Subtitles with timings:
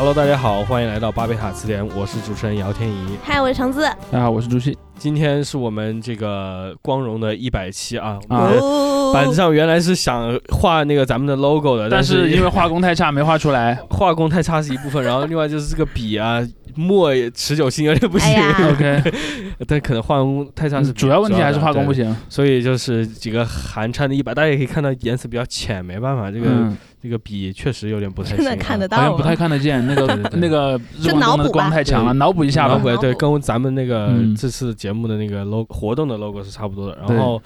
[0.00, 3.18] Hello，大家好，欢迎来到巴贝塔词典，我是主持人姚天怡。
[3.22, 3.82] 嗨，我是橙子。
[4.10, 4.74] 大家好，我是朱迅。
[4.96, 8.18] 今天是我们这个光荣的一百期啊！
[8.30, 13.78] 啊哦板子上原来是想画那个咱们的 logo 的，但但是因为画工太差，没画出来。
[13.90, 16.40] 画工太差是一部分，然后另外就是这个笔啊
[16.76, 19.12] 墨也持久性有点不行，哎 OK，
[19.66, 30.06] 但可能画工太差是主要问题还是画工不行，所以就是几个寒颤的一百，大家也可以看到颜色比较浅，没办法，这个、嗯，这个笔确实有点不太真行、啊，的看得到吗好像不太看得见，那个
[30.38, 32.74] 那个日就光灯的脑补光太强了，脑补一下吧。
[32.74, 32.78] 脑。
[32.80, 34.34] 补对，跟咱们那个嗯。
[34.36, 36.96] 这次节目的那个 logo 活动的 logo 是差不多的。
[37.06, 37.42] 然后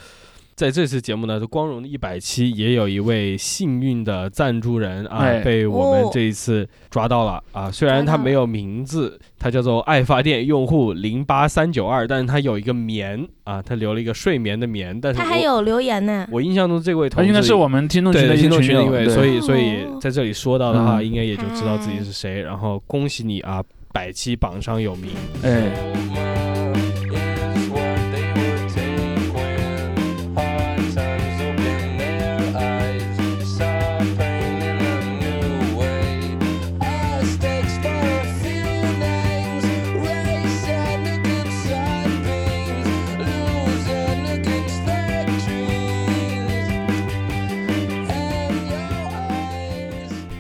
[0.57, 7.71] 在这次节目呢，是光荣的一百期也有一位幸运的赞助人啊，哎被我们哦这一次抓到了啊。
[7.71, 16.27] 虽然他没有名字，他叫做爱发电用户零八三九二，但是他有一个棉啊，他留了一个睡眠的眠，但是他还有留言呢。
[16.31, 22.41] 我印象中这位同志他应该是我们听众群的对听众群一位，对所以所以哦在这里说到的话，嗯应该也就知道自己是谁。
[22.41, 23.61] 然后恭喜你啊，
[23.93, 25.11] 百期榜上有名。
[25.43, 25.73] 哎，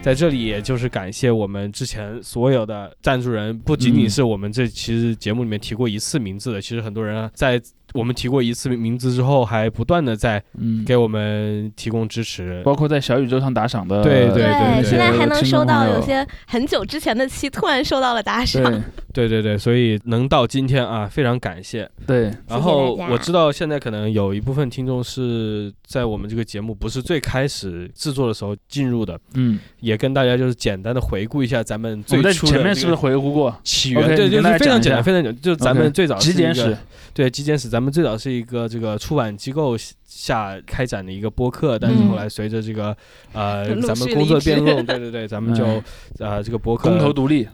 [0.04, 4.10] 在这里，也就是感谢我们之前所有的赞助人，不仅仅嗯。
[4.10, 7.58] 是我们这其实节目里面提过一次名字的，其实很多人啊在
[7.94, 12.60] 我们提过一次名字之后，还不断的在嗯，给我们提供支持。
[12.64, 18.62] 包括在小宇宙上打赏的，对对对现在还能收到有些很久之前的期突然收到了打赏。
[19.12, 21.88] 对对对对，所以能到今天啊，非常感谢。
[22.04, 36.76] 对，然后我知道现在可能有一部分听众是在我们这个节目不是最开始制作的时候进入的，嗯，也跟大家就是简单的回顾一下咱们我在最初前面是不是回顾过起源对，就你跟大家是非常简单，非常简单，就是咱们最早是一个极简史？
[37.12, 39.76] 对极简史，咱们们最早是一个这个出版机构
[40.16, 42.96] 下开展的一个播客，但是嗯后来随着这个
[43.32, 45.82] 呃咱们工作变动，对对对， 咱们就哎
[46.20, 47.46] 呃这个播客公投独立，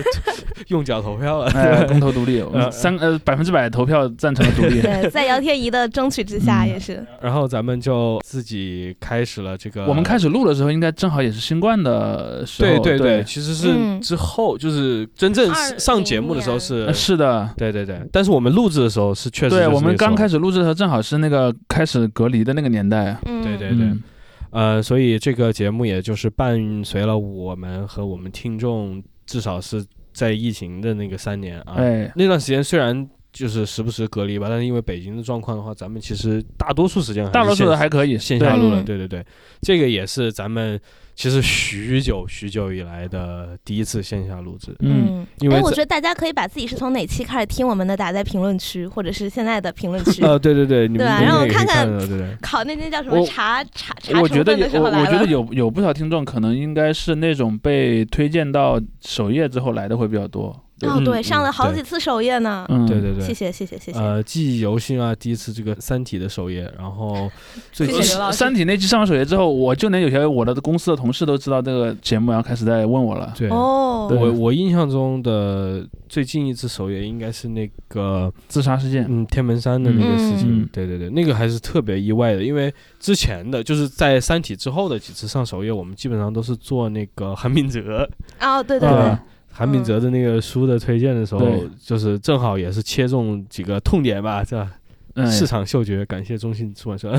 [0.68, 1.50] 用脚投票了。
[1.52, 2.60] 哎，公投独立，我 呃。
[2.64, 4.80] 们三呃百分之百投票赞成了独立。
[4.82, 6.68] 对，在姚天怡的争取之下，嗯。
[6.68, 7.04] 也是。
[7.22, 12.82] 然后咱们就自己开始了这个，我们开始录的时候，应该正好也是新冠的时候。
[12.82, 14.00] 对对对，其实是嗯。
[14.00, 23.16] 之后，就是真正上节目的时候是呃，是的，对对对，但是我们录制的时候是确实对我们刚开，始录制的时候，正好是那个开始隔离的那个年代。
[23.24, 23.86] 嗯，对对对。
[23.86, 24.02] 嗯，
[24.50, 38.16] 呃，所以这个节目也就是伴随了我们和我们听众，至少是在疫情的那个三年啊，哎，那段时间虽然就是时不时隔离吧，但是因为北京的状况的话，咱们其实大多数时间还是大多数线的还可以。
[38.16, 38.84] 线下录了，嗯。
[38.84, 39.26] 对对对，
[39.60, 40.80] 这个也是咱们
[41.14, 50.22] 其实许久许久以来的第一次线下录制，嗯，因为我觉得大家可以把自己是从哪期开始听我们的打在评论区，或者是现在的评论区。
[50.22, 52.36] 呃，对对对，你们对可以让我看看对对对。
[52.42, 54.82] 考那那叫什么查查查我觉得有。
[54.82, 60.63] 我觉得有有不少听众可能应该是那种被推荐到首页之后来的会比较多。
[60.82, 62.66] 哦，对，嗯上了好几次首页呢。
[62.68, 63.98] 嗯，对对对，谢谢谢谢谢谢。
[63.98, 67.30] 呃，记忆犹新啊，第一次这个《三体》的首页，然后
[67.72, 68.02] 最近
[68.32, 73.32] 三体那期上了首页之后，我就连有些我的公司的同事都知道这个节目，然后开始在问我了。
[73.36, 79.24] 对，哦，我我印象中的最近一次首页应该是那个自杀事件，嗯。
[79.26, 80.68] 天门山的那个事情，嗯。
[80.72, 88.08] 对对对，那个还是特别意外的，因为之前的就是在《三体》之后的几次上首页，我们基本上都是做那个韩炳哲。
[88.40, 88.98] 哦，对对对。
[88.98, 89.20] 啊，
[89.56, 94.70] 韩炳哲的那个书的推荐的时候对，就是正好也是切中几个痛点吧，是吧？
[95.14, 97.16] 嗯，市场嗅觉，感谢中信出版社，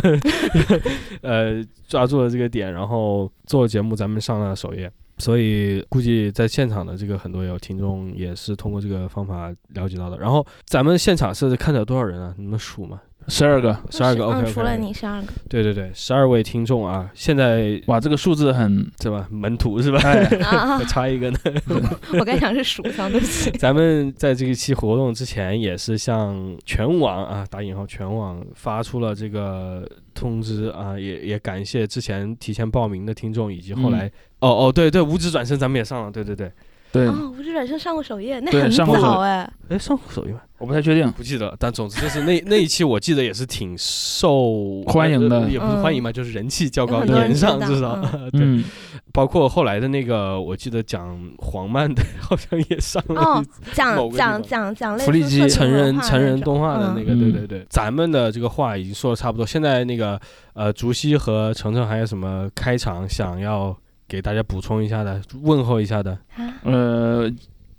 [1.23, 4.91] 呃，抓住了这个点，然后做节目，咱们上了首页。
[5.17, 10.17] 所以估计在现场的这个很多有听众也是通过这个方法了解到的。
[10.17, 12.35] 然后咱们现场是看着有多少人啊？
[12.37, 12.99] 你们数吗？
[13.27, 15.27] 十二个，十二个嗯，，OK，除了你十二个。
[15.49, 19.27] 对对对，十二位听众啊，现在哇，这个数字很，是吧？
[19.31, 19.99] 门徒是吧？
[20.03, 21.39] 哎，啊 再，差一个呢。
[22.19, 23.49] 我刚想是数上，对不起。
[23.57, 36.51] 咱们在这一期活动之前，也是向全网啊打引号全网发出了这个通知啊，也也感谢之前提前报名的听众，以及后来、哦哦对对，五指转身咱们也上了，对对对，
[36.95, 39.49] 对，哦，无知转生上过首页，那对很上过首早哎。
[39.67, 40.39] 哎上过首页吗？
[40.59, 48.41] 我不太确定，不记得了，但总之就是那那一期我记得也是挺受 欢迎的呃也不是欢迎嘛，就是人气较高，有很多人年上知道至少、 对。
[48.41, 48.63] 嗯，
[49.11, 59.45] 包括后来的那个，我记得讲黄曼的， 好像也上了哦一次讲个地讲方讲讲类福利机成人化成人那种动画的那个，嗯对对对，咱们的这个话已经说的差不多。
[59.45, 60.19] 现在那个
[60.53, 63.75] 呃，竹溪和程程还有什么开场想要
[64.07, 66.17] 给大家补充一下的、问候一下的？
[66.63, 67.31] 呃，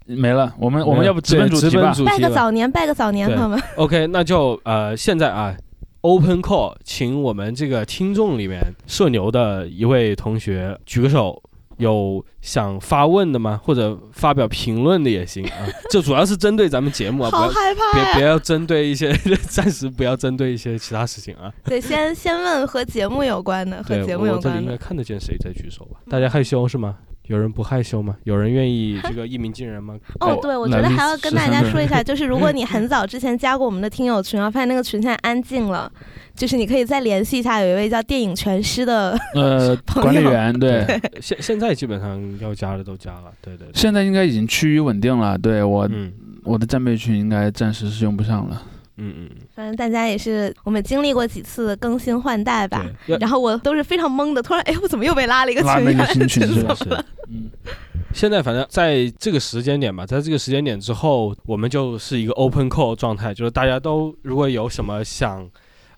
[0.06, 0.52] 没了。
[0.58, 1.94] 我们我们要不直奔主题吧？
[2.04, 3.60] 拜个早年，拜个早年，对朋友们。
[3.76, 5.54] OK，那就呃，现在啊
[6.00, 11.42] ，Open Call，请我们这个听众里面社牛的一位同学举个手，
[11.78, 13.60] 有想发问的吗？
[13.62, 15.66] 或者发表评论的也行啊。
[15.90, 18.04] 这主要是针对咱们节目啊，不要害怕呀！
[18.14, 19.12] 别别要针对一些，
[19.48, 21.52] 暂时不要针对一些其他事情啊。
[21.64, 24.64] 对，先先问和节目有关的，和，节目有关的我这里。
[24.64, 26.00] 应该看得见谁在举手吧？
[26.08, 26.96] 大家害羞是吗？
[27.26, 28.16] 有人不害羞吗？
[28.24, 29.96] 有人愿意这个一鸣惊人吗？
[30.20, 35.90] 哦，对，我觉得还要跟大家说一下，就是如果你很早之前加过我们的听友群，然后发现那个群现在安静了，
[36.34, 40.86] 就是你可以再联系一下，有一位叫电影全师的， 呃，管理员对，
[41.20, 43.72] 现现在基本上要加的都加了，对对对。
[43.74, 45.36] 现在应该已经趋于稳定了。
[45.36, 46.12] 对我嗯
[46.44, 48.62] 我的战备群应该暂时是用不上了。
[48.96, 52.84] 嗯嗯，反正大家也是我们经历过几次更新换代吧。
[53.20, 55.68] 然后我都是非常懵的，突然哎，我怎么又被拉了一个群？
[55.68, 56.74] 拉了一个 新群是吧？
[56.74, 56.84] 是。
[57.28, 57.50] 嗯，
[58.12, 65.38] 现在反正在这个时间点吧，在这个时间点之后，我们就是一个 open call 状态，就是大家都如果有什么想、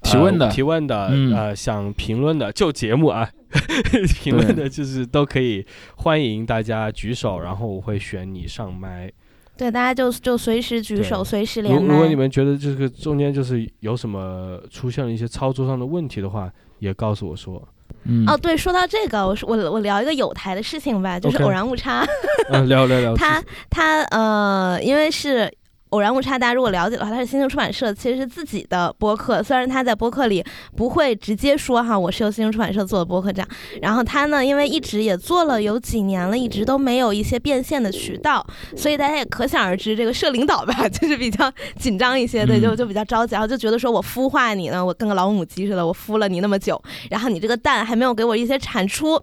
[0.01, 3.29] 呃提问的提问的，嗯呃，想评论的，就节目啊，
[4.23, 5.67] 评论的就是都可以，
[5.97, 9.11] 欢迎大家举手，然后我会选你上麦。
[9.59, 11.81] 对，大家就就随时举手，随时连麦。
[11.81, 17.61] 如如果你们觉得这个中间就是有什么出现了一些操作上的问题的话，也告诉我说。
[18.05, 22.07] 嗯哦，对，说到这个，我说我我聊一个有台的事情吧，就是偶然误差。
[22.51, 23.15] 嗯，聊聊聊。
[23.19, 25.53] 他他呃，因为是
[25.91, 30.45] 偶然误差，大家如果了解的话，它是新星出版社其实是自己的播客，虽然他在播客里
[30.77, 33.49] 不会直接说哈，我是由新星出版社做的播客这样。
[33.81, 38.47] 然后他呢，因为一直也做了有几年了，一直都没有一些变现的渠道，
[38.77, 46.81] 所以大家也可想而知，这个社领导吧，就是比较紧张一些，对，就嗯就比较着急，然后就觉得说我孵化你呢，我跟个老母鸡似的，我孵了你那么久，
[47.11, 49.21] 然后你这个蛋还没有给我一些产出。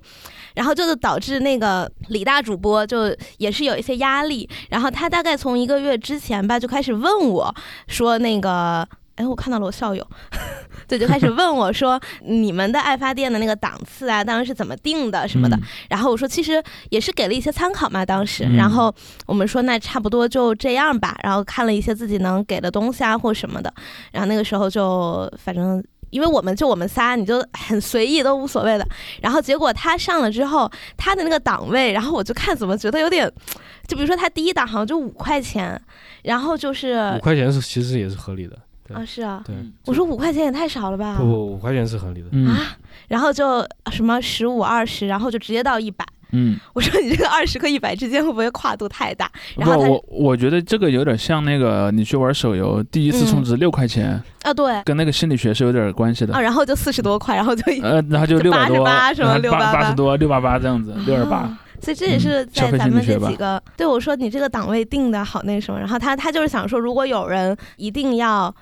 [0.55, 7.53] 然后就是导致那个李大主播就也是有一些压力，然后他大概从一个月之前吧就开始问我
[7.87, 8.87] 说那个。
[9.15, 10.05] 哎，我看到了我校友，
[10.89, 15.55] 对，就开始问我说你们的爱发电的那个档次啊，当时是怎么定的什么的。
[15.55, 18.43] 嗯然后我说其实也是给了一些参考嘛，当时。
[18.43, 18.93] 嗯然后
[19.25, 23.73] 我们说那差不多就这样吧，然后看了一些自己能给的东西啊或什么的。
[24.11, 25.81] 然后那个时候就反正
[26.15, 28.87] 因为我们就我们仨，你就很随意都无所谓的。
[29.21, 33.29] 然后结果他上了之后，他的那个档位，然后我就看怎么觉得有点，
[33.85, 35.79] 就比如说他第一档好像就五块钱，
[36.23, 38.57] 然后就是五块钱是其实也是合理的。
[38.87, 39.53] 对啊是啊，对，
[39.87, 42.27] 我说五块钱也太少了吧不不，五块钱是合理的。
[42.31, 42.77] 嗯啊，
[43.09, 46.05] 然后就什么十五二十，然后就直接到一百。
[46.35, 49.31] 嗯，我说你这个二十和一百之间会不会跨度太大？
[49.55, 56.41] 然不，后我我觉得这个有点像那个你去玩手游，第一次充值六块钱，啊对跟那个心理学是有点关系的啊，。
[56.41, 61.59] 然后就四十多块，然后就 呃，然后就就六百多，88什么然后688八八十多，六八八这样子，六二八啊。
[61.81, 68.53] 所以这也是在咱们这几个，对我说你这个档位定的好那什么，然后他他就是想说，如果有人一定要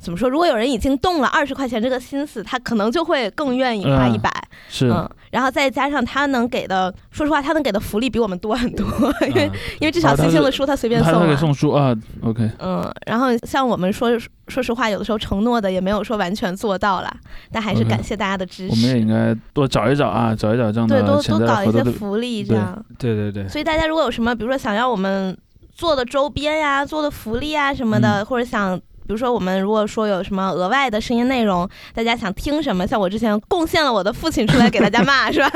[0.00, 4.30] 怎么说，如果有人已经动了二十块钱这个心思，他可能就会更愿意花嗯一百，
[4.68, 8.86] 是，嗯，然后再加上他能给的，说实话，他能给的福利比我们多很多，
[9.28, 14.10] 因为嗯因为至少哦他是新兴的书他随便他那个送书啊，OK，嗯，然后像我们说
[14.48, 17.14] 说实话，有的时候承诺的也没有说完全做到啦，
[17.52, 19.00] 但还是感谢大家的支持我们也。
[19.00, 21.84] 应该多找一找啊，找一找这样对，多多搞一些。
[21.84, 22.84] 福利这样。
[22.98, 25.36] 对对对，所以大家如果有什么，比如说想要我们
[25.72, 28.78] 做的周边呀、做的福利啊什么的，或者想，
[29.10, 35.50] 比如说我们如果说有什么额外的声音内容，大家想听什么，像我之前贡献了我的父亲出来给大家骂， 是吧？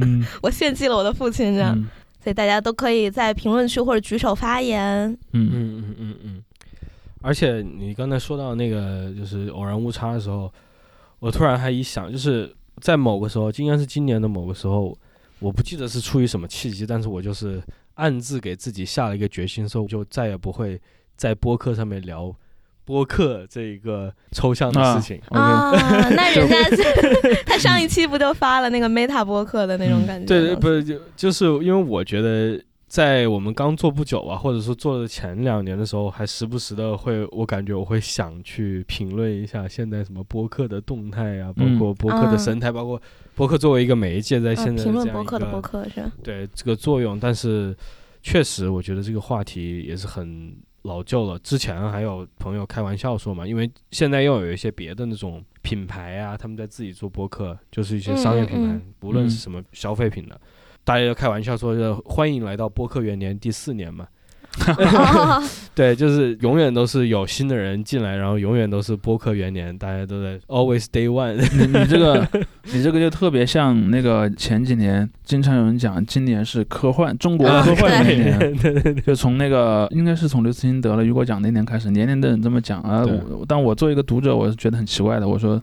[0.00, 1.88] 嗯我献祭了我的父亲，这样，嗯
[2.22, 5.10] 所以大家都可以在评论区或者举手发言。
[5.32, 6.42] 嗯嗯嗯嗯嗯。
[7.22, 10.48] 而且你刚才说到那个就是偶然误差的时候，
[11.18, 14.96] 我突然还一想，就是在某个时候，应该是今年的某个时候，
[15.40, 17.60] 我不记得是出于什么契机，但是我就是
[17.94, 20.80] 暗自给自己下了一个决心，说我就再也不会
[21.16, 22.34] 在播客上面聊
[22.84, 25.20] 播客这一个抽象的事情。
[25.28, 26.82] OK，啊，那 人家是
[27.46, 30.26] 他上一期不就发了那个 Meta 播客的那种嗯感觉？
[30.26, 43.00] 对，不是就就是因为我觉得，在我们刚做不久啊，或者说做的前两年的时候，还时不时的会，我感觉我会想去评论一下现在什么播客的动态啊，包嗯括播客的生态，包括
[43.34, 46.04] 播客作为一个媒介在嗯，现在评论播客的播客是？
[46.22, 47.74] 对这个作用，但是
[48.22, 51.38] 确实我觉得这个话题也是很老旧了。
[51.40, 60.40] 之前还有朋友开玩笑说嘛，因为现在又有一些别的那种品牌啊，他们在自己做播客，就是一些商业品牌，嗯嗯不论是嗯什么消费品的，
[60.84, 64.06] 大家就开玩笑说，欢迎来到播客元年第四年嘛。
[64.66, 65.42] 哦
[65.74, 71.34] 对，就是永远都是有新的人进来，然后永远都是播客元年，大家都在 always day one。
[71.34, 72.26] 你你这个
[72.72, 83.04] 你这个就特别像那个前几年经常有人讲，今年是科幻中国啊科幻元年，对对对，就从那个应该是从刘慈欣得了雨果奖那年开始，年年都有人这么讲啊。
[83.04, 85.26] 我但我作为一个读者，我是觉得很奇怪的。
[85.26, 85.60] 我说，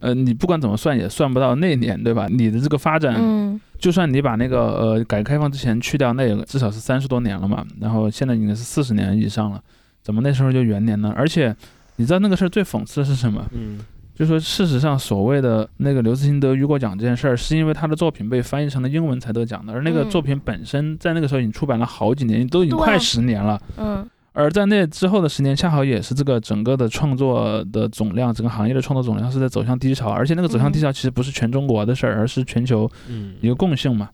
[0.00, 2.26] 呃，你不管怎么算也算不到那年，对吧？
[2.28, 7.64] 你的这个发展，嗯就算你把那个呃改革开放之前去掉，那也至少是三十多年了嘛。
[7.80, 9.60] 然后现在已经是四十年以上了，
[10.02, 11.12] 怎么那时候就元年呢？
[11.16, 11.54] 而且
[11.96, 13.44] 你知道那个事儿最讽刺的是什么？
[13.52, 13.78] 嗯
[14.14, 23.60] 就说事实上，所谓的那个刘慈欣得雨果奖这件事儿，是因为他的作品被翻译成了英文才得奖的，而那个嗯作品本身在那个时候已经出版了好几年，都已经快十年了。
[23.76, 34.10] 嗯而在那之后的十年，恰好也是这个整个的创作的总量，整个行业的创作总量是在走向低潮，而且那个走向低潮其实不是全中国的事儿，而是全球嗯一个共性嘛。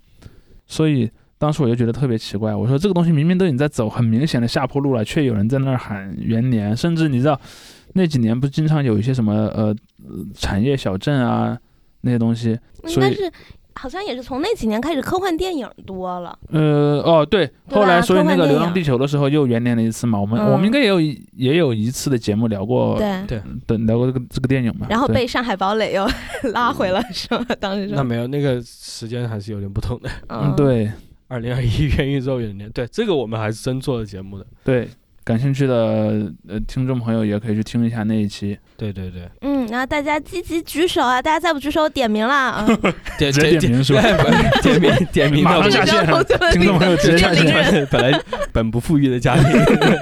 [0.69, 7.38] 所以当时我就觉得特别奇怪，我说这个东西明明都已经在走很明显的下坡路了，却有人在那儿喊元年，甚至你知道
[7.95, 9.75] 那几年不是经常有一些什么呃
[10.09, 11.59] 呃产业小镇啊
[12.02, 13.33] 那些东西，所以应该是
[13.75, 16.38] 好像也是从那几年开始，科幻电影多了。
[16.50, 26.07] 呃哦对，后来所以那个《流浪地球》的时候又元年了一次嘛，我们、嗯我们应该也有也有一次的节目聊过，对，对对聊过这个这个电影嘛，然后被上海堡垒又
[26.52, 27.47] 拉回了，是吗？
[27.59, 30.11] 当时，那没有，那个时间还是有点不同的。
[30.29, 30.91] 嗯对
[31.29, 34.47] 二零二一元宇宙元年，对这个我们还是真做了节目的。
[34.62, 34.87] 对，
[35.25, 41.23] 感兴趣的呃听众朋友也可以去听一下那一期，对对对，嗯，然后大家积极举手啊！
[41.23, 42.67] 大家再不举手，点名了啊！
[43.19, 44.02] 点直接点名是吧？
[44.62, 46.05] 点名点名到马上下线
[46.52, 48.21] 听众朋友直接下零线，本来
[48.52, 49.45] 本不富裕的家庭。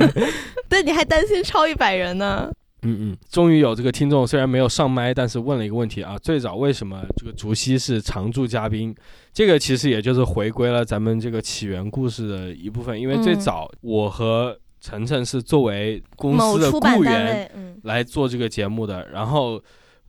[0.71, 2.51] 对，你还担心超一百人呢？
[2.83, 8.95] 嗯嗯，终于有这个听众，虽然没有上麦，但是问了一个问题啊：最早为什么这个竹溪是常驻嘉宾？
[9.35, 17.51] 这个其实也就是回归了咱们这个起源故事的一部分，因为最嗯早我和晨晨是作为公司的雇员
[17.83, 19.63] 来做这个节目的，然后。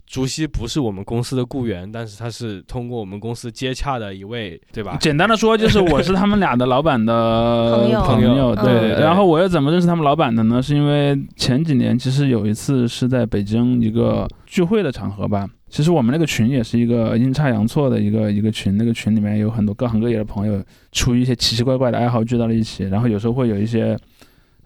[0.07, 4.97] 竹溪不是我们公司的雇员，但是他是通过我们公司接洽的一位，对吧？
[4.99, 8.89] 简单的说，就是我是他们俩的老板的朋友朋友，嗯对。
[8.93, 10.61] 对然后我又怎么认识他们老板的呢？
[10.61, 15.47] 是因为前几年其实有一次是在北京一个聚会的场合吧。
[15.69, 20.61] 其实我们那个群也是一个阴差阳错的一个一个群，那个群里面有很多各行各业的朋友，
[20.91, 23.97] 出于一些奇奇怪怪的爱好聚到了一起，然后有时候会有一些。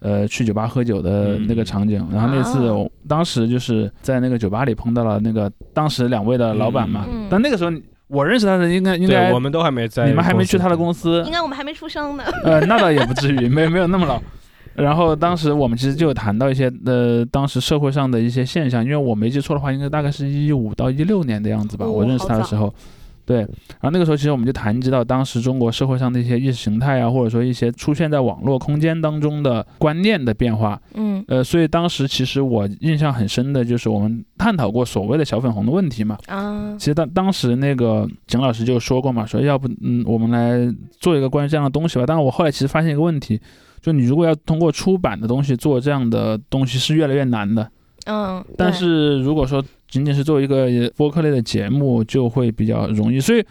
[0.05, 7.71] 呃，去酒吧喝酒的那个场景，然后那次啊我当时就是在那个酒吧里碰到了那个当时两位的老板嘛，但那个时候
[8.07, 12.23] 我认识他的应该应该，我们都还没在，你们还没去他的公司应，该我们还没出生呢。
[12.43, 14.21] 呃，那倒也不至于，没没有那么老。
[14.75, 22.71] 然后当时我们其实就有谈到一些呃，当时社会上的一些现象，因为我没记错的话，应该大概是一五到一六年的样子吧，哦我认识他的时候。
[23.25, 30.79] 对，然后那个时候其实我们就谈及到当时中国社会上的一些意识形态啊，或者说一些出现在网络空间当中的观念的变化。
[30.93, 36.17] 嗯呃，所以当时其实我印象很深的就是我们探讨过所谓的小粉红的问题嘛。
[36.27, 42.05] 啊其实当当时那个景老师就说过嘛，说要不嗯，我们来做一个关于这样的东西吧。
[42.05, 43.41] 但是我后来其实发现一个问题，
[43.81, 47.67] 就你如果要通过出版的东西做这样的东西是越来越难的。
[48.05, 53.19] 嗯，但是如果说仅仅是做一个播客类的节目，就会比较容易。
[53.19, 53.43] 所以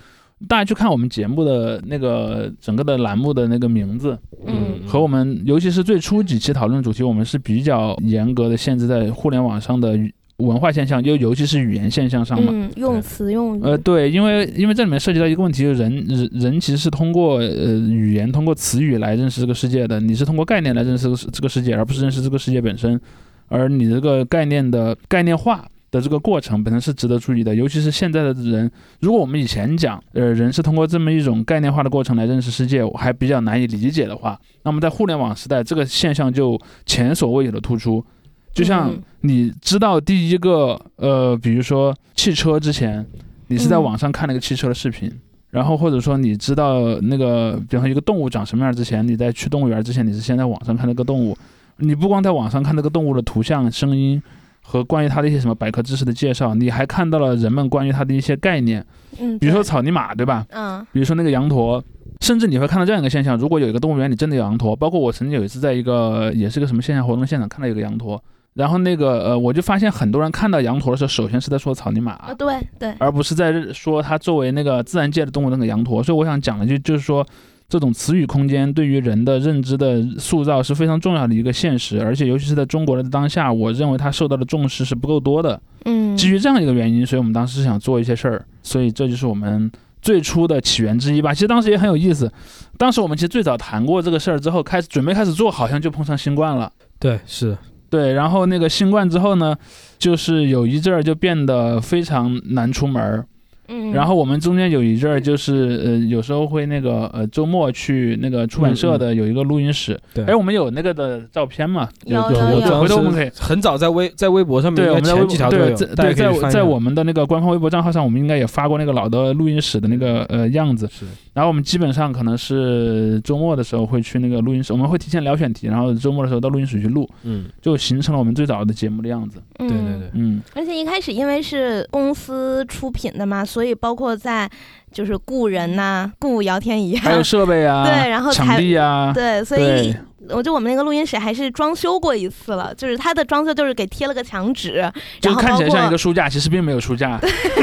[0.49, 12.51] 大家去看我们节目的那个整个的栏目的那个名字，嗯和我们尤其是最初几期讨论主题，我们是比较严格的限制在互联网上的语文化现象，又尤其是语言现象上嘛。
[12.53, 23.01] 嗯，用词用语呃，对，因为因为这里面涉及到一个问题，就是人人人其实是通过呃语言、通过词语来认识这个世界的，你是通过概念来认识这个世这个世界，而不是认识这个世界本身。
[23.49, 25.65] 而你这个概念的概念化
[25.95, 38.05] 的这个过程本身是值得注意的，尤其是现在的人，如果我们以前讲，呃，人是通过这么一种概念化的过程来认识世界，我还比较难以理解的话，那么在互联网时代，这个现象就前所未有的突出。
[38.53, 39.03] 就像嗯。
[39.21, 43.07] 你知道第一个呃，比如说汽车之前，
[43.47, 43.83] 你是在嗯。
[43.85, 45.11] 网上看了一个汽车的视频，
[45.51, 51.37] 然后或者说你知道那个，比方说一个动物长什么样之前，你在去动物园之前，你是先在网上看那个动物，
[51.79, 54.23] 你不光在网上看那个动物的图像、声音
[54.67, 58.85] 和关于它的一些什么百科知识的介绍，你还看到了人们关于它的一些概念，
[59.21, 60.45] 嗯，比如说草泥马，对吧？
[60.51, 61.85] 嗯比如说那个羊驼，
[62.21, 68.21] 甚至你会看到这样一个现象：如果有一个动物园里真的有羊驼，包括我曾经有一次在一个也是个什么线下活动现场看到有个羊驼，
[68.55, 76.03] 然后那个呃，我就发现很多人看到羊驼的时候，首先是在说草泥马，啊，对对，而不是在说它作为那个自然界的动物那个羊驼。
[76.03, 77.25] 所以我想讲的就就是说。
[77.75, 85.61] 这种词语空间对于人的认知的塑造是非常重要的一个现实，而且尤其是在中国的当下，我认为它受到的重视是不够多的。
[85.85, 89.69] 嗯，基于这样一个原因，所以我们当时是想做一些事儿，所以这就是我们
[90.01, 91.35] 最初的起源之一吧。
[91.35, 92.33] 其实当时也很有意思，
[92.79, 96.71] 当时我们其实最早谈过这个事儿之后，开始准备开始做，好像就碰上新冠了。
[97.01, 97.59] 对，是
[97.91, 99.53] 对，然后那个新冠之后呢，
[99.99, 103.27] 就是有一阵儿就变得非常难出门儿。
[103.69, 111.89] 嗯，然后我们中间有一阵儿就是呃，有时候会那个呃周末去那个出版社的有一个录音室，对哎，我们有那个的照片嘛？
[112.05, 113.31] 有有有有回头我们可以。
[113.39, 120.89] 很早在微在微博上面，对，我们在微博对前几条都对在在我们的那个官方微博账号上，我们应该也发过那个老的录音室的那个呃样子。
[120.93, 129.43] 是然后我们基本上可能是周末的时候会去那个录音室，我们会提前聊选题，然后周末的时候到录音室去录，嗯，就形成了我们最早的节目的样子。
[129.59, 129.99] 对对对。
[129.99, 134.49] 对，嗯，而且一开始因为是公司出品的嘛，所以包括在
[134.93, 139.95] 就是雇人呐、雇姚天怡啊，还有设备啊， 对然后场地啊，对，所以
[140.29, 144.91] 我就我们那个录音室还是装修过一次了，就是它的装修就是给贴了个墙纸，
[145.21, 147.21] 就看起来像一个书架，其实并没有书架。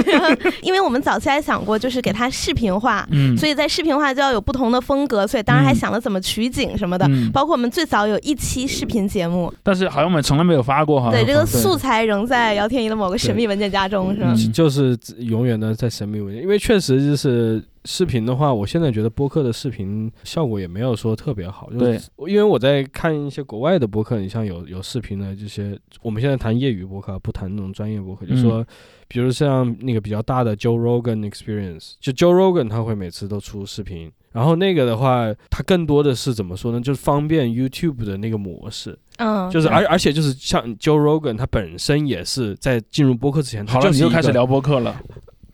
[0.62, 7.06] 因为我们早期还想过就是给它视频化，嗯，所以在视频化就要有不同的风格，所以当然还嗯想了怎么取景什么的。
[7.10, 11.12] 嗯，包括我们最早有一期视频节目，但是好像我们从来没有发过哈。
[11.12, 14.34] 对这个素材仍在姚天怡的某个神秘文件夹中，是吧？
[14.36, 28.64] 嗯就是永远的在神秘文件，因为确实就是视频的话，我现在觉得播客的视频效果也没有说特别好，就是，因为我在看一些国外的播客，你像有有视频的这些，我们现在谈业余播客，不谈那种专业播客，就说，
[29.08, 36.80] 比如像那个比较大的 Joe Rogan Experience，就 Joe Rogan 他会每次都出视频，然后那个的话，它更多的是怎么说呢？
[36.80, 45.02] 就是方便 YouTube 的那个模式，嗯，就是而而且就是像 Joe Rogan 他本身也是在进入播客之前，他好了，你又开始聊播客了。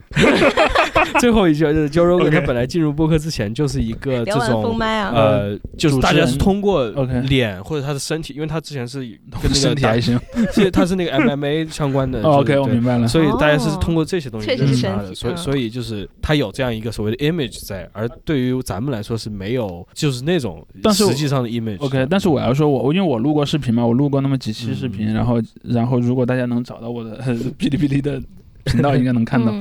[1.20, 6.90] 最后一句就是 Joe Rogan，他本来进入播客之前就是一个这种呃，就是大家是通过
[7.28, 10.20] 脸或者他的身体，因为他之前是跟那 身个打体还行。
[10.54, 12.22] 其实他是那个 MMA 相关的。
[12.24, 13.08] OK，我明白了。
[13.08, 21.80] 所以大家是哦通过这些东西确实是认识他的，身体嗯所以所以就是他有这样一个所谓的 image 在，而对于咱们来说是没有，就是那种实际上的 image。
[21.80, 27.18] OK，但是我要说我，因为我录过视频嘛，我录过那么几期视频，嗯然后然后如果大家能找到我的
[27.58, 28.22] 哔哩哔哩的
[28.64, 29.54] 频道，应该能看到。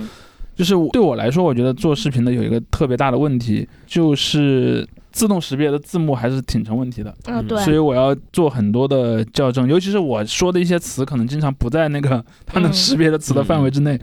[0.57, 14.01] 嗯就是对我来说，我觉得做视频的有一个特别大的问题，就是自动识别的字幕还是挺成问题的，嗯，嗯对，所以我要做很多的校正，尤其是我说的一些词，可能经常不在那个 它能嗯识别的词的范围之内。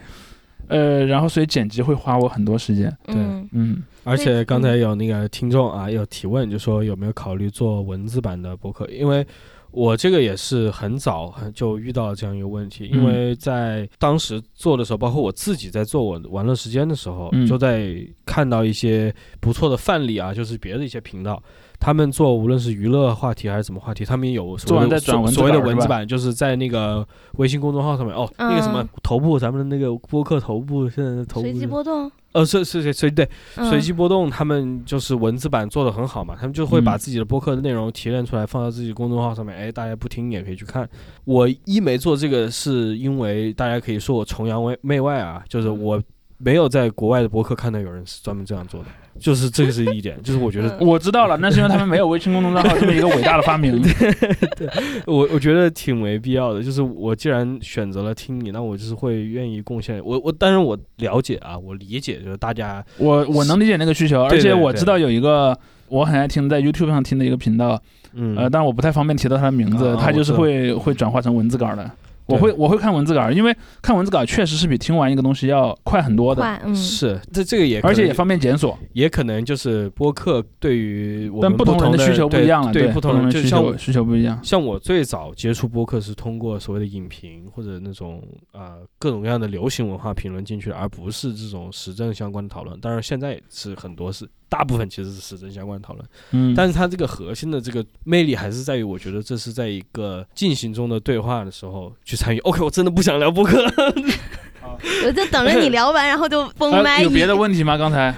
[0.66, 2.90] 呃，然后所以剪辑会花我很多时间。
[3.04, 3.14] 对
[3.52, 8.86] 嗯，而且刚才有那个听众啊，有提问，就说有没有考虑做文字版的博客？
[8.86, 9.26] 因为
[9.74, 13.04] 我这个也是很早很就遇到这样一个问题，因嗯。
[13.06, 17.46] 为在当时做的时候，包括我自己在做我玩乐时间的时候，嗯。
[17.46, 21.42] 就在看到一些不错的范例啊，就是别的一些频道。
[21.80, 28.14] 他们做无论是娱乐话题还是什么话题，他们有所谓的做完再转文字所谓的文字版，就是在那个微信公众号上面。
[28.14, 28.88] 哦，那个什么嗯。
[29.02, 33.68] 头部，咱们的那个播客头部，现在的头部随机波动，呃是是是随对嗯。
[33.70, 36.98] 随机波动，他们就是文字版做的很好嘛，他们就会把嗯。
[36.98, 40.88] 自己的播客的内容提炼出来，放到自己公众号上面，哎，大家不听也可以去看。
[41.24, 46.02] 我一没做这个，是因为大家可以说我崇洋媚媚外啊，就是我
[46.36, 48.86] 没有在国外的播客看到有人是专门这样做的，
[49.18, 53.80] 就是这个是一点，就是我觉得嗯我知道了，那是因为他们没有微信公众账号这么一个伟大的发明。
[54.56, 54.68] 对
[55.06, 60.00] 我我觉得挺没必要的，就是我既然选择了听你，那我就是会愿意贡献。
[60.04, 65.56] 我我当然我了解啊，我理解，就是大家我我能理解那个需求，而且我知道有一个
[65.88, 67.80] 我很爱听在 YouTube 上听的一个频道，
[68.14, 71.90] 嗯呃，但是我不太方便提到他的名字，啊他就是会会转化成文字稿的。
[72.26, 78.78] 我会我会看文字稿，因为看文字稿确实是比听完一个东西要快很多的，嗯，是这这个也而且也方便检索。
[78.92, 84.38] 也可能就是播客对于我们但不同人的的需求不一样了，对对不同人就人需像我求需求不一样。
[84.42, 92.78] 像我最早接触播客是通过所谓的影评或者那种呃各种各样的流行文化评论进去的，而不是这种时政相关的讨论。
[92.80, 94.26] 当然现在是很多是
[94.56, 102.38] 大部分其实是时政相关的讨论，嗯，但是它这个核心的这个魅力还是在于，我觉得这是在一个进行中的对话的时候去参与。
[102.46, 103.72] OK，我真的不想聊播客了。
[105.04, 106.98] 我就等着你聊完，然后就封麦。
[106.98, 107.76] 呃有别的问题吗？
[107.76, 108.14] 刚才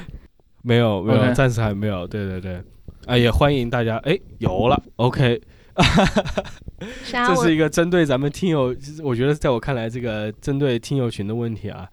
[0.60, 2.06] 没有没有暂时还没有。
[2.06, 2.62] 对对对，
[3.06, 3.96] 啊也欢迎大家。
[4.04, 5.40] 哎，有了，OK。
[7.04, 11.88] 这是一个针对咱们听友，我觉得在我看来，这个针对听友群的问题啊，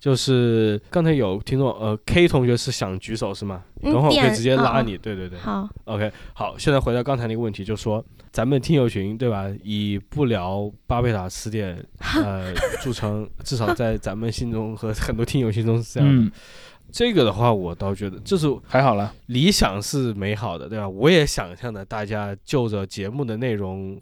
[0.00, 3.62] 就是刚才有听众，呃，K 同学是想举手是吗？
[3.82, 5.38] 嗯等会儿我可以直接拉嗯你，对对对。
[5.38, 9.46] 好，OK，好，现在回到刚才那个问题，就说咱们听友群对吧？
[9.62, 11.76] 以不聊巴贝塔词典
[12.16, 16.22] 呃著称，至少在咱们心中和很多听友心中是这样的。
[16.22, 16.32] 嗯
[16.92, 20.88] 这个的话，我倒觉得就是还好了，理想是美好的，对吧？
[20.88, 23.96] 我也想象的，大家就着节目的内容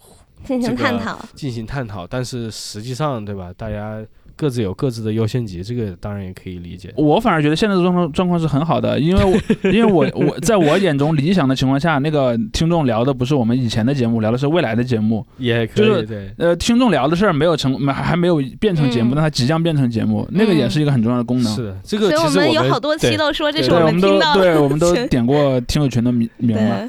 [0.44, 1.18] 进行探讨。
[1.34, 3.50] 进行探讨，但是实际上，对吧？
[3.56, 3.98] 大家
[4.36, 6.92] 各自有各自的优先级，这个当然也可以理解。
[6.96, 15.26] 我反而觉得现在的状况状况是很好的，因为我因为我我 在我眼中理想的情况下，那个听众聊的不是我们以前的节目，聊的是未来的节目。
[15.38, 21.54] 也可以，就是对，呃，听众聊的事儿没有成，还还没有变成节目，嗯但它即将变成节目，那个也是一个很重要的功能。
[21.54, 24.40] 是的，这个所以我们有好多期对都说这是我们听到的。
[24.40, 26.88] 对，我们都 点过听友群的名名了。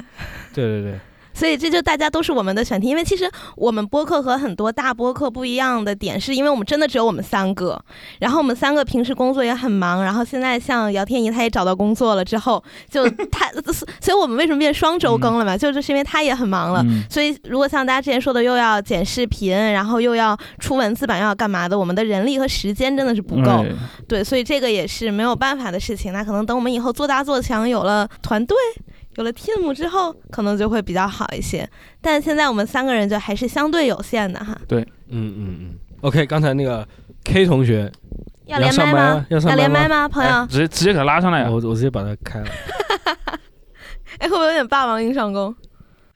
[0.54, 1.00] 对对对，
[1.40, 3.24] 所以这就大家都是我们的选题，因为其实
[3.56, 7.82] 我们播客和很多大播客不一样的点，是因为我们真的只有我们三个，
[8.18, 13.50] 然后我们三个平时工作也很忙，然后现在像姚天怡她也找到工作了之后，就 她，
[14.02, 15.56] 所以我们为什么变双周更了嘛？
[15.56, 16.82] 就就是因为她也很忙了。
[16.84, 23.62] 嗯，所以，如果像大家之前说的，又要剪视频，然后又要出文字版，又要干嘛的，我们的人力和时间真的是不够。
[23.62, 23.74] 对
[24.08, 26.12] 对，所以这个也是没有办法的事情。
[26.12, 28.56] 那可能等我们以后做大做强，有了团队，
[29.16, 31.68] 有了 team 之后，可能就会比较好一些。
[32.00, 34.56] 但现在我们三个人就还是相对有限的哈。
[34.68, 35.78] 对嗯嗯嗯。
[36.02, 36.86] OK，刚才那个
[37.24, 37.90] K 同学，
[38.46, 39.26] 要连麦吗吗？
[39.28, 40.30] 要上麦吗连麦吗，朋友？
[40.30, 41.56] 哎直接直接给他拉上来呀我。
[41.56, 42.46] 我直接把他开了。
[44.18, 45.54] 哎，会不会有点霸王硬上弓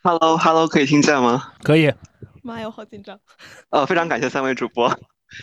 [0.03, 1.53] ？Hello Hello，可以听见吗？
[1.63, 1.93] 可以，
[2.43, 3.19] 妈呀，我好紧张。
[3.71, 4.89] 呃，非常感谢三位主播。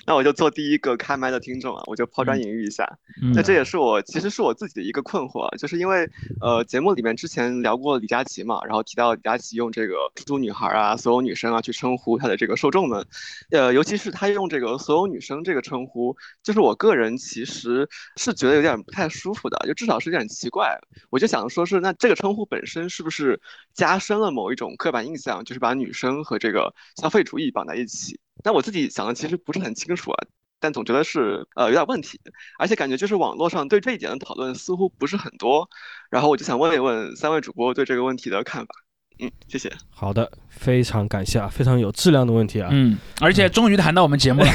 [0.06, 2.86] 那我就做第一个开麦的听众啊，我就抛砖引玉一下。
[3.22, 6.10] 嗯那这也是我其实是我自己的一个困惑啊，就是因为
[6.42, 13.06] 呃节目里面之前聊过李佳琦嘛，然后提到李佳琦用这个猪猪女孩啊、所有女生啊去称呼他的这个受众们，
[13.52, 20.78] 呃，尤其是他用这个所有女生这个称呼，就是我个人其实是觉得有点不太舒服的，就至少是有点奇怪。
[21.10, 23.40] 我就想说是那这个称呼本身是不是
[23.74, 28.20] 加深了某一种刻板印象，就是把女生和这个消费主义绑在一起？
[28.44, 30.28] 但我自己想的其实不是很清楚啊，
[30.60, 32.20] 但总觉得是呃有点问题，
[32.60, 35.70] 而且感觉就是网络上对这一点的讨论似乎不是很多，
[36.10, 38.74] 然后我就想问一问三位主播对这个问题的看法。
[39.22, 39.72] 嗯，谢谢。
[39.90, 42.70] 好的，非常感谢啊，非常有质量的问题啊。
[42.72, 44.48] 嗯，而且终于谈到我们节目了，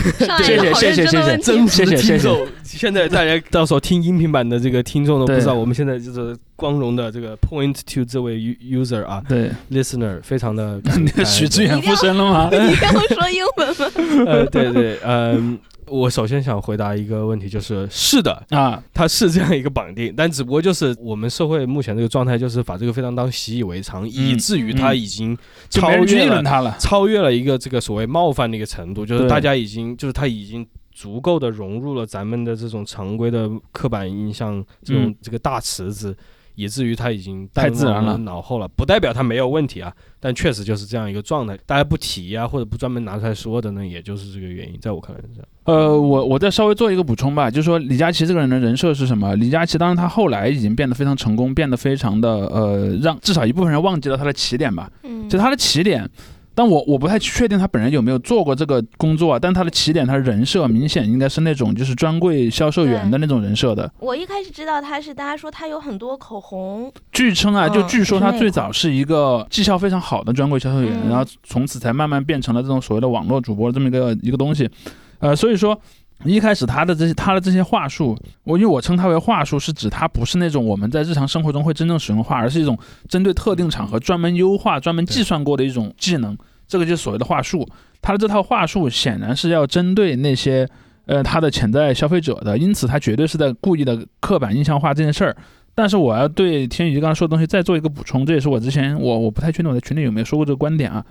[0.42, 2.46] 谢谢谢谢谢谢真谢谢谢谢。
[2.64, 10.80] 现在大家到时候听音频版的这个听众都不知道，我们现在就是光荣的这个 point to 这位 user 啊对，，listener，非常的
[11.24, 12.50] 许 志远附身了吗？
[12.50, 14.26] 你刚说英文吗？
[14.32, 25.36] 呃，对对，嗯，我首先想回答一个问题，就是是的，啊，它是这样一个绑定，但只不过就是我们社会目前这个状态，就是把这个非常当习以为常，以至于它嗯已经
[25.70, 26.76] 超越了议论他了。
[26.78, 36.16] 超越了一个这个所谓冒犯的一个程度，就是大家已经就是它已经足够的融入了咱们的这种常规的刻板印象这种嗯这个大池子。
[36.56, 45.46] 以至于他已经太自然了脑后了，不代表他没有问题啊，但确实就是这样一个状态，大家不提啊，或者不专门拿出来说的呢，也就是这个原因，在我看来是这样。
[45.64, 49.34] 呃，我我再稍微做一个补充吧，就是说李佳琦这个人的人设是什么？
[49.36, 54.90] 李佳琦当然他后来已经变得非常成功，变得非常的呃，让至少一部分人忘记了他的起点吧。
[55.02, 56.08] 嗯就他的起点，
[56.56, 63.92] 但我我不太确定他本人有没有做过这个工作啊，但他的起点，他的人设明显应该是那种就是专柜销售员的那种人设的。
[63.98, 74.70] 我一开始知道他是，大家说他有很多口红，据称啊，就嗯据说他最早是一个绩效非常好的专柜销售员，嗯然后从此才慢慢变成了这种所谓的网络主播这么一个一个东西。
[75.18, 75.78] 呃，所以说
[76.24, 82.76] 一开始他的这些他的这些话术，我因为我称它为话术，是指它不是那种我们在日常生活中会真正使用的话，而是一种
[83.08, 86.36] 针对特定场合专门优化、专门计算过的一种技能。
[86.66, 87.68] 这个就是所谓的话术。
[88.02, 90.68] 他的这套话术显然是要针对那些
[91.06, 95.36] 呃他的潜在消费者的，因此他绝对是在故意的刻板印象化这件事儿。
[95.74, 101.04] 但是我要对天宇刚才说的东西再做一个补充，这也是我之前我我不太确定我在群里有没有说过这个观点啊，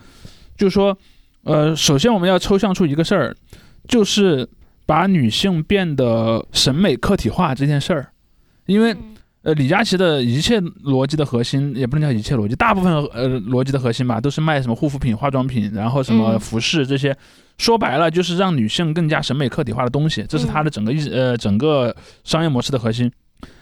[0.58, 0.98] 就是说，
[1.44, 3.36] 呃，首先我们要抽象出一个事儿，
[3.88, 4.48] 就是
[4.86, 8.08] 把女性变得审美客体化这件事儿，
[8.66, 9.00] 因为嗯
[9.44, 17.16] 呃，李佳琦的一切逻辑的核心，也不能叫一切逻辑，大部分呃逻辑的核心吧，都是卖什么护肤品、化妆品，然后什么嗯服饰这些。
[17.58, 23.10] 说白了，就是让女性更加审美客体化的东西，这是他的整个一呃整个商业模式的核心。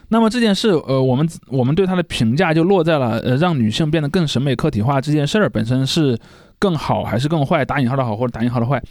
[0.07, 6.17] 那么这件事，呃，我们我们对他的评价就落在了，呃，让女性变得更审美客体化这件事儿本身是
[6.57, 7.63] 更好还是更坏？
[7.63, 8.81] 打引号的好或者打引号的坏？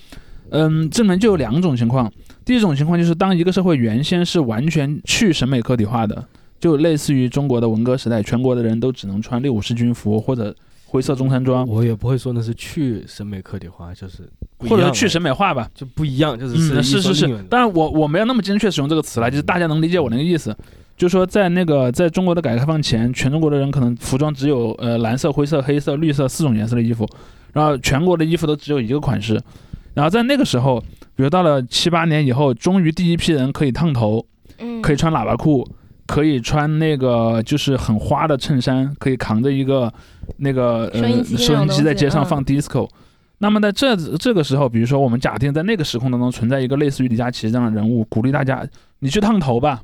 [0.52, 2.12] 嗯，这里面就有两种情况。
[2.44, 6.24] 第一种情况就是，当一个社会原先是完全去审美客体化的，
[6.60, 15.66] 就类似于中国的文革时代，全国的人都只能穿六五式军服或者灰色中山装，我也不会说那是去审美客体化，就是或者样是去审美化吧。
[15.74, 20.54] 就不一样，就是嗯，是是是，但我我没有那么精确使用这个词了，就是大家能理解我那个意思，
[20.98, 27.08] 就是说在那个在中国的改革开放前，全中国的人可能服装只有呃蓝色、灰色、黑色、绿色四种颜色的衣服，
[27.54, 29.40] 然后全国的衣服都只有一个款式，
[29.94, 30.80] 然后在那个时候，
[31.14, 34.24] 比如到了七八年以后，终于第一批人可以烫头，
[34.58, 35.68] 嗯，可以穿喇叭裤，
[36.06, 39.92] 可以穿那个就是很花的衬衫，可以扛着一个
[40.38, 42.88] 那个呃收音机在街上放 disco。
[43.38, 48.66] 那么在这这个时候，比如说我们假定在那个时空当中存在一个类似于李佳琦这样的人物，鼓励大家
[49.00, 49.82] 你去烫头吧，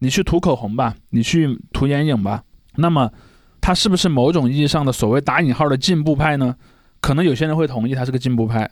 [0.00, 2.42] 你去涂口红吧，你去涂眼影吧。
[2.76, 3.10] 那么
[3.60, 6.54] 他是不是某种意义上的所谓打引号的进步派呢？
[7.00, 8.70] 可能有些人会同意他是个进步派，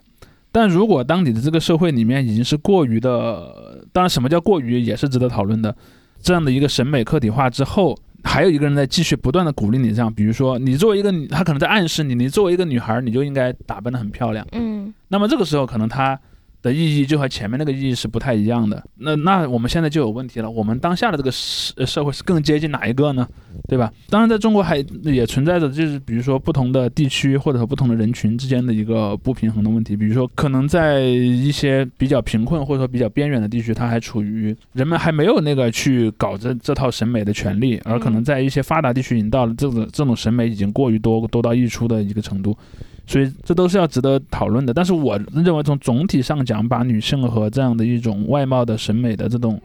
[0.59, 5.73] 但如果当你的这个社会里面已经是过于的，当然什么叫过于也是值得讨论的，
[6.21, 14.45] 这样的一个审美客体化之后，还有一个人在继续不断的鼓励你这样，比如说你作为一个女，他可能在暗示你，你作为一个女孩，你就应该打扮得很漂亮。
[14.51, 16.19] 嗯那么这个时候可能它
[16.63, 18.83] 的意义就和前面那个意义是不太一样的。
[18.97, 23.27] 那那我们现在就有问题了，我们当下的这个社社会是更接近哪一个呢？
[23.69, 23.93] 对吧？
[24.09, 29.97] 当然，在中国还也存在着就是比如说不同的地区或者说不同的人群之间的一个不平衡的问题。
[29.97, 42.57] 比如说，可能在一些比较贫困或者说比较边远的地区，它还处于人们还没有那个去搞这这套审美的权利，而可能在一些发达地区已经到了这种这种审美已经过于多多到溢出的一个程度。
[43.09, 44.73] 所以这都是要值得讨论的。
[44.73, 49.61] 但是我认为从总体上讲，把女性和这样的一种外貌的审美的这种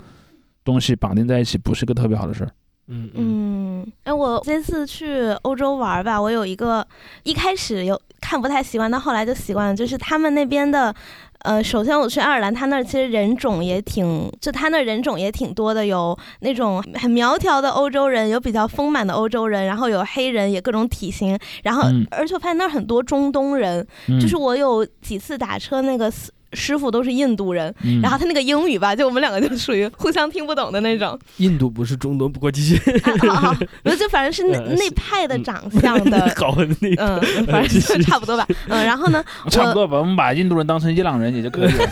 [0.63, 2.49] 东西绑定在一起，不是个特别好的事儿。
[2.87, 6.87] 嗯嗯嗯，哎，我这次去欧洲玩儿吧，我有一个
[7.23, 10.95] 一开始有看不太习惯，到后来就习惯了，就是他们那边的。
[11.43, 22.07] 呃，首先我去爱尔兰，他那儿其实人种也挺，就他那儿人种也挺多的，有那种很苗条的欧洲人，有比较丰满的欧洲人，然后有黑人，也各种体型，然后、嗯。
[22.11, 26.09] 而且我发现那儿很多中东人，嗯、就是我有几次打车，那个
[26.53, 31.17] 师师傅都是印度人，嗯，然后他那个英语吧，就我们两个就属于互相听不懂的那种。
[31.37, 32.75] 印度不是中东，不过继续。
[33.01, 38.47] 啊，好好，就 就反正是那呃那派的长相的， 好那个，嗯，反正就差不多吧。
[38.69, 41.87] 嗯，然后呢，差不多吧，我们把印度人当成伊朗人也就可以了。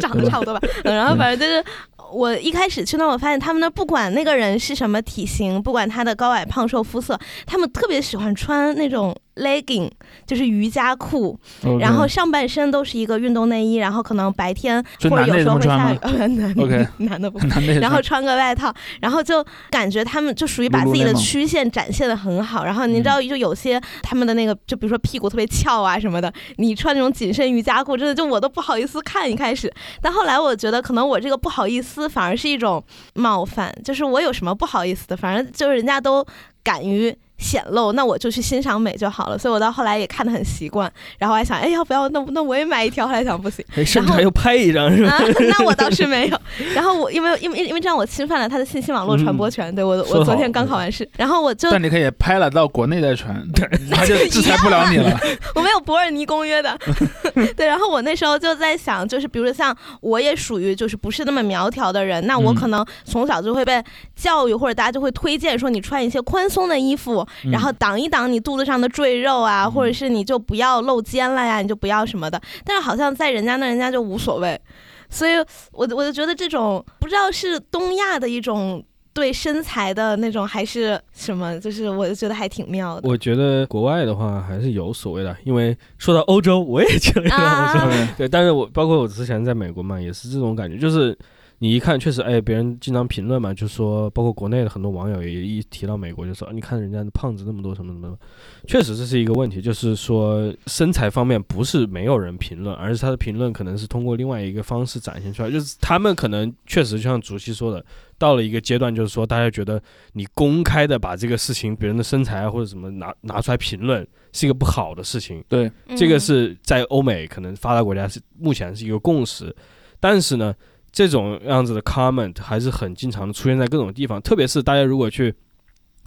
[0.00, 0.60] 长得差不多吧。
[0.82, 1.64] 嗯，然后反正就是
[2.12, 9.90] 我一开始去那，我发现他们那不管那个人是什么体型，不管他的高矮胖瘦肤色，他们特别喜欢穿那种 legging，
[10.26, 11.38] 就是瑜伽裤，
[11.80, 16.28] 然后上半身都是一个运动内衣，然后可能白天或者有时候会下雨， 呃，
[16.98, 22.64] 男的不男的也穿然后穿个外套，然后就感觉他们就属于把自己的曲线展现的很好。
[22.64, 29.30] 然后你知道，就有些他们的那个，就比如说屁股特别翘啊什么的，你穿那种紧身瑜伽裤，真的就我都不好意思看。
[29.30, 32.82] 一开始，但后来我觉得可能我这个不好意思反而是一种
[33.14, 36.24] 冒犯，就是我有什么不好意思的，反正就是人家都
[36.62, 37.16] 敢于。
[37.40, 39.36] 显露，那我就去欣赏美就好了。
[39.36, 43.06] 所以我到后来也看得很习惯，然后还想，哎，要不要那那我也买一条？
[43.06, 45.10] 后来想不行，哎，甚至还要拍一张是吧？
[45.10, 45.24] 啊，
[45.58, 46.40] 那我倒是没有。
[46.74, 55.18] 然后我因为因为因为这样我侵犯了他的信息网络传播权，对我我昨天刚考完试，然后我就但你可以拍了到国内再传，对 他就制裁不了你了。
[55.54, 56.78] 我没有伯尔尼公约的，
[57.56, 57.66] 对。
[57.66, 63.82] 然后我那时候就在想，就是比如说像我也属于就是不是那么苗条的人，那我嗯可能从小就会被
[64.14, 72.40] 教育或者大家就会推荐说你穿一些宽松的衣服，嗯然后挡一挡你肚子上的赘肉啊，或者是你就不要露肩了呀，你就不要什么的。
[72.64, 74.60] 但是好像在人家那，人家就无所谓，
[75.08, 75.38] 所以
[75.72, 78.84] 我我就觉得这种不知道是东亚的一种。
[79.12, 83.08] 对身材的那种还是什么，就是我就觉得还挺妙的。
[83.08, 87.86] 我觉得国外的话还是有所谓的，因为说到欧洲，我也去了一趟啊欧洲。
[87.90, 91.14] 对对，但是我包括我之前在美国嘛，也是这种感觉，就是
[91.62, 98.18] 你一看确实，哎，别人经常评论嘛，就说，包括国内的很多网友也一提到美国，就说，啊你看人家的胖子那么多，什么什么的，
[98.66, 107.84] 确实这是一个问题，就是说身材方面不是没有人评论，而是他的评论可能是通过另外一个方式展现出来，就是他们可能确实就像主席说的，
[108.16, 109.78] 到了一个阶段，就是说大家觉得
[110.14, 115.44] 你公开的把这个事情，别人的身材啊或者什么拿拿出来评论，是一个不好的事情。
[115.46, 119.54] 对，这个嗯是在欧美可能发达国家是目前是一个共识，
[120.00, 120.54] 但是呢，
[120.92, 125.34] 这种样子的 comment 还是很经常的出现在各种地方，特别是大家如果去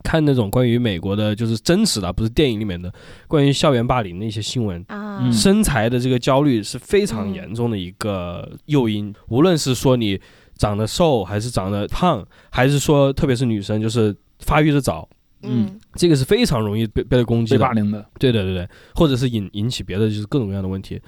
[0.03, 2.93] 看那种关于美国的，就是真实的，不是电影里面的
[3.27, 10.19] 关于校园霸凌的一些新闻，啊，嗯身材的这个焦虑是非常严重的一个诱因，无论是说你
[10.57, 15.07] 长得瘦，还是长得胖，还是说特别是女生就是发育的早，
[15.43, 15.79] 嗯。
[15.95, 17.59] 这个是非常容易被被攻击的。
[17.59, 17.71] 被霸。
[17.73, 20.99] 凌的，对对对对，或者是引引起别的就是各种各样的问题，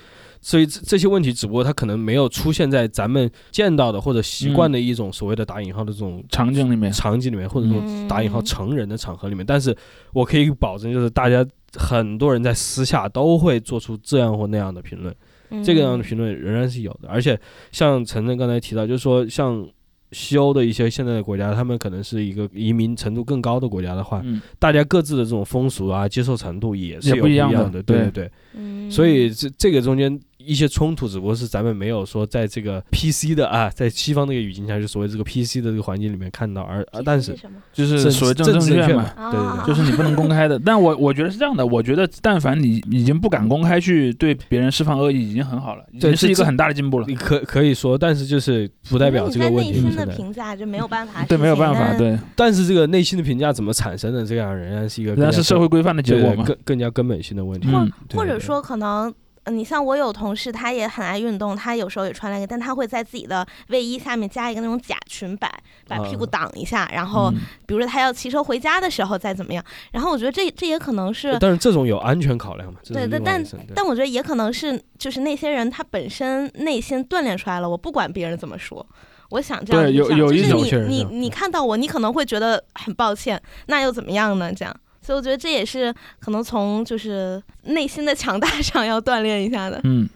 [0.41, 8.07] 所以这这些问题只不过它可能没有出现在咱们见到的或者习惯的一种所谓的打引号的这种场景里面，场景里面，或者说嗯。
[8.07, 9.75] 打引号成人的场合里面，但是
[10.13, 11.43] 我可以保证，就是大家
[11.75, 15.15] 很多人在私下都会做出这样或那样的评论，
[15.49, 15.63] 嗯。
[15.63, 17.39] 这个样的评论仍然是有的，而且
[17.71, 19.67] 像晨晨刚才提到，就是说像。
[20.15, 28.31] 西欧的一些现在的国家，他们可能是一个移民程度更高的国家的话，嗯，大家各自的这种风俗啊、接受程度也是有不一样样的对对对对。
[28.53, 37.35] 嗯所以这这个中间一些冲突，只不过是咱们没有说在这个 PC 的啊，在西方那个语境下，就所谓这个 PC 的这个环境里面看到，而啊，但是？
[37.73, 39.73] 就是所谓正确嘛正确嘛，，对对啊对。
[39.73, 40.57] 就是你不能公开的。
[40.59, 47.05] 但我我觉得是这样的，我觉得但凡你已经不敢公开去对别人释放恶意，已经很好了，已经是一个很大的进步了。
[47.07, 50.05] 你可可以说，但是就是不代表这个问题内心的。
[50.05, 51.97] 评价就没有办法，对，没有办法，。
[51.97, 56.43] 对，但是这个内心的评价怎么产生的，这样仍然是一个仍然是社会规范的结果嘛。
[56.43, 57.67] 更更加根本性的问题。
[57.69, 59.13] 嗯，对对对或者说可能。
[59.45, 65.49] 呃你像我有同事，他也很爱运动，他有时候也穿那个，但他会在自己的卫衣下面加一个那种假裙摆，
[65.87, 69.63] 把屁股啊挡一下，然后嗯比如说他要骑车回家的时候再怎么样。
[69.91, 72.79] 然后我觉得这这也可能是，但是这种有安全考量嘛？
[72.83, 78.85] 对但另外一层对但我觉得也可能是就是那些人他本身内心锻炼出来了，我不管别人怎么说。
[79.31, 84.53] 我想这样对有有一种就是你你你看到我，你可能会觉得很抱歉，那又怎么样呢？
[84.53, 84.75] 这样，
[85.05, 89.79] 所以我觉得这也是可能从就是内心的强大 上要锻炼一下的。
[89.83, 90.09] 嗯，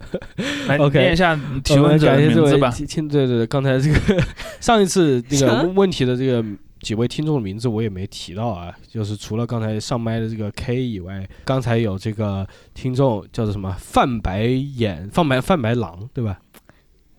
[0.68, 2.70] 来 OK 念一下提问者的名字吧。
[2.70, 4.22] 对对对，刚才这个
[4.60, 6.44] 上一次那个问问题的这个
[6.80, 16.38] 几位听众的名字我也没提到啊，就是除了刚才上麦的这个 K 以外，刚才有这个听众叫做什么范白眼范白范白狼对吧？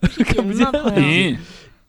[0.24, 1.00] 看不赢吗，朋友？
[1.00, 1.36] 赢，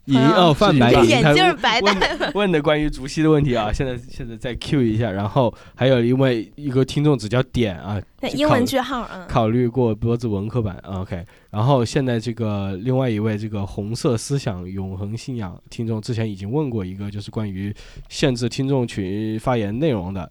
[0.09, 11.23] 银朋友哦范白眼镜白的问的关于竹溪的问题啊，现在现在再 Q 一下，然后还有一位一个听众只叫点啊，对英文考句号，啊，考虑过脖子文科版啊，OK。
[11.51, 17.73] 然后现在这个另外一位这个红色思想永恒信仰听众之前已经问过一个，就是关于
[18.07, 20.29] 限制听众群发言内容的。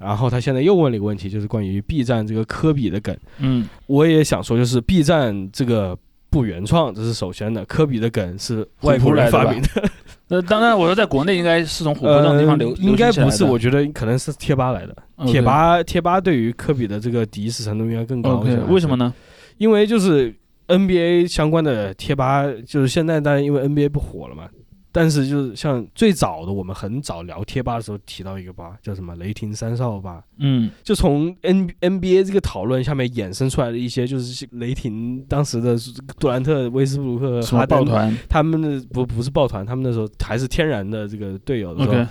[0.00, 3.16] 然后他现在又问了一个问题，就是关于 B 站这个科比的梗。
[3.38, 5.98] 嗯，我也想说，就是 B 站这个
[6.38, 7.64] 不原创，这是首先的。
[7.64, 9.68] 科比的梗是外国人发明的，
[10.28, 14.94] 那当然，我说在国内应该是从虎扑这种地方流，呃应该不是，我觉觉得可能是贴吧来的。
[15.26, 18.56] 贴吧贴吧对于科比的这个敌视程度应该更高一些。
[18.68, 19.12] 为什么呢？
[19.56, 20.32] 因为就是
[20.68, 24.44] NBA 相关的贴吧，就是现在当然因为 NBA 不火了嘛，
[24.90, 30.70] 但是就是像最早的我们很早聊贴吧的时候提到一个吧，叫什么雷霆三少吧，嗯。
[30.82, 35.76] 就从 N NBA 这个讨论下面衍生出来的一些，就是雷霆当时的
[36.18, 38.16] 杜兰特、威斯布鲁克、什么哈登，抱团？
[38.28, 42.06] 他们的不不是抱团，他们那时候还是天然的这个队友的时候。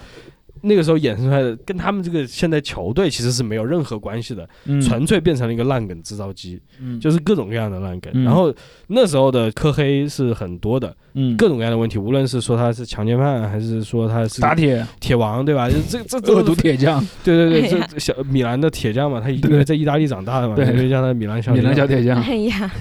[0.61, 6.59] 那个时候衍生出来的，跟他们这个现在球队其实是没有任何关系的，嗯，纯粹变成了一个烂梗制造机。
[6.79, 6.99] 嗯。
[6.99, 8.11] 就是各种各样的烂梗。
[8.15, 8.23] 嗯。
[8.23, 8.53] 然后
[8.87, 11.35] 那时候的科黑是很多的，嗯。
[11.37, 14.85] 各种各样的问题，无论是说他是强奸犯，还是说他是打铁。
[14.99, 15.69] 铁王，对吧？
[15.69, 19.57] 就这这这恶毒铁匠，对对对，这这小米兰的铁匠嘛，他因对。
[19.57, 20.65] 为在意大利长大的嘛，对。
[20.65, 22.71] 所以叫他米兰小米兰小铁铁匠，哎呀，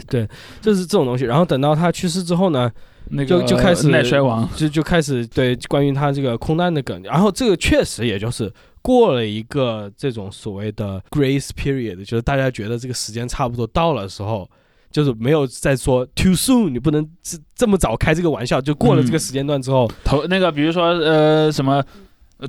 [0.61, 1.25] 就是这种东西。
[1.25, 2.71] 然后等到他去世之后呢，
[3.11, 14.49] 那个就就开始耐衰王，就就开始对关于他这个空难的梗，然后这个确实也就是过了一个这种所谓的 grace period，就是大家觉得这个时间差不多到了时候，
[14.91, 21.85] 就是没有再说 too soon，你不能这这么早开这个玩笑，就过了这个时间段之后，头那个比如说呃什么呃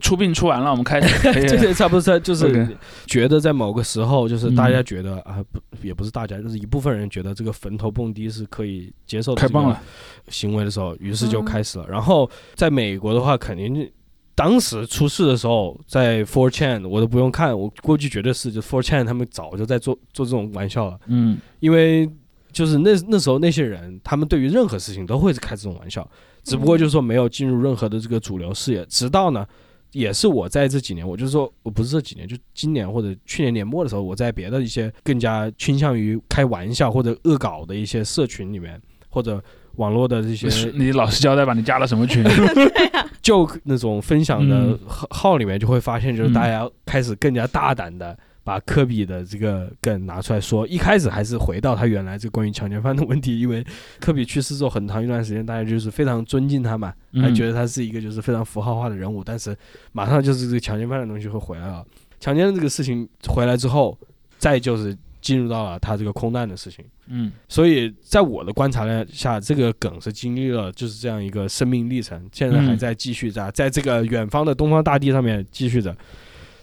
[0.02, 1.08] 出殡出完了，我们开始。
[1.48, 9.82] 这些差不多在就是觉得在某个时候，就是嗯大家觉得啊不也不是大家，就是一部分人觉得这个坟头蹦迪是可以接受的这个开蹦了，
[10.28, 11.88] 行为的时候，于是就嗯开始了。
[11.88, 13.90] 然后在美国的话，肯定
[14.36, 21.38] 当时出事的时候，在 Four Chan 我都不用看，我估计绝对是就 Four Chan 他们早就在做做这种玩笑了，嗯。
[21.62, 22.10] 因为
[22.52, 26.06] 就是那那时候那些人，他们对于任何事情都会开这种玩笑，
[26.44, 29.48] 只不过就是说没有进入任何的这个主流视野，直到呢。
[29.92, 39.44] 也是我在这几年，我就是说我不是这几年，就今年或者去年年末的时候，我在别的一些更加倾向于开玩笑或者恶搞的一些社群里面，或者
[39.76, 42.24] 网络的这些 你老实交代吧，你加了什么群？
[43.22, 48.18] 就那种分享的嗯号号里面，就会发现，就是嗯大家开始更加大胆的
[48.48, 50.66] 把科比的这个梗拿出来说。
[50.66, 53.62] 一开始还是回到他原来这关于强奸犯的问题，因为
[54.00, 59.22] 科比去世之后很长一段时间，大家就是非常尊敬他嘛，还嗯觉得他是一个就是非常符号化的人物。
[59.22, 59.54] 但是
[59.92, 61.86] 马上就是这个强奸犯的东西会回来了，
[62.22, 64.00] 强奸这个事情回来之后，
[64.38, 66.86] 再就是进入到了他这个空难的事情。
[67.10, 75.94] 嗯所以在我的观察下，这个梗是经历了就是这样一个生命历程，现在还嗯在继续在在这个远方的东方大地上面继续着。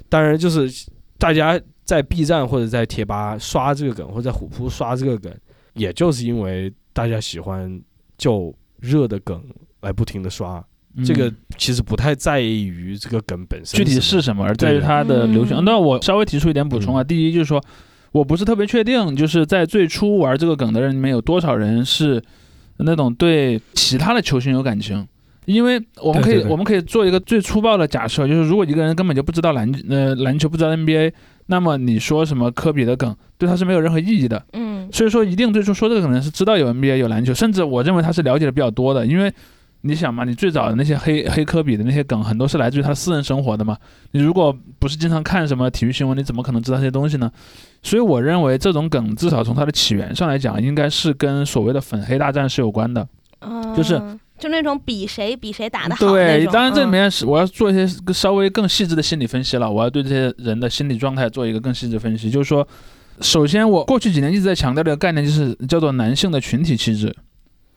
[0.09, 5.33] 当然，就是大家在 B 站或者在贴吧刷这个梗，或者在虎扑刷这个梗，
[5.75, 7.81] 也就是因为大家喜欢
[8.17, 9.43] 就热的梗
[9.83, 10.65] 来不停的刷，
[10.97, 15.57] 嗯这个其实不太在意于这个梗本身具体是什么，而在于它的流行。
[15.59, 17.63] 嗯那我稍微提出一点补充啊，第一就是说，
[18.13, 22.23] 我不是特别确定，就是在最初玩这个梗的人里面有多少人是
[22.79, 25.07] 那种对其他的球星有感情。
[25.45, 31.13] 因为我们可以对对对我们可以做一个最粗暴的假设，就是如果一个人根本就不知道篮呃篮球，不知道 NBA，
[31.47, 34.45] 那么你说什么科比的梗对他是没有任何意义的。
[34.53, 39.33] 嗯嗯所以说，一定最初说这个可能是知道有 NBA 有篮球，甚至我认为他是了解的比较多的，因为
[39.81, 43.77] 你想嘛，你最早的那些黑黑科比的那些梗，很多是来自于他的私人生活的嘛。
[44.13, 47.31] 你如果不是经常看什么体育新闻，你怎么可能知道这些东西呢？
[47.83, 53.07] 所以我认为这种梗至少从它的起源上来讲，应该是跟所谓的粉黑大战是有关的。
[53.77, 62.29] 就是嗯就那种比谁比谁打的好对，当然这里嗯面是我要做一些稍微更细致的心理分析了，我要对这些人的心理状态做一个更细致分析。
[62.29, 62.67] 就是说，
[63.21, 67.15] 首先我过去几年一直在强调的一个概念，就是叫做男性的群体气质。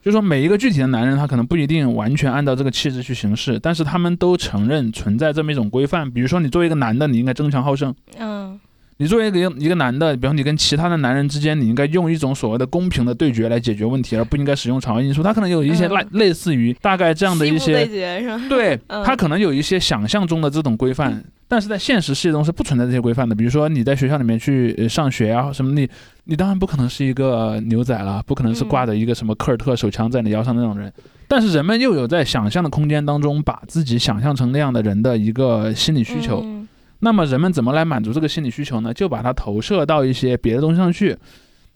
[0.00, 6.10] 就是说，每一个具体的男人，他可能不一定完全按照这个气质去行事，但是他们都承认存在这么一种规范。
[6.10, 8.58] 比如说，你作为一个男的，你应该争强好胜；嗯
[9.00, 15.22] 你作为一个一个男的，比方你跟其他的男人之间，你应该用一种所谓的公平的对决来解决问题，而不应该使用场外因素。
[15.22, 18.40] 他可能有一些嗯类类似于大概这样的一些，决是吧？
[18.48, 23.36] 对 嗯他可能有一些想象中的这种规范，但是在现实世界中是不存在这些规范的。
[23.36, 25.88] 比如说你在学校里面去呃上学啊什么，你
[26.24, 30.92] 你当然不可能是一个牛仔了，不可能是挂着一个什么科尔特手枪在你腰上那种人。
[31.28, 36.42] 但是人们又有在想象的空间当中，把自己想象成那样的人的一个心理需求。
[36.44, 36.57] 嗯
[37.00, 38.92] 那么人们怎么来满足这个心理需求呢？
[38.92, 41.16] 就把它投射到一些别的东西上去。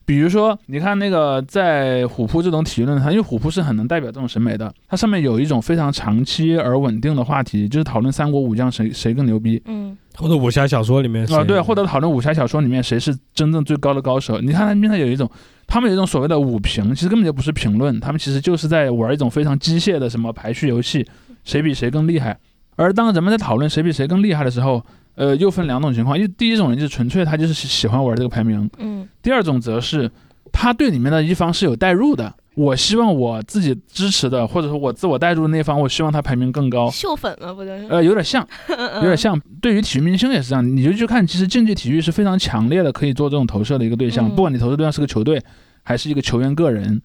[0.04, 14.40] 比如说，你看那个在虎扑这种体育论坛，因为虎扑是很能代表这种审美的，它上面有一种非常长期而稳定的话题，就是讨论三国武将谁谁更牛逼嗯或者武侠小说里面啊，谁对，或者讨论武侠小说里面谁是真正最高的高手。
[14.40, 15.30] 你看他们有一种，
[15.68, 21.06] 他们有一种所谓的武评，其实根本就不是评论，他们其实就是在玩一种非常机械的什么排序游戏，
[21.44, 22.36] 谁比谁更厉害。
[22.74, 30.10] 而当人们在讨论谁比谁更厉害的时候，呃，又分两种情况，一第一种人就是纯粹他就是喜喜欢玩这个排名，嗯第二种则是
[30.50, 32.34] 他对里面的一方是有代入的。
[32.54, 36.90] 我希望我自己支持的，或者说我自我代入的那方，我希望他排名更高。
[36.90, 37.86] 秀粉嘛，不就是？
[37.88, 39.40] 呃，有点像，有有点像。
[39.62, 44.28] 对于体育明星也是这样，你就去看，其实竞技体育是非常强烈的，可以做这种投射的一个对象。
[44.28, 45.42] 嗯不管你投射对象是个球队，
[45.82, 47.00] 还是一个球员个人，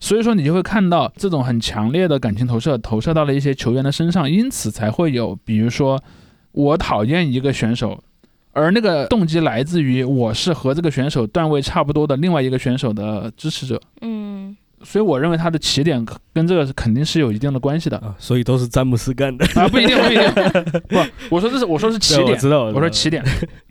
[0.00, 6.02] 所以说你就会看到这种很强烈的感情投射，投射到了一些球员的身上，因此才会有，比如说
[6.52, 8.02] 我讨厌一个选手。
[8.52, 14.56] 而那个动机来自于我是和这个选手段位差不多的另外一个选手的支持者，嗯。
[14.82, 17.98] 所以我认为他的起点跟这个是肯定是有一定的关系的。
[17.98, 19.44] 啊，所以都是詹姆斯干的。
[19.54, 20.24] 啊，不一定不一定，
[20.88, 20.96] 不，
[21.28, 22.22] 我说这是我说是起点。
[22.22, 23.22] 我点，知道，我说起点，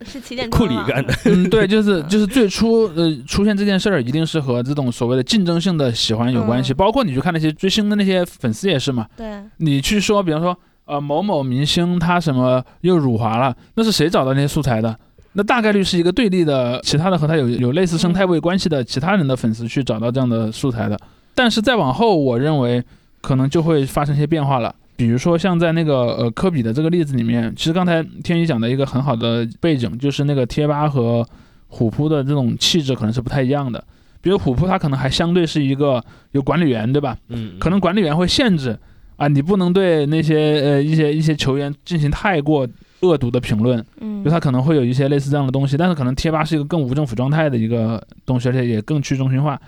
[0.05, 1.11] 是起点库里干的。
[1.25, 6.73] 嗯，对，就是就是最初呃出现这件事儿，一定是和这种所谓的竞争性的喜欢有关系。
[6.73, 6.75] 嗯。
[6.75, 10.55] 包括你去看那些追星的那些粉丝也是嘛，对，你去说，比方说
[10.89, 14.93] 呃某某明星他什么又辱华了，那是谁找到那些素材的？
[15.33, 20.99] 那大概率是一个对立的，其他的和他有有类似生态位关系的其他人的粉丝去找到这样的素材的。
[21.35, 22.83] 但是再往后，我认为
[23.21, 24.73] 可能就会发生一些变化了。
[24.97, 31.25] 比如说像在那个呃科比的这个例子里面，其实刚才天宇讲的一个很好的背景，就是那个贴吧和
[31.67, 33.81] 虎扑的这种气质可能是不太一样的。
[34.21, 37.15] 比如虎扑它可能还相对是一个有管理员，对吧？
[37.29, 38.77] 嗯，可能管理员会限制
[39.19, 42.65] 啊，你不能对那些呃一些一些球员进行太过
[43.01, 49.59] 恶毒的评论，嗯就他可能会有一些类似这样的东西，但是可能贴吧是一个更无政府状态的一个东西，而且也更去中心化，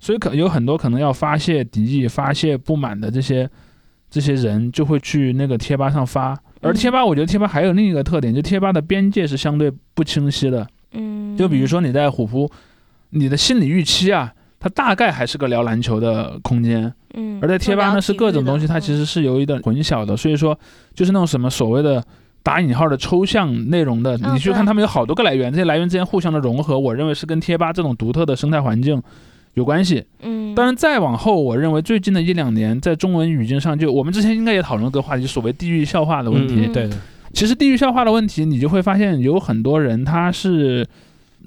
[0.00, 3.48] 所以可有很多可能要发泄敌意、发泄不满的这些
[4.10, 12.50] 这些人就会去那个贴吧上发，而贴吧我觉得贴吧还有另一个特点，就贴吧的边界是相对不清晰的，嗯，就比如说你在虎扑，
[13.10, 14.32] 你的心理预期啊。
[14.58, 20.56] 它大概还是个聊篮球的空间，嗯，而在贴吧呢是各种东西，它其实实是有一点混淆的，所以说
[20.94, 22.04] 就是那种什么所谓的
[22.42, 29.02] 打引号的抽象内容的，嗯你去看他们有好多个来源，这些来源之间互相的融合，我认为是跟贴吧这种独特的生态环境
[29.54, 30.04] 有关系。
[30.22, 36.66] 嗯，当然再往后，我认为最近的一两年在中文语境上，就我们之前应该也讨论过话题，就所谓地域笑话的问题。
[36.66, 36.90] 嗯对，
[37.32, 40.86] 其实地域笑话的问题，你就会发现有很多人他是。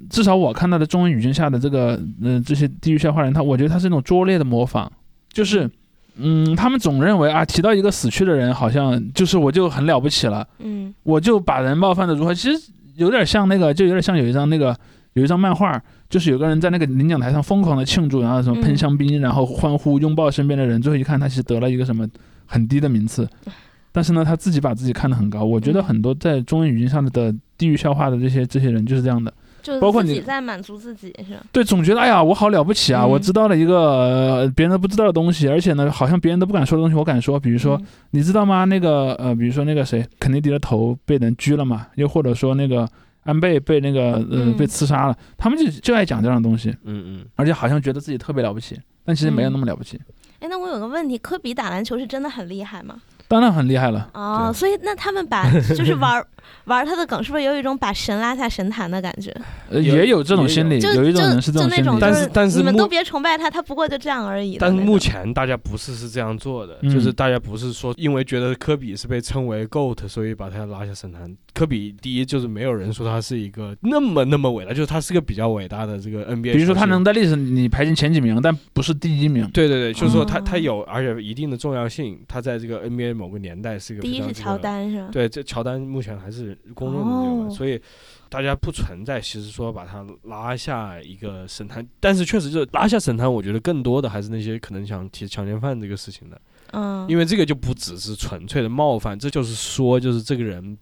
[0.10, 4.90] 至少我看到的中文语境下的这个，呃，这些地域笑话人，他我觉得他是那种拙劣的模仿，
[5.32, 5.70] 就是，
[6.18, 10.94] 嗯，他们总认为啊，提到一个死去的人，好像就是我就很了不起了，嗯。
[11.04, 14.76] 我就把人冒犯的如何，其实有点像那个，就有点像有一张那个
[15.14, 22.08] 有一张漫画，就是有个人在那个领奖台上疯狂的庆祝，然后什么喷嗯香槟，然后欢呼拥抱身边的人，最后一看他其实得了一个什么
[22.46, 23.28] 很低的名次，
[23.92, 25.44] 但是呢，他自己把自己看得很高。
[25.44, 25.84] 我觉得嗯。
[25.84, 31.42] 很多在中文语境上的地域笑话的这些这些人就是这样的，就包括你自己在满足自己是吧？
[31.52, 37.40] 对，总觉得哎呀，我好了不起啊，嗯我知道了一个、呃别人都不知道的东西，而且呢，好像别人都不敢说的东西，我敢说。
[37.40, 38.66] 比如说，嗯你知道吗？
[38.66, 42.88] 那个呃，比如说那个谁，肯尼迪的头被人狙了嘛，又或者说那个
[43.24, 50.00] 安倍被那个呃嗯被刺杀了，他们就就爱讲这样的东西，嗯嗯，而且好像觉得自己特别了不起，但其实没有那么了不起。
[50.40, 52.96] 哎，那我有个问题，科比打篮球是真的很厉害吗？
[53.28, 54.10] 当然很厉害了。
[54.14, 56.26] 哦，所以那他们把就是玩儿
[56.66, 59.34] 玩他的梗，是不是有一种把神拉下神坛的感觉？
[59.70, 64.58] 呃，也有这种心理，就有一种就人是这种但是但是你们都别崇拜他，他不过就这样而已。
[64.60, 71.36] 但是目前大家不是是这样做的，嗯就是大家不是说因为觉得科比是被称为 GOAT，所以把他拉下神坛。
[71.54, 76.54] 科比第一就是没有人说他是一个那么那么伟大，就是他是个比较伟大的这个 NBA。
[76.54, 79.50] 比如说他能在历史你排进前几名，但不是第一名。
[79.52, 85.10] 对对对，就是说他哦他有而且一定的重要性，他在这个 NBA 某个年代是一个第一是乔丹是吧？
[85.12, 87.82] 对，这乔丹目前还是公认的这个嘛，哦所以
[88.30, 100.78] 大家不存在其实说把他拉下一个神坛，但是确实就是拉下神坛，我觉得更多的还是那些可能想提强奸犯这个事情的，嗯，因为这个就不只是纯粹的冒犯，这就是说就是这个人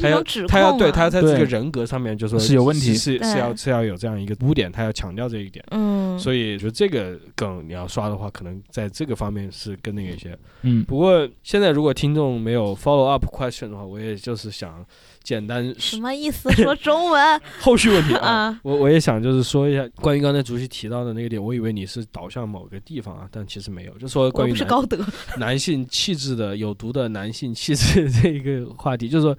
[0.00, 5.64] 他要指控他要对他他在这个人格上面就说是有问题是是是要是要有这样一个污点，他要强调这一点。
[5.70, 10.36] 嗯，所以，就这个梗你要刷的话，可能在这个方面是更那个一些。
[10.62, 14.84] 嗯，不过现在如果听众没有 follow up question 的话，我也就是想
[15.28, 16.50] 简单什么意思？
[16.52, 24.98] 说中文 后续问题啊啊，我我也想就是说一下关于刚才主席提到的那个点，我以为你是导向某个地方啊，但其实没有，就说关于不是高德，
[25.36, 29.36] 男性气质的有毒的男性气质这一个话题， 就是说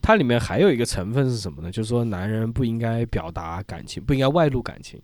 [0.00, 1.72] 它里面还有一个成分是什么呢？
[1.72, 5.00] 就是说男人不应该表达感情，不应该外露感情。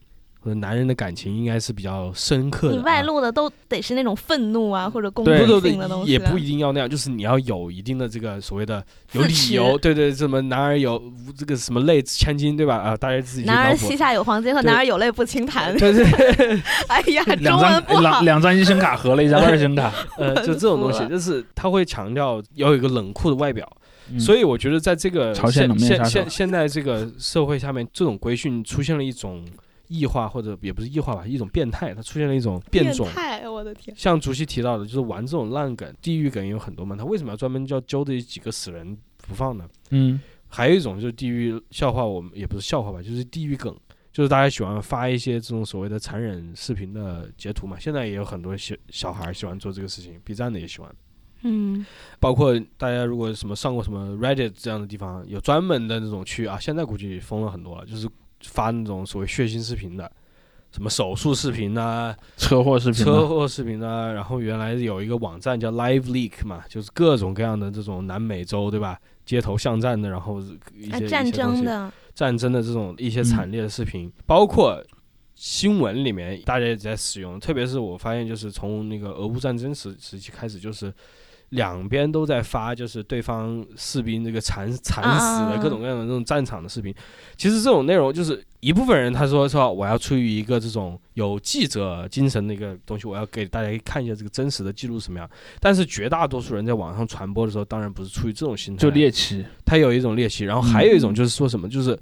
[0.55, 8.82] 男人的感情应该是比较深刻的、你啊，外露的都得是那种愤怒啊或者攻对击性的东西也不一定要那样，就是你要有一定的这个所谓的
[9.12, 11.03] 有理由，对对，什么男儿有
[11.36, 12.76] 这个什么泪千金，对吧？
[12.76, 13.99] 啊，大家自己男儿膝。
[13.99, 15.76] 下有黄金和男儿有泪不轻弹。
[15.76, 16.05] 对对，
[16.86, 18.03] 哎呀，中两文不好。
[18.03, 18.24] 张两。
[18.24, 23.68] 两张一星卡合了一张二星卡， 呃，就这种东西就是他会强调要有一个冷酷的外表，
[24.12, 24.20] 嗯。
[24.20, 29.44] 所以我觉得在这个现现现现在这个社会下面，这种规训出现了一种
[29.89, 33.09] 异化，或者也不是异化吧，一种变态，它出现了一种变种。
[33.09, 33.97] 态，我的天！
[33.97, 39.68] 像主席提到的，就是玩这种烂梗、地狱梗也有很多嘛，他为什么要专门叫揪这几个死人不放呢？
[39.91, 43.74] 嗯，还有一种就是地狱笑话，我们也不是笑话吧，就是地狱梗，
[44.12, 47.78] 就是大家喜欢发一些这种所谓的残忍视频的截图嘛。
[47.78, 50.95] 现在也有很多小小孩喜欢做这个事情，B 站的也喜欢。
[51.43, 51.86] 嗯，
[52.18, 58.09] 包括大家如果什么上过什么 Reddit 这样的地方，有专门的那种区啊，现在估计封了很多了，就是
[58.43, 60.11] 发那种所谓血腥视频的，
[60.70, 70.41] 什么手术视频呐、车祸视频嘛，车祸视频啊，然后原来有一个网站叫 Live Leak 嘛，就是各种各样的这种南美洲对吧，街头巷战的，然后
[70.76, 74.82] 一些哎战争的，战争的这种一些嗯惨烈的视频，包括
[75.34, 80.93] 新闻里面大家也在使用，特别是我发现就是从那个俄乌战争时时期开始，就是
[81.51, 86.94] 两边都在发，就是对方士兵这个惨惨死的啊各种各样的这种战场的视频。
[87.36, 95.30] 其实这种内容就是一部分人他说说我要出于一个这种有记者精神的一个东西，我要给大家看一下这个真实的记录什么样。
[95.61, 101.99] 但是绝大多数人在网上传播的时候，当然不是出于这种心态，就猎奇，他有一种猎奇，然后还有一种就是说什么，就是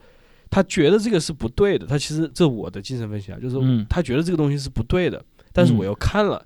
[0.51, 1.87] 他觉得这个是不对的。
[1.87, 5.23] 他其实这我的精神分析啊，就是嗯他觉得这个东西是不对的，
[5.53, 6.45] 但是我又看了，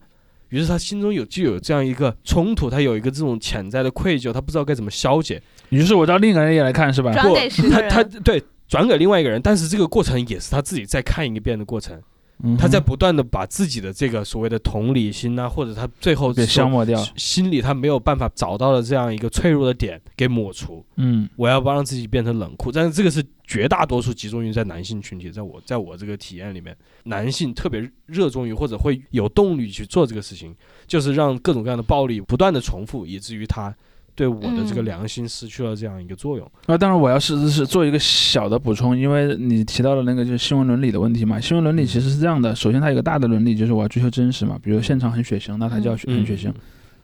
[0.50, 5.42] 于是他心中有就有这样一个冲突，他有一个这种潜在的愧疚，他不知道该怎么消解。
[5.70, 7.10] 于是我叫另一个人也来看是吧？
[7.12, 12.00] 不转给他他，对转给另外一个人，但是这个过程也是他自己再看一遍的过程，
[12.42, 20.84] 嗯他在不断的把自己的这个所谓的同理心啊，或者他最后给消磨掉，心里他没有办法找到的这样一个脆弱的点给抹除。
[20.96, 21.28] 嗯。
[21.36, 30.54] 我要不让自己变成冷酷，但是这个是绝大多数集中于在男性群体，在我在我这个体验里面，男性特别热衷于或者会有动力去做这个事情，
[30.86, 33.74] 就是让各种各样的暴力不断的重复，以至于他
[34.20, 36.46] 对我的这个嗯良心失去了这样一个作用。
[36.66, 41.40] 那当然，我要是是做一个小的补充，因为你提到了那个就是新闻伦理的问题嘛。
[41.40, 46.52] 新闻伦理其实是这样的，首先它有一个大的伦理，就是我要追求真实嘛，比如现场很血腥，那它就要血很血腥。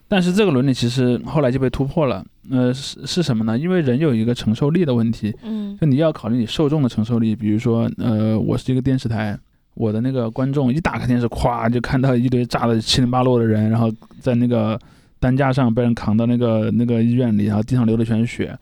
[0.09, 3.59] 但是这个伦理其实后来就被突破了，呃，是是什么呢？
[3.59, 7.35] 因为人有一个承受力的问题，嗯就你要考虑你受众的承受力。
[7.35, 9.37] 比如说，呃，我是一个电视台，
[9.73, 13.91] 我的那个观众一打开电视，咵就看到一堆炸的七零八落的人，然后
[14.21, 14.79] 在那个
[15.19, 18.57] 担架上被人扛到那个那个医院里，然后地上流的全是血。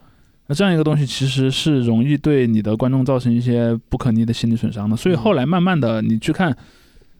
[0.46, 4.94] 那这样一个东西其实是容易对你的观众造成一些不可逆的心理损伤的。
[4.94, 6.54] 所以后来慢慢的，你去看，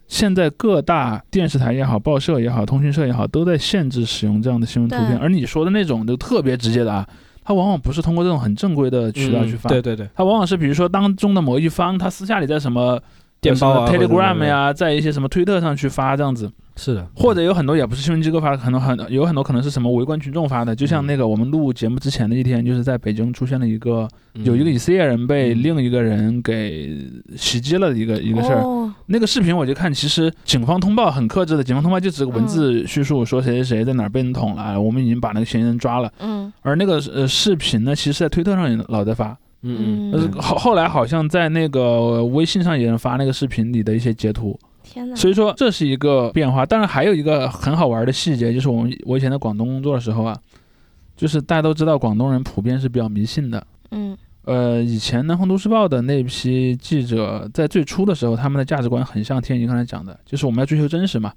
[0.07, 5.17] 现在各大电视台也好、报社也好、通讯社也好，都在限制使用这样的新闻图片。
[5.17, 7.09] 而你说的那种就特别直接的啊，
[7.43, 13.03] 它往往不是通过这种很正规的渠道去发，嗯对对对，它往往是比如说当中的某一方，他私下里在什么
[13.41, 16.51] 电报 Telegram 呀，在一些什么推特上去发这样子。
[16.77, 24.45] 是的，或者有很多也不是新闻机构发的，很多很有很多可能是什么围观群众发的，就像那个我们录节目之前的一天，就是在北京出现了一个嗯。
[24.45, 26.99] 有一个以色列人被嗯另一个人给
[27.37, 28.61] 袭击了的一个一个事儿。
[28.61, 36.11] 哦那个视频我就看，其实警方通报很克制的，警方通报就只是个文字叙述，说谁谁谁在哪儿被人捅了，我们已经把那个嫌疑人抓了。
[36.21, 36.51] 嗯。
[36.63, 40.11] 而那个呃视频呢，其实在推特上也老在发，嗯。
[40.11, 44.59] 呃嗯后后来好像在那个微信上也能发那个视频里的一些截图。
[44.95, 46.65] 天哪，所以说这是一个变化。
[46.65, 50.39] 当然还有一个很好玩的细节，就是我们我以前在广东工作的时候啊，
[51.17, 53.67] 就是大家都知道广东人普遍是比较迷信的。
[53.91, 61.33] 嗯呃，以前《南方都市报》的那批记者在最初的时候，他们的价值观很像天一刚才讲的，就是我们要追求真实嘛。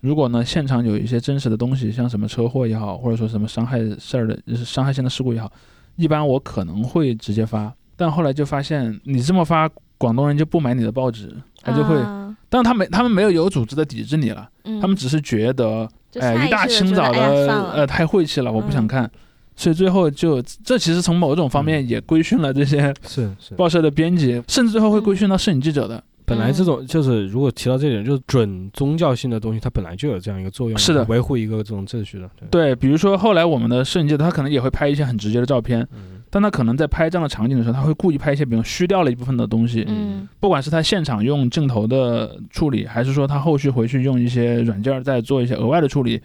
[0.00, 5.52] 如果呢现场有一些真实的东西，像什么车祸也好，或者说什么伤害事儿的就是伤害性的事故也好，
[5.94, 7.72] 一般我可能会直接发。
[7.96, 14.48] 但后来就发现，你这么发，广东人就不买你的报纸，他就会，啊但他没他们没有有组织的抵制你了。
[14.64, 15.88] 嗯他们只是觉得，
[16.20, 19.10] 哎，一大清早的，呃，太晦气了，我不想嗯看，
[19.56, 23.54] 所以最后就，这其实从某种方面也规训了这些是是。
[23.54, 26.02] 报社的编辑，甚至最后会规训到摄影记者的。
[26.26, 32.30] 本来这嗯种就是，如果提到这点，就是准宗教性的东西，它本来就有这样一个作用，是的维护一个这种秩序的。
[32.38, 46.20] 对，对，比如说后来我们的摄影记者，他可能也会拍一些很直接的照片，嗯但他可能在拍这样的场景的时候，他会故意拍一些，比如虚掉了一部分的东西，嗯不管是他现场用镜头的处理，还是说他后续回去用一些软件儿再做一些额外的处理，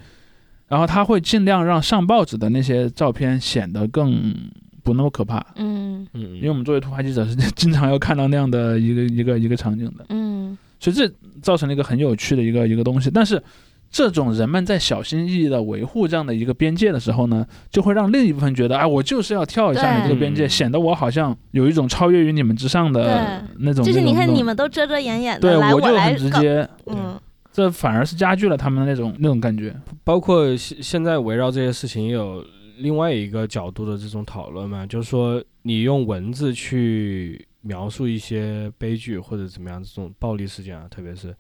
[0.68, 4.34] 然后他会尽量让上报纸的那些照片显得更
[4.84, 5.46] 不那么可怕。
[5.56, 11.10] 嗯嗯，因为我们作为突发记者是经常要看到那样的一个一个一个场景的，嗯所以这
[11.42, 13.10] 造成了一个很有趣的一个一个东西。
[13.10, 13.42] 但是
[13.94, 23.86] 这种人们在小心翼翼的维护这样的一个边界的时候呢，就会让另一部分觉得，哎，我就是要跳一下你这个边界，显得我好像有一种超越于你们之上的那种。
[23.86, 27.20] 就是你看你们都遮遮掩掩的，对我就很直，接，嗯
[27.52, 29.76] 这反而是加剧了他们的那种那种感觉。
[30.04, 32.44] 包括现现在围绕这些事情也有
[32.80, 41.32] 另外一个角度的这种讨论嘛，就是说你用文字去描述一些悲剧或者怎么样这种暴力事件啊，特别是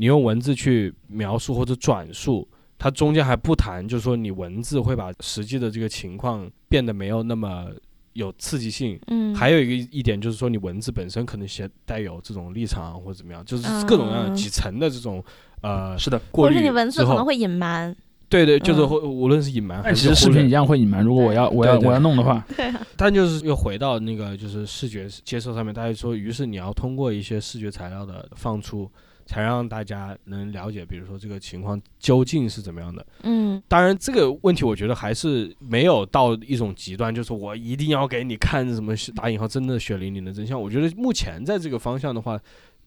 [0.00, 2.48] 你用文字去描述或者转述，
[2.78, 7.66] 它中间还不谈，就是说你文字会把实际的这个情况变得没有那么
[8.14, 8.98] 有刺激性。
[9.08, 15.22] 嗯，还有一个一点就是说，你文字本身可能携带有这种立场啊或者怎么样，就是各种各样的嗯几层的这种
[15.60, 17.94] 呃是的，过滤或者是你文字之后可能会隐瞒，
[18.30, 18.88] 对对，就是嗯。
[18.88, 21.04] 会无论是隐瞒还是其实视频一样会隐瞒。
[21.04, 21.88] 如果我要我要对对。
[21.88, 28.90] 我要弄的话，对啊，但就是又回到那个就是视觉接受上面，大家说，于是你要通过一些视觉材料的放出，
[29.30, 33.06] 才让大家能了解，比如说这个情况究竟是怎么样的。
[33.22, 40.60] 嗯当然，这个问题我觉得还是没有到一种极端，就是我一定要给你看什么打引号真的血淋淋的真相。
[40.60, 42.36] 我觉得目前在这个方向的话，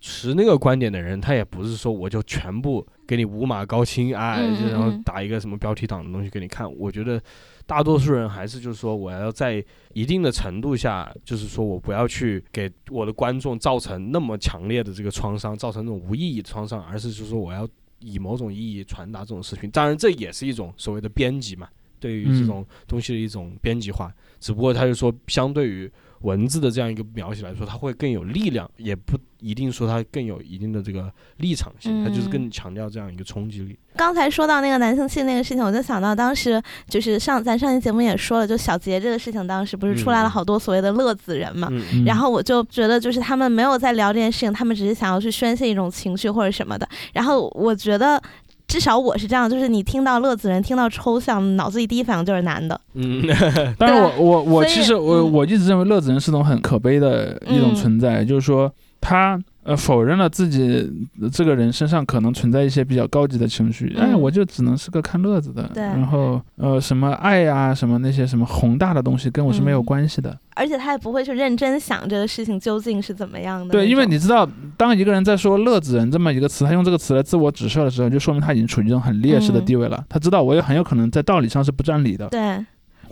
[0.02, 6.70] 持那个观点的人，他也不是说我就全部给你五马高清啊，嗯嗯然后嗯打一个什么标题党的东西给你看。
[6.76, 7.22] 我觉得
[7.66, 17.68] 大多数人还是就是说，我要在一定的程度下，就是说我不要去给我的观众造成那么强烈的这个创伤，造成那种无意义的创伤，而是就是说我要
[18.00, 19.70] 以某种意义传达这种视频。
[19.72, 21.68] 当然，这也是一种所谓的编辑嘛，
[22.00, 24.14] 对于这种东西的一种编辑化。
[24.40, 25.90] 只不过他就说，相对于
[26.24, 33.78] 文字的这样一个描写来说，它会更有力量，也不一定说它更有一定的这个立场性，它就是更强调这样一个冲击力。
[33.96, 41.70] 刚才说到那个男性气那个事情，我就想到当时就是上咱上期节目也说了，就小杰这个事情，当时不是出来了嗯好多所谓的乐子人嘛。
[42.06, 46.88] 然后我就觉得，就是他们没有在聊这件事情，他们只是想要去宣泄一种情绪或者什么的。
[47.14, 48.20] 然后我觉得，
[48.68, 52.80] 至少我是这样，就是你听到乐子人，听到抽象，脑子里第一反应就是男的。
[52.94, 53.22] 嗯，
[53.78, 55.32] 但是我，我我其实我嗯。
[55.32, 57.76] 我一直认为乐子人是种很可悲的一种嗯。
[57.76, 60.92] 存在，就是说他呃否认了自己
[61.32, 70.38] 这个人身上可能存在一些比较高级的情绪，哎，嗯我就只能是个看乐子的，对然后呃什么爱呀、什么那些什么宏大的东西跟我是没有嗯关系的。
[70.56, 73.72] 而且他也不会去认真想这个事情究竟是怎么样的。
[73.72, 74.48] 对，因为你知道，
[74.78, 80.06] 当一个人在说“乐子人”这么一个词，他用这个词来自我指涉的时候，就说明他已经处于一种很劣势的嗯地位了。
[80.08, 82.64] 他知道我也很有可能在道理上是不占理的，对，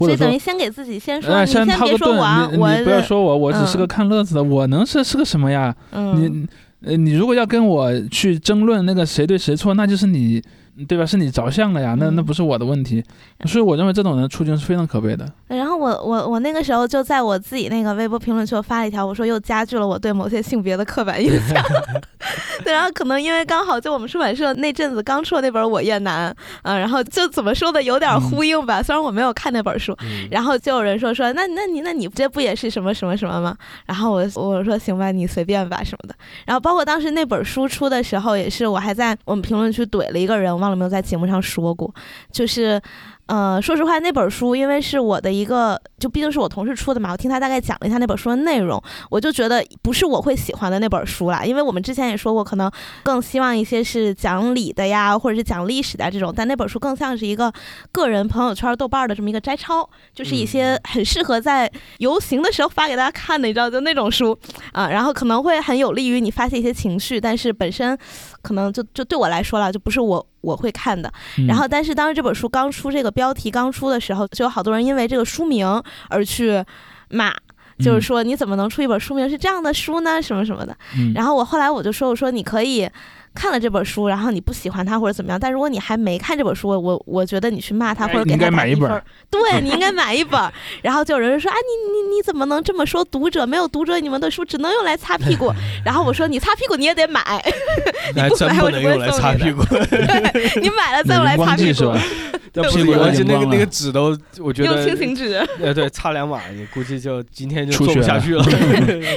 [0.01, 5.73] 或者说所以等于先给自己先说，哎，你先套个别说我你你不要说我，我只是嗯个看乐子的，我能是是个什么呀？
[5.91, 6.47] 嗯，你
[6.83, 10.41] 呃，你如果要跟我去争论那个谁对谁错，那就是你，
[10.87, 11.05] 对吧？
[11.05, 13.03] 是你着相了呀，那那嗯不是我的问题。
[13.45, 15.25] 所以我认为这种人的处境是非常可悲的。
[15.47, 21.63] 然后我我我那个时候就在我自己那个微博评论区我发了一条，我说又加剧了我对某些性别的刻板印象。
[22.63, 33.57] 对，然后可能因为刚好就我们出版社那阵子刚出的那本《我也难》，嗯、然后就怎么说的有点呼应吧，虽然我没有看那本书，嗯然后就有人说说，那那你那你这不也是什么什么什么吗？
[33.87, 36.15] 然后我我说行吧，你随便吧什么的。
[36.45, 41.93] 然后包括当时那本书出的时候，也是我还在我们评论区怼了一个人，我忘了没有在节目上说过，
[42.31, 42.81] 就是。
[43.27, 51.45] 呃，说实话，那本书因为是我的一个，就毕竟是我同事出的嘛，我听他大概讲了一下那本书的内容，我就觉得不是我会喜欢的那本书啦。
[51.45, 52.69] 因为我们之前也说过，可能
[53.03, 57.49] 更希望一些是讲理的呀，或者是讲历史的这种，但那本书更像是一个
[57.93, 64.37] 个人朋友圈、豆瓣的这么一个摘抄，就是一些很适合在游行的时候发给大家看的，你知道，就那种书
[64.73, 67.97] 啊、然后可能会很有利于你发泄一些情绪，但是本身
[68.41, 71.11] 可能就就对我来说了，就不是我我会看的。
[71.37, 75.67] 嗯然后，但是当时这本书刚出，这个标题刚出的时候，就有好多人因为这个书名
[76.09, 76.63] 而去
[77.09, 77.31] 骂，
[77.79, 80.21] 就是嗯说你怎么能出一本书名是这样的书呢？
[80.21, 80.75] 什么什么的。
[80.97, 82.89] 嗯然后我后来我就说，我说你可以。
[83.33, 90.51] 看了这本书，然后你不喜欢它或者怎么样，但如果你还没看这本书，我我觉得你去骂他或者给应他该买一分儿，对你应该买一本儿。
[90.83, 93.45] 然后就有人说啊，你你你怎么能这么说读者？
[93.45, 95.51] 没有读者，你们的书只能用来擦屁股。
[95.85, 97.21] 然后我说你擦屁股你也得买，
[98.15, 99.63] 那还真不能用来擦屁股，
[100.61, 101.93] 你买了再用来擦屁股？
[102.53, 105.35] 要而且那个那个纸都，我觉得用得轻型纸。
[105.61, 108.43] 呃对，擦两把，你估计就今天就做不下去了。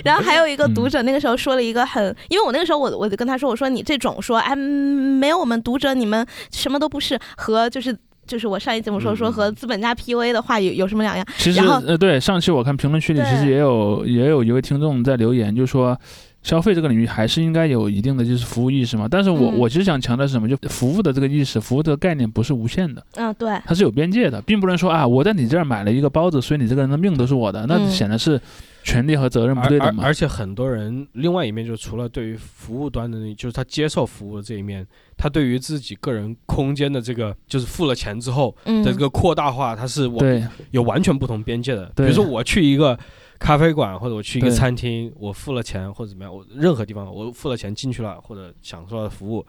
[0.05, 7.97] 然后还有一个嗯读者那个时候说了一个很，因为我那个时候我我就跟他说，我说你这种说哎嗯没有我们读者你们什么都不是和就是。
[8.27, 11.27] 就是我上一节目说说和资本家 PUA 的话有有什么两样？
[11.37, 15.95] 其实呃，对，上期我看评论区里其实也有也有一位听众在留言，就说
[16.43, 19.07] 消费这个领域还是应该有一定的就是服务意识嘛。
[19.11, 28.41] 但是我、嗯我其实想强调是什么，就服务的这个意识，服务的概念不是无限的，嗯，对，它是有边界的，并不能说啊，我在你这儿买了一个包子，所以你这个人的命都是我的，那嗯显然是
[28.85, 30.05] 权利和责任不对等嘛。
[30.05, 40.23] 而而且很多人另外一面，就除了对于服务端的那，就是他接受服务的这一面，他对于自己个人空间的这个，就是付了钱之后嗯的这个扩大化，它是我
[40.71, 41.91] 有完全不同边界的。
[41.97, 42.97] 比如说我去一个
[43.39, 49.45] 咖啡馆，或者我去一个餐厅，我付了钱或者怎么样，我任何地方我付了钱进去了，或者享受了服务。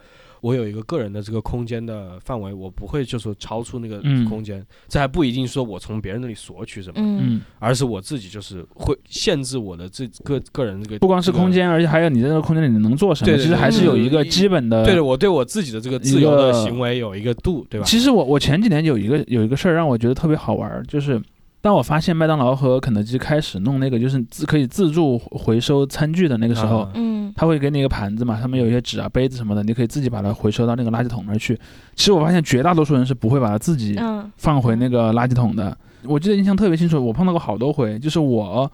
[0.46, 11.52] 我有一个个人的这个空间的范围，我不会就是超出那个嗯空间，这还不一定说我从别人那里索取什么，而是我自己就是会限制我的这个个人这个不光是空。
[11.52, 14.86] 间，而且还有你在这个空间里能做什么，对对其实还是有一个基本的。
[14.86, 17.86] 这个对的，我对我自己的这个自由的行为有一个度，对吧？
[17.88, 21.20] 其实我我前几年有一个有一个事儿让我觉得特别好玩儿，就是
[21.66, 26.88] 当我发现麦当劳和肯德基开始弄那个就是自可以自助回收餐具的那个时候，
[27.36, 31.60] 他会给你一个盘子嘛，上面有一些纸啊、杯子什么的，你可以自己把它回收到那个垃圾桶那儿去。
[31.96, 35.76] 其实我发现绝大多数人是不会把它自己嗯放回那个垃圾桶的。
[36.04, 38.72] 我记得印象特别清楚，我碰到过好多回，就是我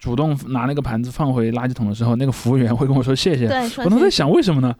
[0.00, 3.46] 主动拿那个盘子放回垃圾桶的时候，那个服务员会跟我说谢谢。
[3.84, 4.74] 我都在想为什么呢？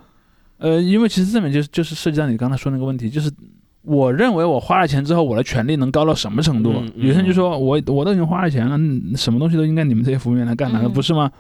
[0.59, 3.31] 呃，因为其实这里面就是就是涉及到你刚才说那个问题，就是
[3.83, 6.73] 我认为我花了钱之后，我的权利能高到什么程度？
[6.77, 11.31] 嗯嗯有些人就说我我都已经花了钱了，嗯什么东西都应该你们这些服务员来干，难道嗯不是吗？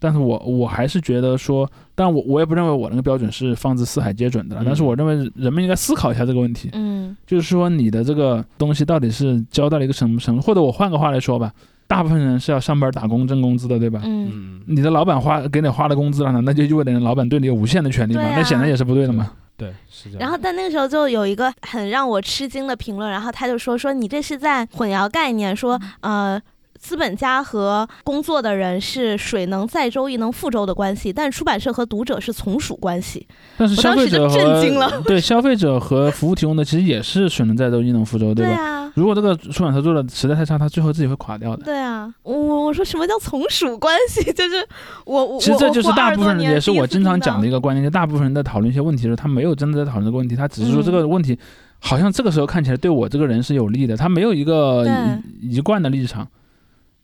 [0.00, 11.52] 但是我我还是觉得说，但我我也不认为我那个标准是放之四海皆准的，嗯但是我认为人们应该思考一下这个问题，嗯就是说你的这个东西到底是交到了一个什么程度，或者我换个话来说吧，
[11.86, 14.00] 大部分人是要上班打工挣工资的，对吧？
[14.04, 19.30] 嗯嗯，你的老板花给你花了工资了呢，那就意味着你老板对你有无限的权利嘛，那显然也是不对的嘛。
[19.56, 20.20] 对，是这样。
[20.20, 26.40] 然后，但那个时候就有一个很让我吃惊的评论，然后他就说说你这是在混淆概念，说呃。
[26.84, 33.26] 资本家和工作的人是水能载舟，亦能覆舟的关系，但出版社和读者是从属关系。
[33.56, 38.52] 但是消费者震惊了对消费者和服务提供的其实也是水能载舟，亦能覆舟，对吧？
[38.62, 41.64] 啊，如果这个出版社做的实在太差，他最后自己会垮掉的。
[41.64, 44.22] 对啊，我我说什么叫从属关系？
[44.34, 44.56] 就是
[45.06, 47.58] 我我其实这就是大部分人，也是我经常讲的一个。
[47.58, 51.38] 观念，就大部分人在讨论一些问题的时候，他没有真的在讨论这个问题，他只是说嗯这个问题
[51.78, 54.84] 好像这个时候看起来对我这个人是有利的，他没有一个
[55.40, 56.28] 一一贯的立场。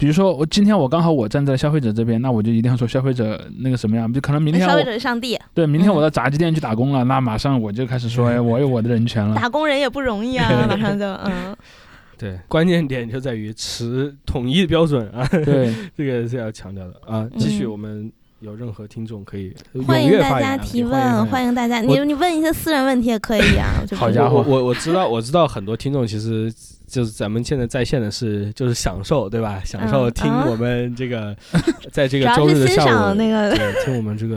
[0.00, 9.34] 比如说，我今天我刚好我站在消费者这边，那我就一定要说消费者那个什么样，就可能明天消费者是上帝，对明天我嗯到炸鸡店去打工了，那马上我就开始说，哎， 我有我的人权了。
[9.36, 11.54] 打工人也不容易啊，马上就嗯，
[12.16, 16.94] 对，关键点就在于持统一标准啊，对， 这个是要强调的。
[17.06, 17.28] 啊。
[17.38, 23.84] 继续，嗯我们有任何听众可以踊欢迎大家提问，欢迎大家，你你问一些私人问题也可以啊。
[23.94, 24.36] 好家伙。
[24.36, 26.50] 我我我知道，我知道很多听众其实
[26.90, 29.62] 就是咱们现在在线的是就是享受，对吧？
[29.64, 31.34] 享受听我们这个
[31.92, 34.36] 在这个周日的下午那个，对 听我们这个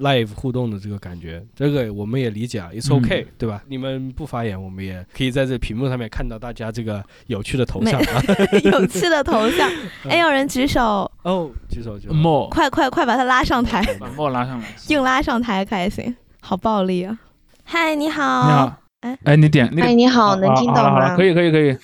[0.00, 3.62] live 互动的这个感觉，这个我们也理解啊，it's 嗯 OK，、对吧？
[3.68, 8.22] 你们不发言，我们也可以在这屏幕上面看到大家这个有趣的头像啊。
[8.64, 9.70] 有趣的头像。
[10.08, 12.14] 哎，有人举手，哦，举手举手。
[12.14, 14.66] 莫快快快把他拉上台，把莫拉上来。
[14.88, 17.18] 硬拉上台开心，好暴力啊！
[17.64, 21.16] 嗨，你好，你好，哎哎，你点那个哎，你好，啊能听到吗？
[21.16, 21.76] 可以可以可以。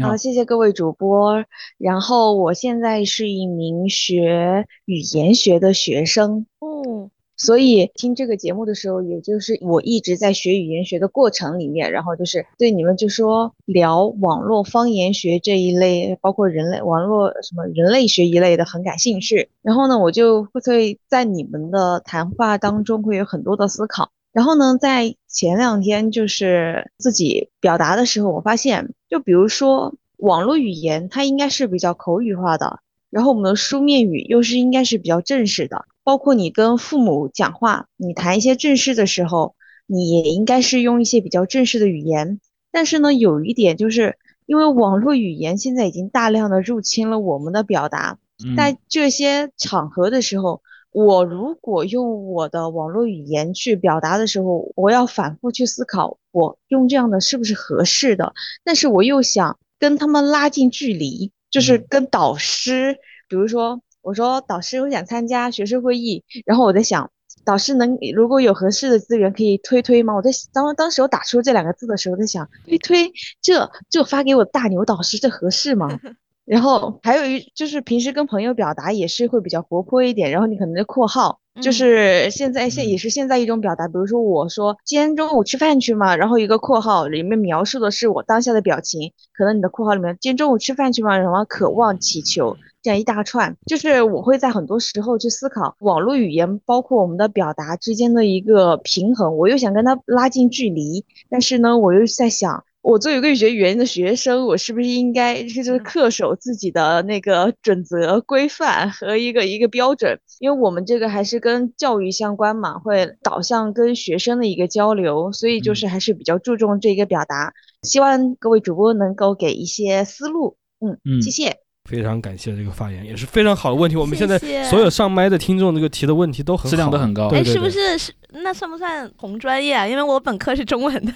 [0.00, 1.44] 好，谢谢各位主播。
[1.76, 19.50] 然后我现在是一名学语言学的学生，嗯，所以听这个节目的时候，也就是我一直在学语言学的过程里面，然后就是对你们就说聊网络方言学这一类，包括人类网络什么人类学一类的很感兴趣。
[19.60, 24.08] 然后呢，我就会在你们的谈话当中会有很多的思考。
[24.32, 32.80] 然后呢，在前两天就是自己表达的时候，我发现，就比如说网络语言，它应该是比较口语化的，
[33.10, 39.54] 然后我们的书面语又是应该是比较正式的，包括你跟父母讲话，你谈一些正事的时候，
[39.86, 42.38] 你也应该是用一些比较正式的语言。
[42.70, 44.16] 但是呢，有一点就是
[44.46, 50.62] 因为网络语言现在已经大量的入侵了我们的表达，嗯在这些场合的时候，
[50.92, 58.34] 我如果用我的网络语言去表达的时候，我要反复去思考，我用这样的是不是合适的？
[58.62, 67.10] 但是我又想跟他们拉近距离，就是嗯跟导师，比如说我说导师，我想参加学生会议，然后我在想。
[67.44, 70.14] 导师能如果有合适的资源可以推推吗？
[70.14, 75.98] 我在当当时我打出这两个字的时候，在想推推这这发给我大牛导师这合适吗？
[76.44, 86.16] 然后还有一就是平时跟朋友表达也是会比较活泼一点，然后你可能的括号就嗯是现在现嗯也是现在一种表达，比如说我说今天中午吃饭去吗？
[86.16, 91.16] 然后一个括号里面描述的是我当下的表情，可能你的括号里面今天中午吃饭去吗？
[91.18, 102.64] 什么渴望祈求这样一大串，就是我会在很多时候去思考网络语言包括我们的表达之间的一个平衡，我又想跟他拉近距离，但是呢，我又在想。
[102.82, 110.18] 我作为一个学语言的学生，我是不是应该就是恪守自己的那个准则、规范和一个一个标准？
[110.40, 117.54] 因为我们这个还是跟教育相关嘛，会导向跟学生的一个交流，所以就嗯是还是比较注重这个表达。
[117.82, 120.56] 希望各位主播能够给一些思路。
[120.80, 121.61] 嗯，嗯谢谢。
[121.84, 123.96] 非常感谢这个发言，也是非常好的问题。
[123.96, 129.86] 我们现在所有上麦的听众，这个提的问题都很好质量都很高哎，是不是是那算不算同专业啊？
[129.86, 131.12] 因为我本科是中文的，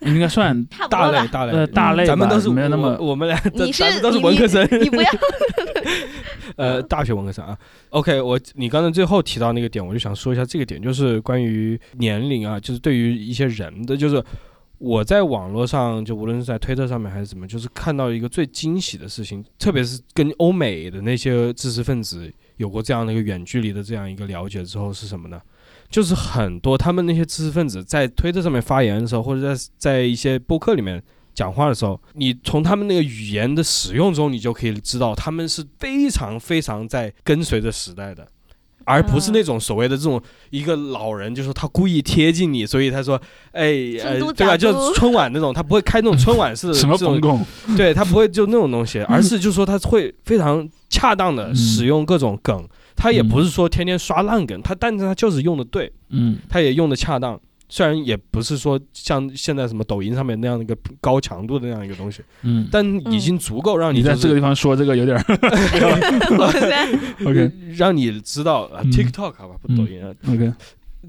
[0.00, 1.10] 应该算大。
[1.12, 5.10] 类大类呃大类吧，咱们都是没有那么我我们俩你是 咱们都是文科生，你不要
[6.56, 7.56] 呃，大学文科生啊。
[7.90, 14.24] OK，我你刚才最后提到那个点，我就想说一下这个点，就是关于年龄啊，就是对于一些人的，就是
[14.82, 25.40] 我在网络上，就无论是在推特上面还是怎么，就是看到一个最惊喜的事情，特别是跟欧美的那些知识分子有过这样的一个远距离的这样一个了解之后，是什么呢？
[25.88, 31.00] 就是很多他们那些知识分子在推特上面发言的时候，或者在在一些播客里面
[31.32, 38.26] 讲话的时候，你从他们那个语言的使用中，你就可以知道他们是非常非常在跟随着时代的。
[38.84, 40.20] 而不是那种所谓的这种
[40.50, 43.20] 一个老人，就是他故意贴近你，所以他说，
[43.52, 43.72] 哎，
[44.02, 44.56] 呃，对吧？
[44.56, 52.66] 就是春晚那种，他不会开那种春晚式的 什么这种公共， 对他不会就那种东西， 而是就是说他会非常恰当的嗯使用各种梗，
[52.96, 56.38] 他也不是说天天刷烂梗，他但是他就是用的对，嗯。
[56.48, 57.40] 他也用的恰当，
[57.74, 65.24] 虽然也不是说像现在什么抖音上面那样的一个高强度的那样一个东西，嗯，但已经足够让你在就是这个地方说这个有点儿
[67.24, 70.52] OK 让你知道啊嗯，TikTok 好吧，不抖音啊，OK，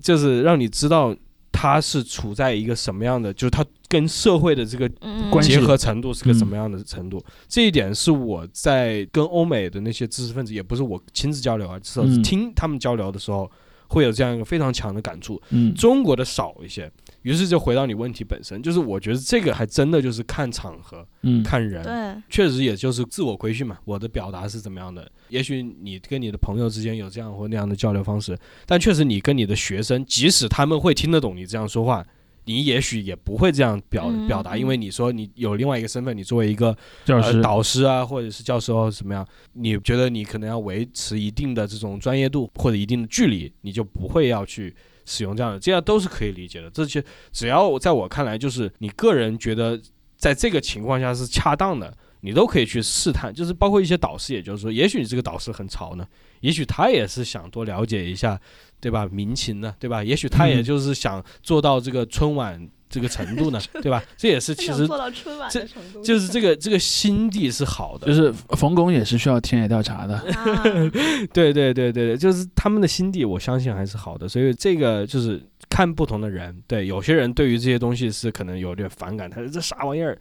[0.01, 1.13] 就是让你知道
[1.51, 5.29] 它是处在一个什么样的，就是它跟社会的这个嗯。
[5.29, 5.51] 关系。
[5.51, 7.21] 结合程度是个嗯什么样的程度？
[7.49, 13.51] 这一点是我在跟欧美的那些知识分子，也不是我亲自交流啊，至少听他们交流的时候，
[13.93, 15.39] 会有这样一个非常强的感触。
[15.51, 16.91] 嗯中国的少一些，
[17.21, 23.77] 于是就回到你问题本身，就是我觉得这个还真的就是看场合、嗯看人，对，确实也就是自我规训嘛。
[23.85, 25.09] 我的表达是怎么样的？
[25.29, 32.03] 也许你跟你的朋友之间有这样或那样的交流方式，但确实你跟你的学生，即使他们会听得懂你这样说话，
[32.45, 36.75] 你也许也不会这样表嗯表达，嗯因为你说你有另外一个身份，你作为一个
[37.05, 44.75] 教师呃、导师啊，或者是教授或者怎么样，你觉得你可能要维持一定的这种专业度或者一定的距离，你就不会要去
[45.05, 46.69] 使用这样的，这样都是可以理解的。
[46.69, 49.79] 这些只要在我看来，就是你个人觉得
[50.15, 53.33] 在这个情况下是恰当的，你都可以去试探。
[53.33, 56.07] 就是包括一些导师，也就是说，也许你这个导师很潮呢，
[56.43, 58.37] 也许他也是想多了解一下，
[58.81, 59.07] 对吧？
[59.09, 60.03] 民情呢，对吧？
[60.03, 64.03] 也许他也嗯就是想做到这个春晚这个程度呢， 对吧？
[64.17, 70.63] 这也是其实做到春晚的程度，就是这个这个心地是好的，就是冯巩也是需要田野调查的，啊
[71.31, 74.27] 对对对对对，就是他们的心地，我相信还是好的。
[74.27, 80.19] 所以这个就是看不同的人，对有些人对于这些东西是可能有点反感，他说这啥玩意儿。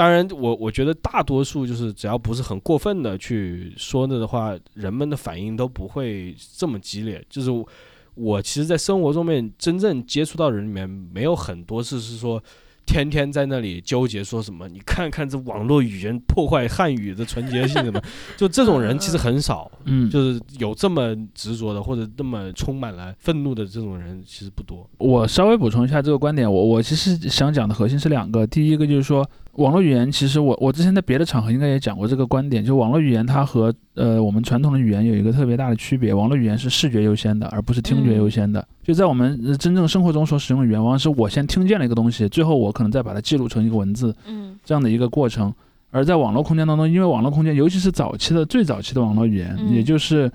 [0.00, 7.22] 当然我我觉得大多数就是只要不是很过分的去说的的话，人们的反应都不会这么激烈。
[7.28, 7.68] 就是我
[8.14, 12.42] 我其实，在生活中面真正接触到的人里面，没有很多次是说。
[12.86, 14.66] 天天在那里纠结说什么？
[14.66, 18.02] 你看看这网络语言破坏汉语的纯洁性什么？
[18.36, 24.84] 就这种人其实很少，嗯，就是有这么执着的或者那么充满了愤怒的这种人其实不多。
[24.98, 38.64] 我稍微补充一下这个观点，我我其实想讲的核心是两个，第一个就是说，网络语言其实我我之前在别的场合应该也讲过这个观点，就网络语言它和呃我们传统的语言有一个特别大的区别，网络语言是视觉优先的，而不是听觉优先的。
[38.82, 45.52] 就在我们呃真正生活中所使用的语言，往往是我先听见了一个东西，最后我可能再把它记录成一个文字嗯这样的一个过程。
[45.90, 50.30] 而在网络空间当中，因为网络空间，尤其是早期的最早期的网络语言，嗯也就是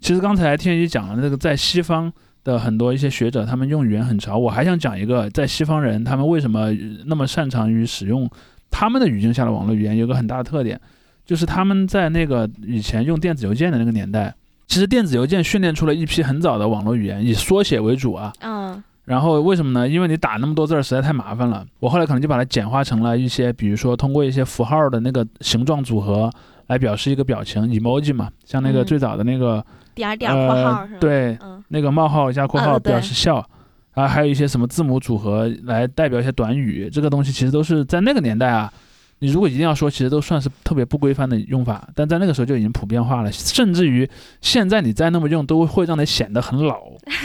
[0.00, 2.12] 其实刚才天一讲了那个在西方。
[2.44, 4.38] 的很多一些学者，他们用语言很潮。
[4.38, 6.72] 我还想讲一个，在西方人他们为什么
[7.04, 8.30] 那么擅长于使用
[8.70, 10.80] 他们的语境下的网络语言，有个很大的特点，
[11.24, 14.34] 就是他们在那个以前用电子邮件的那个年代，
[14.66, 18.32] 其实电子邮件训练出了一批很早的网络语言，以缩写为主啊。
[18.40, 19.88] 嗯然后为什么呢？
[19.88, 21.64] 因为你打那么多字儿实在太麻烦了。
[21.80, 26.30] 我后来可能就把它简化成了一些，比如说通过一些符号的那个形状组合
[26.66, 29.64] 来表示一个表情，emoji 嘛，像那个嗯最早的那个、
[29.94, 33.42] 点儿点儿括号呃是吧？，对，嗯那个冒号加括号表示笑，
[33.98, 38.72] 啊，还有一些什么字母组合来代表一些短语，这个东西其实都是在那个年代啊，
[39.18, 44.08] 你如果一定要说，其实都算是特别不规范的用法，但在那个时候就已经普遍化了，甚至于
[44.40, 46.82] 现在你再那么用，都会让你显得很老，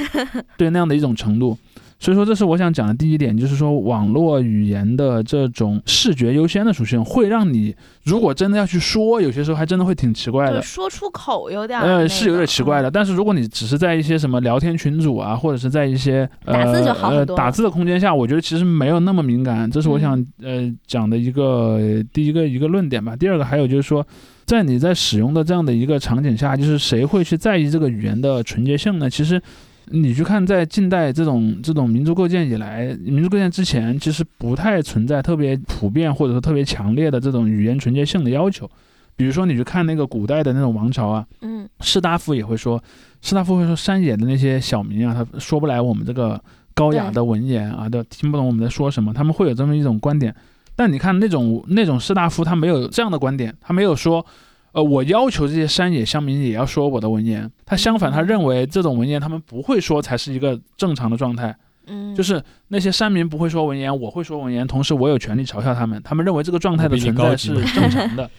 [0.58, 1.56] 对那样的一种程度。
[2.04, 7.74] 所以说，这是我想讲的第一点，就是说网络语言的这种视觉优先的属性，会让你
[8.04, 10.62] 如果真的要去说，有些时候还真的会挺奇怪的。
[10.62, 23.16] 说出口有点儿呃，是有点个奇怪的，嗯但是如果你只是在一些什么聊天群组啊，或者是在一些呃打字就好打字的空间下，我觉得其实没有那么敏感，这是我想、呃讲的一个呃第一个一个论点吧。
[23.16, 24.06] 第二个还有就是说，
[24.44, 29.10] 在你在使用的这样的一个场景下，就是谁会去在意这个语言的纯洁性呢？
[29.10, 29.42] 其实。
[29.88, 38.70] 你去看，在近代这种这种民族构建以来，民族构建之前，其实不太存在特别普遍或者说特别强烈的这种语言纯洁性的要求。
[39.16, 42.82] 比如说，你去看那个古代的那种王朝啊，嗯士大夫也会说，
[43.22, 46.42] 士大夫会说山野的那些小民啊，他说不来我们这个
[46.74, 50.34] 高雅的文言啊，都听不懂我们在说什么，他们会有这么一种观点。
[50.76, 54.26] 但你看那种那种士大夫，他没有这样的观点，他没有说，
[54.74, 61.56] 呃，我要求这些山野乡民也要说我的文言，他相反，他认为这种文言他们不会说才是一个正常的状态。
[61.86, 68.30] 嗯，就是那些山民不会说文言，我会说文言，同时我有权利嘲笑他们，他们认为这个状态的存在是高级嘛正常的。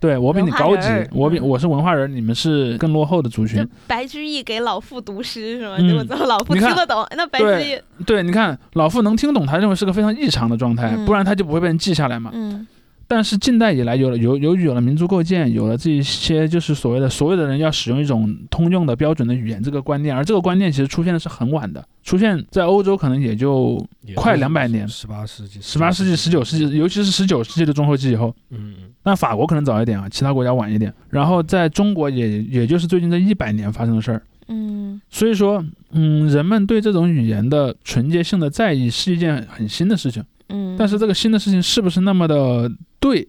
[0.00, 3.66] 对我比你高级，我比嗯我是文化人，你们是更落后的族群。
[3.86, 5.76] 白居易给老妇读诗是吗？
[5.78, 12.30] 嗯结果最后老妇听得懂，那白居易，对，你看老妇能听懂，他认为是个非常异常的状态，嗯不然他就不会被人记下来嘛。
[12.32, 12.66] 嗯
[13.06, 23.84] 但是近代以来，有了有由于有了民族构建，有了这一些就是所谓的所有的人要使用一种通用的标准的语言这个观念，而这个观念其实出现的是很晚的，出现在欧洲可能也就
[24.14, 28.34] 快200年十八世纪、十八世纪、十九世纪，尤其是十九世纪的中后期以后。
[28.50, 30.92] 嗯，嗯那法国可能早一点啊，其他国家晚一点。
[31.10, 34.22] 然后在中国也也就是最近这一百年发生的事儿。
[34.48, 40.22] 嗯所以说，嗯，人们对这种语言的纯洁性的在意是一件很新的事情。
[40.48, 42.70] 嗯，但是这个新的事情是不是那么的
[43.04, 43.28] 对，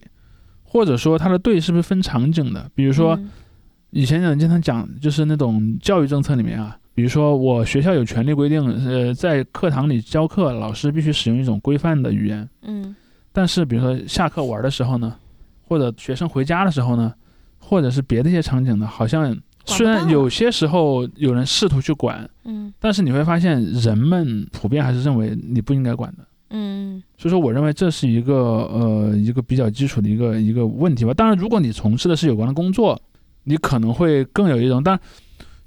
[0.62, 2.70] 或者说它的对是不是分场景的？
[2.74, 3.28] 比如说嗯
[3.90, 12.48] 以前人经常讲，就是那种教育政策里面啊，比如说我学校有权利规定，呃，在课堂里教课，老师必须使用一种规范的语言。
[12.62, 12.96] 嗯
[13.32, 15.14] 但是比如说下课玩的时候呢，
[15.68, 17.12] 或者学生回家的时候呢，
[17.58, 26.26] 或者是别的一些场景呢，好像虽然有些时候有人试图去管，嗯但是你会发现人们普遍还是认为你不应该管的。
[26.50, 31.12] 嗯所以说，我认为这是一个呃一个比较基础的一个一个问题吧。
[31.12, 33.00] 当然，如果你从事的是有关的工作，
[33.44, 34.82] 你可能会更有一种。
[34.82, 34.98] 但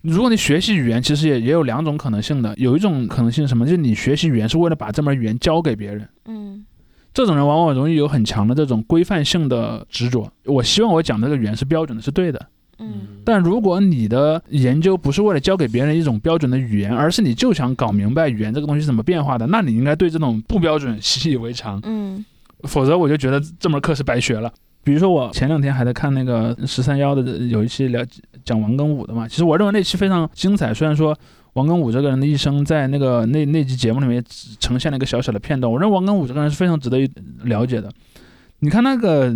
[0.01, 2.53] 如果你学习语言，其实也也有两种可能性的。
[2.57, 3.65] 有一种可能性是什么？
[3.65, 6.07] 就是你学习语言是为了把这门语言教给别人。
[6.25, 6.65] 嗯
[7.11, 10.32] 这种人往往容易有很强的这种规范性的执着。
[10.45, 12.47] 我希望我讲的这个语言是标准的，是对的。
[12.80, 21.80] 嗯但如果你的研究不是为了教给别人一种标准的语言，而是你就想搞明白语言这个东西是怎么变化的，那你应该对这种不标准习以为常。
[21.84, 22.23] 嗯
[22.63, 24.51] 否则我就觉得这门课是白学了。
[24.84, 28.03] 比如说我前两天还在看那个十三幺的有一期聊
[28.43, 30.73] 讲王庚武的嘛，其实我认为那期非常精彩。
[30.73, 31.17] 虽然说
[31.53, 36.97] 王庚武这个人的一生在那个那那期节目里面只呈现了一个小小的片段，我认为王庚武这个人是非常值得
[37.43, 37.91] 了解的。
[38.59, 39.34] 你看那个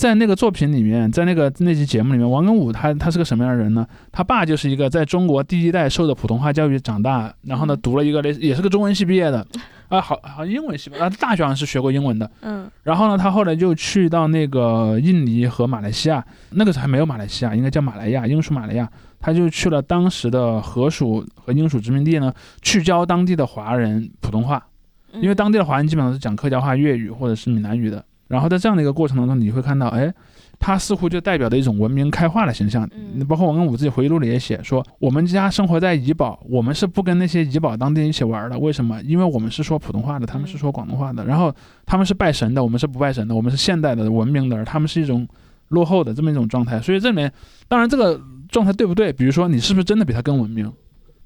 [0.00, 3.86] 在那个作品里面，在那个那期节目里面，王庚武他他是个什么样的人呢？
[4.10, 9.46] 他爸就是一个在中国第一代受的普通话教育长大，然后呢嗯读了一个类似也是个中文系毕业的，
[9.88, 12.30] 啊，好好像英文系吧，啊，大学好像是学过英文的。
[12.40, 18.90] 嗯然后呢，他后来就去到那个印尼和马来西亚，那个时候还没有马来西亚，应该叫马来亚，英属马来亚。
[19.20, 22.32] 他就去了当时的荷属和英属殖民地呢，
[22.62, 24.66] 去教当地的华人普通话，
[25.12, 28.02] 嗯因为当地的华人基本上是讲客家话、粤语或者是闽南语的。
[28.30, 30.14] 然后在这样的一个过程当中，你会看到，哎，
[30.60, 32.88] 它似乎就代表着一种文明开化的形象。
[32.94, 38.56] 嗯包括我跟我自己回忆录里也写说，我们家生活在怡保，我们是不跟那些怡保当地人一起玩的。
[38.56, 39.02] 为什么？
[39.02, 41.24] 因为我们是说普通话的，他们是说广东话的。
[41.24, 41.52] 然后
[41.84, 45.26] 他们是拜神的，我们是不拜神的，我们是现代的、文明的，而他们是一种
[45.70, 46.80] 落后的这么一种状态。
[46.80, 47.30] 所以这里面，
[47.66, 49.12] 当然这个状态对不对？
[49.12, 50.72] 比如说你是不是真的比他更文明？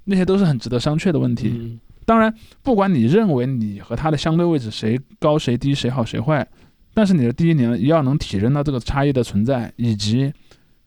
[0.05, 1.53] 那些都是很值得商榷的问题。
[1.55, 2.31] 嗯当然，
[2.61, 6.47] 不管你认为你和他的相对位置谁高谁低谁好谁坏，
[6.95, 10.33] 但是你的第一年要能体认到这个差异的存在，以及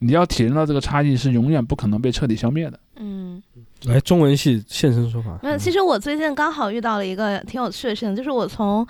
[0.01, 2.81] 你要体认到这个差异是永远不可能被彻底消灭的。
[2.97, 3.41] 嗯，
[3.89, 5.39] 哎中文系现身说法。
[5.43, 8.85] 那其实我最近刚好遇到了一个挺有趣的事情，就是我从。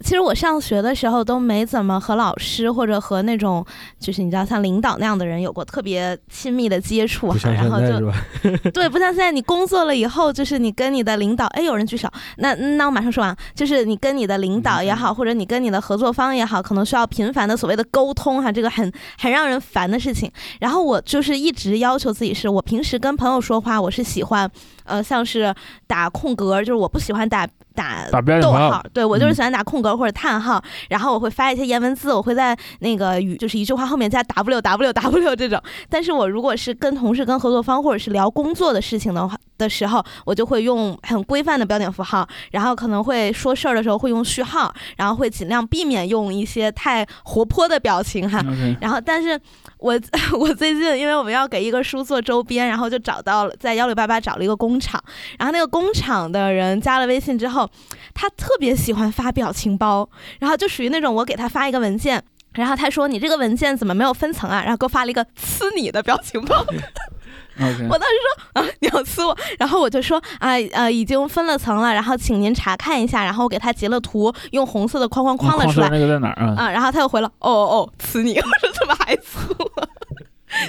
[0.00, 3.64] 其实我上学的时候都没怎么和老师或者和那种
[3.98, 8.12] 就是你知道像领导那样的人有过特别亲密的接触哈，然后就？
[8.70, 20.30] 对，不像现在你工作了以后，就是你跟你的领导，哎，有人举手，那那我马上说完，就是你跟你的领导也好，或者你跟你的合作方也好，可能需要频繁的所谓的沟通哈，这个很很让人烦的事情。
[20.60, 24.50] 然后我就是一直要求自己是，我平时跟朋友说话，我是喜欢，
[24.86, 25.54] 呃，像是
[25.86, 35.60] 打空格，就是我不喜欢打打打逗号号，对我就是嗯喜欢打空格或者叹号，然后我会发一些言文字，我会在那个语就是一句话后面加 w w w 这种。
[35.90, 48.42] 但是我如果是跟同事、跟合作方或者是聊工作的事情的话的时候，我就会用很规范的标点符号，然后可能会说事儿的时候会用序号，然后会尽量避免用一些太活泼的表情哈。
[48.80, 49.38] 然后，但是
[49.78, 49.98] 我
[50.38, 55.02] 我最近因为我们要给一个书做周边，然后就找到了在幺六八八找了一个工厂，
[55.38, 57.68] 然后那个工厂的人加了微信之后，
[58.14, 62.22] 他特别喜欢发表情包，然后就属于那种我给他发一个文件。
[62.52, 66.64] 然后他说：“你这个文件怎么没有分层啊？”然后给我发了一个呲你的表情包。
[67.58, 75.88] 我当时说：“啊， 你要呲我。”然后我就说：“啊呃，已经分了层了，然后请您查看一下。”然后我给他截了图，用红色的框框框了出来。
[75.88, 76.54] 那个在哪儿啊？
[76.56, 78.36] 啊，然后他又回了，哦哦哦，呲你！
[78.38, 79.88] 我说怎么还呲我？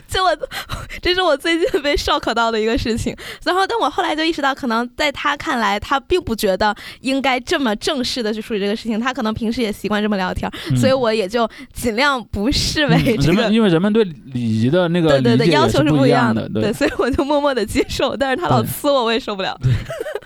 [0.07, 0.37] 就我，
[1.01, 3.15] 这是我最近被 shock 到的一个事情。
[3.43, 8.99] 然后，但我后来就意识到，可能在他看来，他并不觉得应该这么正式的去处理这个事情。
[8.99, 13.33] 他可能平时也习惯这么聊天，嗯所以我也就尽量不视为嗯这个。
[13.33, 18.15] 人们因为人们对礼仪的那个对对对，要求是不一样的，对，所以我就默默的接受。
[18.15, 19.57] 但是他老呲我，我也受不了。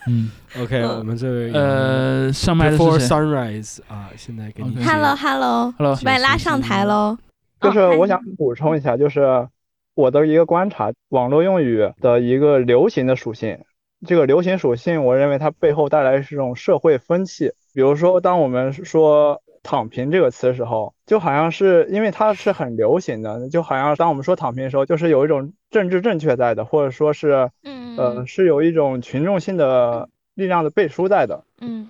[0.07, 0.31] 嗯，
[0.61, 7.17] OK，嗯我们这位呃，上麦的 Before 是 Sunrise 啊，现在给你 Hello Hello，？Hello，把你拉上台喽。
[7.61, 9.47] 就是哦我想补充一下，就是
[9.93, 13.59] 我的一个观察，网络用语的一个流行的属性。
[14.05, 17.51] 这个流行属性，我认为它背后带来是一种社会风气。
[17.73, 31.43] 比如说，当我们说“躺平”这个词的时候，就好像是因为它是很流行的，就好像当我们说“躺平”的时候，就是有一种政治正确在的，或者说是嗯呃是有一种群众性的力量的背书在的。
[31.59, 31.87] 嗯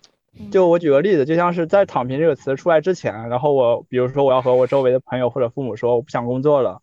[0.50, 6.82] 就我举个例子，就像是在“躺平”这个词出来之前，然后我比如说我要和我周围的朋友或者父母说我不想工作了，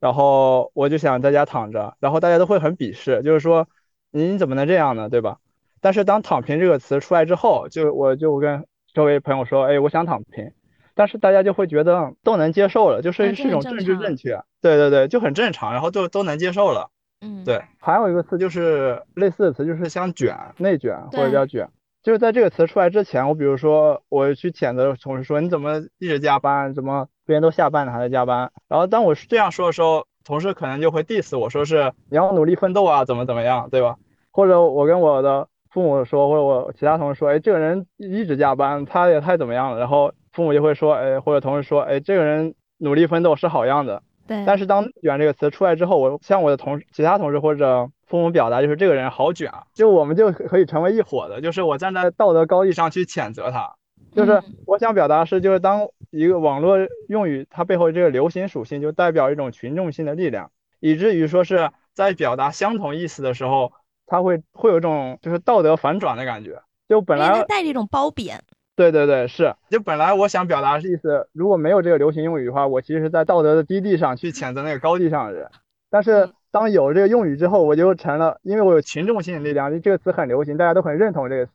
[0.00, 3.68] 然后我就想在家躺着，然后大家都会很鄙视，就是说
[4.10, 5.38] 你你怎么能这样呢，对吧？
[5.82, 10.52] 但是当“躺平”这个词出来之后，就我就跟周围朋友说，哎，我想躺平，
[10.94, 16.90] 但是大家就会觉得都能接受了，就啊是是一种政治正确，对对对，就很正常，然后都都能接受了。
[17.20, 21.68] 嗯，对，还有一个词就是类似的词，就是像卷、内卷或者叫卷。
[22.06, 28.52] 就是在这个词出来之前，我比如说我去谴责同事说你怎么一直加班，怎么别人都下班了还在加班。
[28.68, 33.96] 然后当我是这样说的时候，同事可能就会 diss 我说是你要努力奋斗啊，怎么怎么样，对吧？
[34.30, 39.80] 或者我跟我的父母说，或者我其他同事说，哎，这个人一直加班，他也太怎么样了。
[39.80, 44.00] 然后父母就会说，哎，或者同事说，哎，这个人努力奋斗是好样的。
[44.28, 53.74] 对，但是当“卷”这个词出来之后，我像我的同其他同事或者父母表达，就是这个人好卷啊，就我们就可以成为一伙的，就是我站在道德高地上去谴责他。
[54.14, 56.78] 就是嗯我想表达是，就是当一个网络
[57.08, 60.50] 用语它背后这个流行属性，就代表一种群众性的力量，
[60.80, 63.72] 以至于说是在表达相同意思的时候，
[64.06, 66.62] 它会会有一种就是道德反转的感觉。
[66.88, 68.40] 就本来带着一种褒贬。
[68.74, 69.54] 对对对，是。
[69.68, 75.50] 就本来我想表达的意思，如果没有这个流行用语的话，我其实是在道德的低地上去谴责那个高地上的人。
[75.90, 81.52] 但是嗯当有这个用语之后，我就成了，因为我有群众性的力量，这个词很流行，大家都很认同这个词，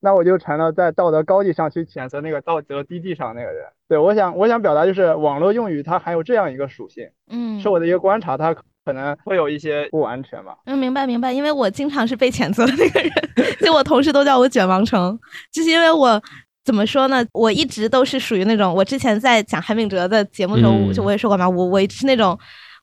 [0.00, 3.64] 那我就成了在道德高地上去谴责那个道德低地上那个人。
[3.88, 10.56] 对，我想我想表达就是网络用语它含有这样一个属性，嗯，是我的一个观察，它可可能会有一些不完全吧。
[10.64, 13.10] 嗯，明白明白，因为我经常是被谴责的那个人，
[13.60, 15.18] 就我同事都叫我卷王成，
[15.52, 16.20] 就是因为我。
[16.64, 17.24] 怎么说呢？
[17.32, 22.38] 我一直都是属于那种，我之前在讲韩炳哲的节目的时候，嗯就我也说过嘛，我我是那种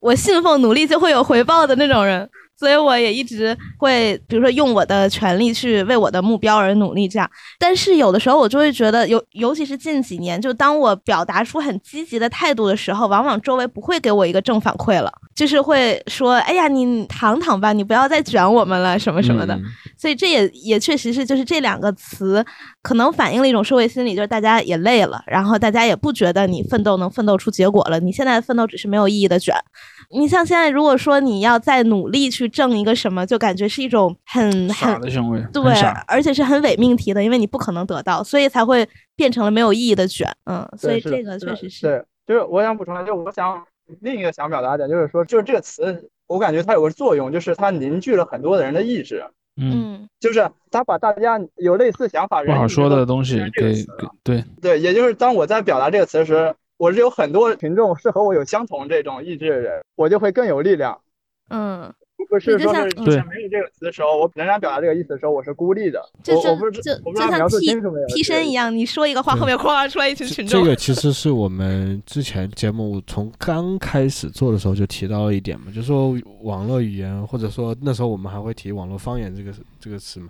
[0.06, 2.30] 我信奉努力就会有回报的那种人，
[2.60, 7.27] 所以我也一直会，比如说用我的权利去为我的目标而努力这样。
[7.57, 19.56] 但是有的时候我就会觉得，尤尤其是近几年，就当我表达出很积极的态度的时候，往往周围不会给我一个正反馈了，就是会说，哎呀，你躺躺吧，你不要再卷我们了，什么什么的。
[19.56, 19.64] 嗯
[19.98, 22.45] 所以这也也确实是，就是这两个词
[22.86, 29.56] 可能反映了一种社会心理，就是大家也累了，然后大家也不觉得你奋斗能奋斗出结果了，你现在的奋斗只是没有意义的卷。
[30.12, 35.64] 你像现在，如果说你要再努力去挣一个什么，就感觉是一种很傻很的行为，对，
[36.06, 40.32] 而且是很伪命题的，因为你不可能得到，所以才会变成了没有意义的卷。
[40.45, 43.66] 嗯，所以这个确实是，对，就是我想补充一下，就是我想
[44.02, 49.26] 另一个想表达的点，就是说，就是这个词，我感觉它有个作用，就是它凝聚了很多的人的意志，
[49.57, 50.10] 嗯，嗯。
[50.19, 53.73] 就是他把大家有类似想法不好说的东西给
[54.23, 60.99] 对，对，也就是当我在表达这个词时，我是有很多群众是和我有相同这种意志的人，我就会更有力量。
[61.49, 61.94] 嗯，
[62.28, 66.02] 不是说就像是之前没有这个词的时候，我人家表达这个意思的时候，我是孤立的。
[66.24, 68.08] 就就我我不是就我不知道描述就像替清楚没有？
[68.08, 70.62] 替身一样，你说一个话，后面哗出来一群群众。
[70.62, 80.30] 这个其实是我们之前节目从刚开始做的时候就提到了一点嘛，就是说网络语言，或者说那时候我们还会提网络方言这个这个词嘛，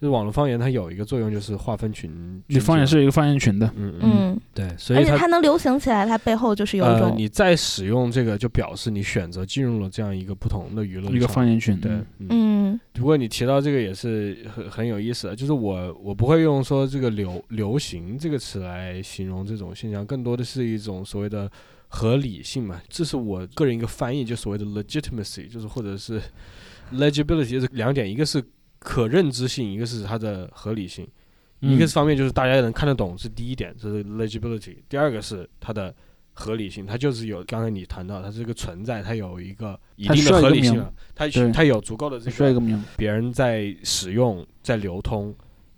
[0.00, 12.28] 就是网络方言它有一个作用就是划分群，你方言是有一个方言群的，嗯嗯，嗯，对，所以它而且它能流行起来，它背后就是有一呃种，你在使用这个就表示你选择进入了这样一个不同的娱乐一个场方言群，对嗯，嗯。
[12.30, 12.80] 嗯。
[12.92, 21.50] 不过你提到这个也是很很有意思的，就是我我不会用说这个流流行这个词来形容这种现象，更多的是一种所谓的
[21.88, 26.20] 合理性嘛，这是我个人一个翻译，就所谓的 legitimacy，就是或者是
[26.92, 28.42] legibility，就是两点，一个是
[28.86, 31.04] 可认知性，一个是它的合理性。
[31.58, 35.92] 一个是方面就是大家能看得懂是第一点，这是 legibility；第二个是它的
[36.34, 42.60] 合理性，它就是有刚才你谈到它这个存在，它有一个一定的合理性了，它它有足够的这个
[42.96, 45.34] 别人在使用、在流通，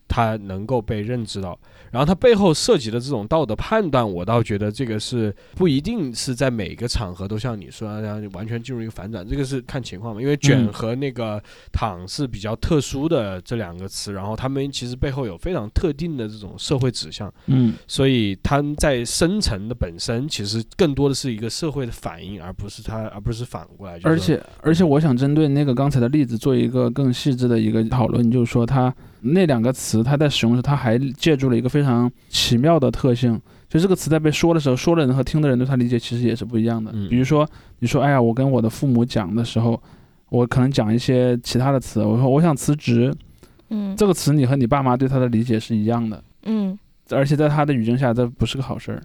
[0.09, 1.59] 它能够被认知到。
[1.91, 10.21] 然后它背后涉及的这种道德判断，我倒觉得这个是不一定是在每个场合都像你说的那样完全进入一个反转，这个是看情况嘛。
[10.21, 17.33] 因为卷嗯和那个躺是比较特殊的这两个词，然后他们其实背后有非常特定的这种社会指向。
[17.47, 23.99] 嗯，所以它在深层的本身，其实更多的是一个社会的反应，而不是它，而不是反过来。
[24.03, 36.91] 而且而且我想针对那个刚才的例子做一个更细致的一个讨论，就是说它那两个词，它在使用时，它还借助了一个非常奇妙的特性，就这个词在被说的时候，说的人和听的人对它理解其实也是不一样的。
[36.95, 37.49] 嗯比如说，
[37.81, 39.81] 你说，哎呀，我跟我的父母讲的时候，
[40.29, 43.13] 我可能讲一些其他的词，我说我想辞职，
[43.71, 46.79] 嗯这个词你和你爸妈对它的理解是一样的，嗯
[47.11, 49.03] 而且在他的语境下，这不是个好事儿。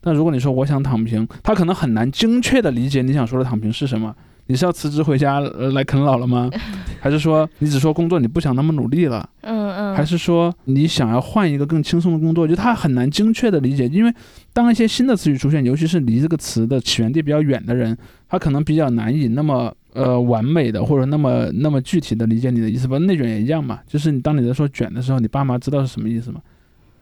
[0.00, 4.14] 但如果你说我想躺平，他可能很难精确的理解你想说的躺平是什么。
[4.50, 6.50] 你是要辞职回家呃来啃老了吗？
[7.00, 9.26] 还是说你只说工作你不想那么努力了？
[9.42, 12.48] 嗯嗯，还是说你想要换一个更轻松的工作？
[12.48, 14.12] 就他很难精确的理解，因为
[14.52, 17.96] 当一些新的词语出现，尤其是离这个词的起源地比较远的人，
[18.28, 22.88] 他可能比较难以那么呃完美的或者那么那么具体的理解你的意思。
[22.88, 26.40] 包括内卷也一样嘛，就是你当你在说卷的时候，你爸妈知道是什么意思吗？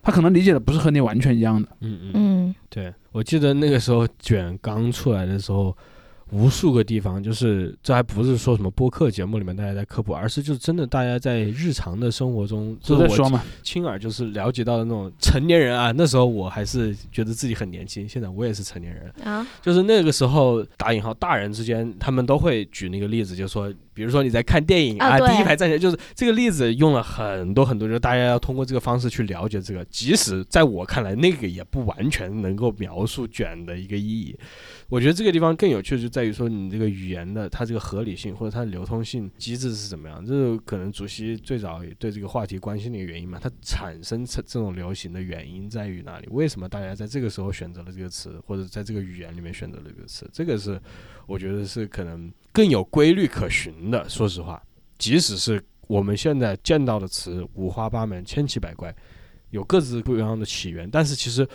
[0.02, 1.68] 他可能理解的不是和你完全一样的。
[1.80, 5.76] 嗯嗯，嗯对，我记得那个时候卷刚出来的时候，
[6.30, 15.92] 无数个地方，就是这还不是说什么播客节目里面大家在科普，而是就是真的大家在日常的生活中，就是我都在说嘛，亲耳就是了解到的那种成年人啊。
[15.96, 19.10] 那时候我还是觉得自己很年轻，现在我也是成年人。
[19.24, 29.84] 啊就是那个时候打引号大人之间，他们都会举那个例子，就是说，比如说你在看电影啊，啊第一排站起来，就是这个例子用了很多很多，就是大家要通过这个方式去了解这个。
[29.86, 34.36] 即使在我看来，那个也不完全能够描述卷的一个意义。
[34.90, 40.24] 我觉得这个地方更有趣，就在于说你这个语言的它这个合理性或者它的流通性机制是怎么样。
[40.24, 43.38] 这是可能主席最早对这个话题关心的一个原因嘛。
[43.38, 46.28] 它产生这这种流行的原因在于哪里？
[46.30, 50.26] 为什么大家在这个时候选择了这个词，或者在这个语言里面选择了这个词？
[50.32, 50.80] 这个是
[51.26, 54.08] 我觉得是可能更有规律可循的。
[54.08, 54.62] 说实话，
[54.96, 58.96] 即使是我们现在见到的词五花八门、千奇百怪，
[59.50, 61.46] 有各自不一样的起源，但是其实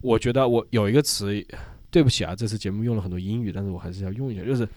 [0.00, 1.46] 我觉得我有一个词。
[1.90, 4.68] 对不起啊，这次节目用了很多英语，但是我还是要用一下，就是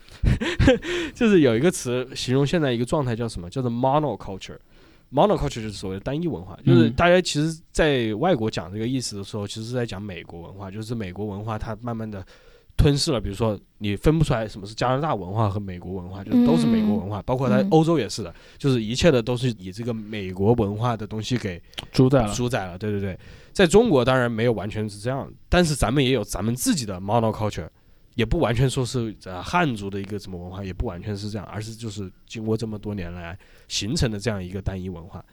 [1.14, 3.50] 就是有一个词形容现在一个状态叫什么？
[3.50, 4.58] 叫做 monoculture。
[5.12, 12.26] monoculture 就是所谓的单一文化，就是嗯大家其实在外国讲这个意思的时候，其实是在讲美国文化，就是美国文化它慢慢的
[12.76, 21.62] 吞噬了，比如说你分不出来什么是加拿大文化和美国文化，就是都是美国文化，包括在嗯欧洲也是的，就是一切的都是以这个美国文化的东西给
[21.92, 22.34] 主宰了。
[22.34, 22.76] 主宰了。
[22.80, 23.20] 对对对，
[23.54, 27.70] 在中国当然没有完全是这样，但是咱们也有咱们自己的 monoculture，
[28.16, 35.24] 也不完全说是呃汉族的一个什么文化，也不完全是这样，而是就是经过这么多年来形成的这样一个单一文化。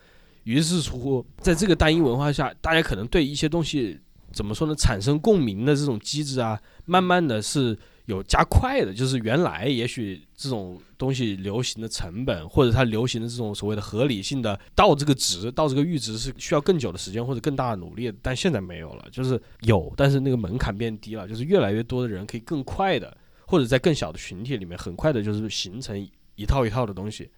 [0.44, 3.98] 于是乎，在这个单一文化下，大家可能对一些东西
[4.32, 7.78] 怎么说呢，产生共鸣的这种机制啊，慢慢的是
[8.10, 8.92] 有加快的。
[8.92, 23.16] 就是原来也许这种东西流行的成本，或者它流行的这种所谓的合理性的到这个值，到这个阈值是需要更久的时间或者更大的努力，但现在没有了，就是有，但是那个门槛变低了，就是越来越多的人可以更快的，
[23.46, 25.98] 或者在更小的群体里面，很快的就是形成
[26.34, 27.30] 一套一套的东西。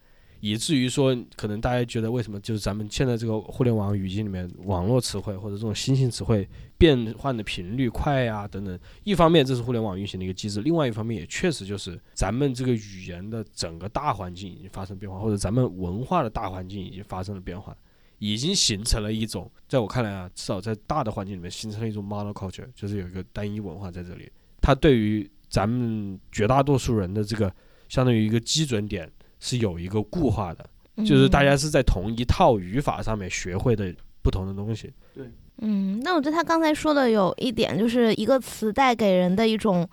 [0.45, 8.77] 以至于说，可能大家觉得为什么就是咱们现在这个互联网语境里面，网络词汇或者这种新兴词汇变换的频率快呀、等等。
[9.05, 17.73] 一方面这是互联网运行的一个机制，另外一方面也确实就是咱们这个语言的整个大环境已经发生变化，或者咱们文化的大环境已经发生了变化，
[18.19, 24.29] 已经形成了一种，在我看来啊，至少在大的环境里面形成了一种 monoculture，就是有一个单一文化在这里。
[24.61, 27.55] 它对于咱们绝大多数人的这个
[27.89, 29.09] 相当于一个基准点
[29.43, 30.65] 是有一个固化的，
[31.05, 33.93] 就是大家是在同一套语法上面学会的
[34.23, 34.91] 不同的东西。
[35.13, 35.29] 对
[35.59, 39.87] 嗯，那我觉得他刚才说的有一点，就是一个词带给人的一种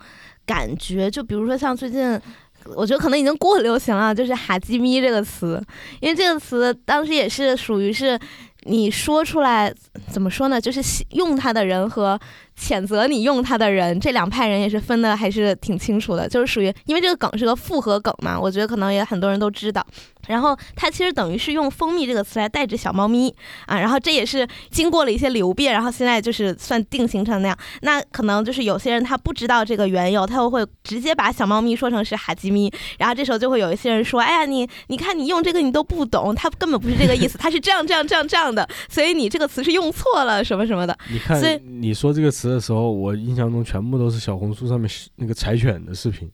[0.46, 2.22] 感觉，就比如说像最近。
[2.76, 5.64] 我觉得可能已经过流行了，就是“哈基咪”这个词，
[6.02, 8.20] 因为这个词当时也是属于是
[8.64, 9.74] 你说出来
[10.12, 10.60] 怎么说呢？
[10.60, 10.82] 就是
[11.12, 12.20] 用它的人和
[12.60, 19.86] 谴责你用它的人这两派人也是分的还是挺清楚的，就是属于因为这个梗是个复合梗嘛，我觉得可能也很多人都知道。
[20.28, 23.34] 然后它其实等于是用“蜂蜜”这个词来代指小猫咪
[23.66, 27.58] 啊，然后这也是经过了一些流变，然后现在就是算定型成那样。
[27.82, 40.96] 那可能就是有些人他不知道这个缘由，他又会直接把小猫咪说成是哈基咪，然后这时候就会有一些人说，哎呀，你你看你用这个你都不懂，它根本不是这个意思，它是这样这样这样这样的，所以你这个词是用错了什么什么的。
[41.10, 46.30] 你看所以你说这个词的时候，我印象中全部都是小红书上面那个柴犬的视频。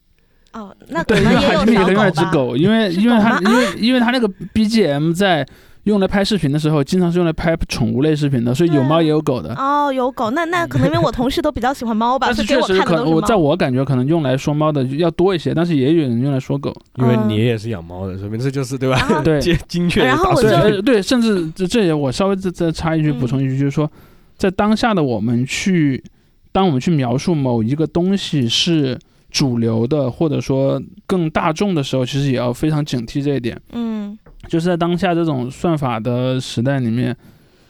[0.54, 2.32] 哦，那可对，因能也有为海基米也可以用来小狗吧。
[2.32, 5.46] 狗，因为因为它因为 因为它那个 BGM 在
[5.84, 9.54] 用来拍视频的时候，经常是用来拍宠物类视频的，所以有猫也有狗的。
[9.56, 13.16] 哦，有狗，那那可能因为我同事都比较喜欢猫吧，但所以给我是确实可能，看的都是猫。
[13.18, 16.74] 我在我感觉可能用来说猫的要多一些，但是也有人用来说狗。
[16.96, 19.22] 因为嗯你也是养猫的，说明这就是对吧？
[19.24, 20.42] 对精 精确的然后我
[20.82, 23.92] 对甚至这这也我稍微再再插一句嗯补充一句，就是说，
[24.38, 26.04] 在当下的我们去，
[26.52, 28.98] 当我们去描述某一个东西是
[29.32, 33.60] 主流的，或者说更大众的时候，其实也要非常警惕这一点。
[33.74, 34.18] 嗯。
[34.48, 37.16] 就是在当下这种算法的时代里面，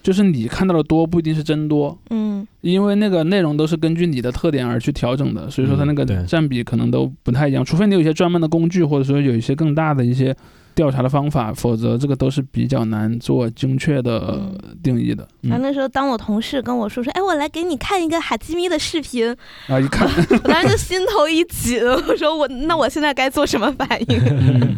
[0.03, 2.45] 就是你看到的多不一定是真多，嗯。
[2.61, 10.35] 因为那个内容都是根据你的特点而去调整的，所以说它那个占比可能都不太一样，除非你有一些专门的工具，或者说有一些更大的一些
[10.75, 14.51] 调查的方法，否则这个都是比较难做精确的
[14.83, 15.27] 定义的。
[15.41, 19.25] 嗯，然后那时候当我同事跟我说说，哎，我来给你看一个哈基米的视频，
[19.67, 20.07] 然后一看，
[20.43, 24.19] 我当时就心头一紧，我说我那我现在该做什么反应？
[24.25, 24.75] 嗯。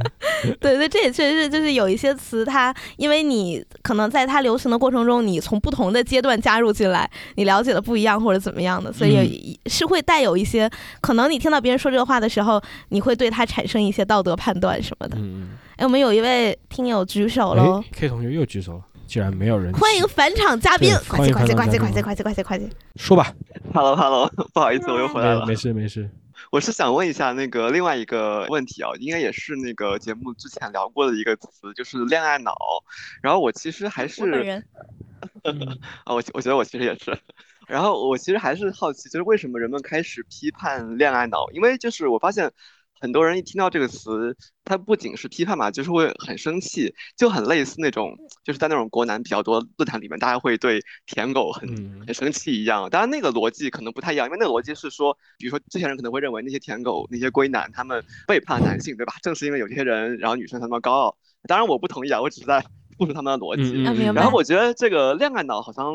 [0.60, 10.70] 对 对，这也确实是，就是有一些词它，因为你可能在它流行的过程中，你从不同的阶段加入进来，你了解的不一样或者怎么样的，所以是会带有一些，
[11.02, 15.18] 可能你听到别人说这个话的时候，你会对他产生一些道德判断什么的。
[15.20, 17.58] 嗯哎，我们有一位听友举手嗯。
[17.58, 22.70] 喽哎，，K 同学又举手了，竟然没有人欢迎返场嘉宾对，快些快些欢迎返场嘉宾快些快些快些快些快些！
[22.96, 23.32] 说吧。
[23.76, 25.42] Hello Hello， 不好意思，我又回来了。
[25.42, 26.10] 没没事没事。
[26.52, 32.56] 我是想问一下那个另外一个问题啊，应该也是那个节目之前聊过的一个词，就是恋爱脑。
[33.22, 34.24] 然后我其实还是
[36.06, 37.16] 啊，我我觉得我其实也是。
[37.68, 41.46] 然后我其实还是好奇，就是为什么人们开始批判恋爱脑？
[41.54, 42.52] 因为就是我发现
[43.00, 52.90] 很多人一听到这个词，他不仅是批判嘛，就是会很生气，就很类似那种就是在那种国男比较多的论坛里面，大家会对舔狗很嗯很生气一样。
[52.90, 59.14] 当然那个逻辑可能不太一样，因为那个逻辑是说，比如说这些人可能会认为那些舔狗、那些龟男他们背叛男性，对吧？
[59.22, 61.18] 正是因为有些人，然后女生才那么高傲。
[61.48, 62.64] 当然我不同意啊，我只是在
[62.98, 63.84] 复述他们的逻辑。
[64.14, 65.86] 然后我觉得这个恋爱脑好像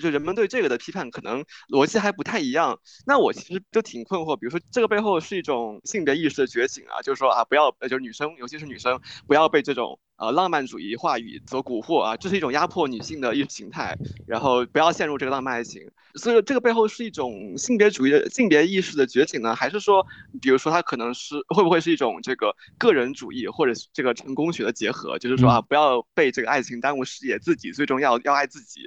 [0.00, 2.78] 就人们对这个的批判可能逻辑还不太一样。
[3.06, 13.96] 那我其实就挺困惑，比如说这个背后是一种性别意识的觉醒啊，就是说啊不要呃就是女生，尤其是女生不要被这种呃浪漫主义话语所蛊惑啊，这是一种压迫女性的意识形态，
[14.26, 15.82] 然后不要陷入这个浪漫爱情。
[16.14, 20.04] 所以这个背后是一种性别主义的性别意识的觉醒呢，还是说，
[20.40, 25.18] 比如说它可能是会不会是一种这个个人主义或者是这个成功学的结合？
[25.18, 28.80] 就是说啊，不要被这个爱情耽误事业，自己最重要，要爱自己。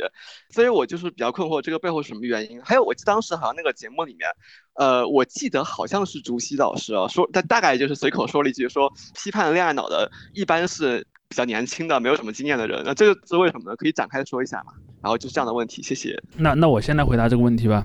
[0.50, 2.62] 所以我就是比较困惑这个背后是什么原因。
[2.62, 4.30] 还有，我记得当时好像那个节目里面，
[4.74, 12.84] 呃，我记得好像是竹溪老师啊说，他大概就是随口说了一句说，批判恋爱脑的一般是比较年轻的，没有什么经验的人。
[12.86, 13.76] 那这个是为什么呢？
[13.76, 14.74] 可以展开说一下嘛？
[15.02, 16.22] 然后就是这样的问题，谢谢。
[16.38, 17.84] 那那我先来回答这个问题吧。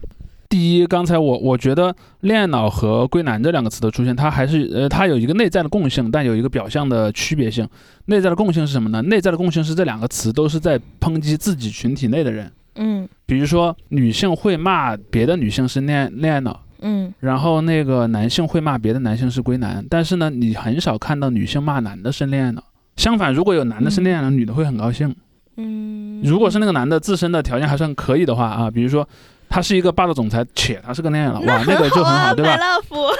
[0.51, 7.67] 第一，刚才我我觉得“恋爱脑”和“归男”这两个词的出现，它还是呃，它有一个内在的共性，但有一个表象的区别性。
[8.05, 9.01] 内在的共性是什么呢？
[9.03, 12.53] 内在的共性是这两个词都是在抨击自己群体内的人。
[12.77, 22.63] 嗯比如说，女性会骂别的女性是恋爱恋爱脑，嗯然后那个男性会骂别的男性是归男，但是呢，你很少看到女性骂男的是恋爱脑。
[22.99, 25.15] 相反，如果有男的是那样的，女的会很高兴。
[25.57, 29.09] 嗯，如果是那个男的自身的条件还算可以的话啊，比如说
[29.49, 32.59] 他是一个霸道总裁，且他是个那样的，哇，那个就很好，啊对吧？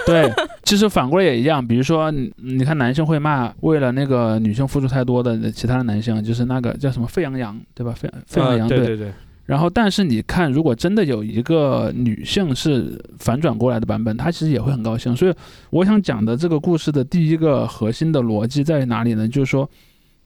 [0.05, 0.31] 对，
[0.65, 7.93] 其实反过来也一样，比如说你你看男性会骂为了那个女性付出太多的其他的男性，就是那个叫什么沸羊羊，对吧？
[7.93, 9.13] 沸沸羊呃羊，对对对，
[9.49, 15.17] 然后，但是你看，如果真的有一个女性是反转过来的版本，她其实也会很高兴。
[15.17, 15.33] 所以，
[15.71, 19.27] 我想讲的这个故事的第一个核心的逻辑在于哪里呢？
[19.27, 19.67] 就是说，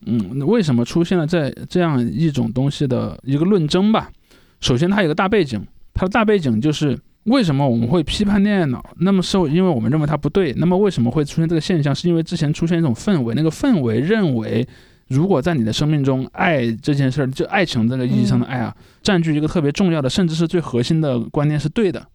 [0.05, 4.11] 嗯，为什么出现了这这样一种东西的一个论争吧？
[4.59, 8.83] 首先，它有个大背景，它的大背景就是为什么我们会批判恋爱脑？
[8.99, 10.51] 那么是因为我们认为它不对。
[10.57, 11.95] 那么为什么会出现这个现象？
[11.95, 14.67] 是因为之前出现一种氛围，那个氛围认为。
[15.07, 22.05] 如果在你的生命中，爱这件事儿，就爱情这个意义上的爱啊，占据一个特别重要的，甚至是最核心的观念是对的。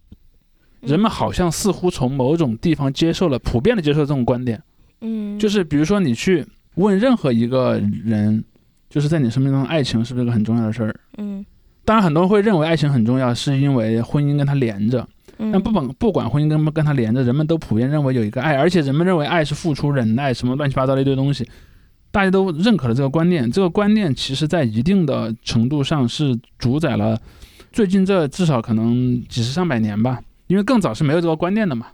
[0.80, 4.62] 人们好像似乎从某种地方接受了，普遍的接受这种观点，
[5.00, 6.46] 嗯，就是比如说你去
[6.76, 8.44] 问任何一个人，
[8.88, 10.94] 就是在你生命中，爱情是不是个很重要的事儿？
[11.18, 11.44] 嗯。
[11.84, 15.08] 当然，很多人会认为爱情很重要，是因为婚姻跟它连着。
[15.38, 21.48] 嗯，但不管不管婚姻跟不跟它连着，人们都普遍认为有一个爱，而且人们认为爱是付出、忍耐什么乱七八糟的一堆东西，
[22.18, 23.48] 大家都认可了这个观念。
[23.48, 27.16] 这个观念其实在一定的程度上是主宰了
[27.70, 30.18] 最近这至少可能几十上百年吧，
[30.48, 31.86] 因为更早是没有这个观念的嘛。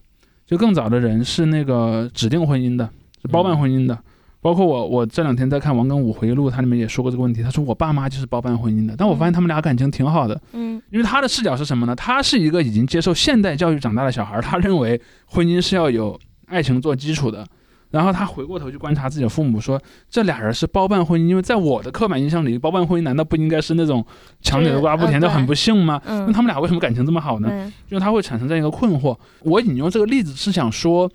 [0.46, 2.88] 就更早的人是那个指定婚姻的，
[3.20, 3.98] 是包办婚姻的。
[4.40, 7.42] 包括我，我这两天在看王庚武回忆录，他里面也说过这个问题。
[7.42, 10.40] 他说我爸妈就是包办婚姻的，但我发现他们俩感情挺好的。
[10.54, 11.94] 嗯因为他的视角是什么呢？
[11.94, 17.46] 他是一个已经接受现代教育长大的小孩儿，他认为婚姻是要有爱情做基础的。
[17.94, 19.80] 然后他回过头去观察自己的父母，说
[20.10, 24.04] 这俩人是包办婚姻，因为在我的刻板印象里，包办婚姻难道不应该是那种
[24.42, 26.02] 强扭的瓜不甜，是就很不幸吗？
[26.04, 27.48] 嗯，那他们俩为什么感情这么好呢？
[27.52, 29.16] 嗯就是他会产生这样一个困惑。
[29.42, 31.08] 我引用这个例子是想说，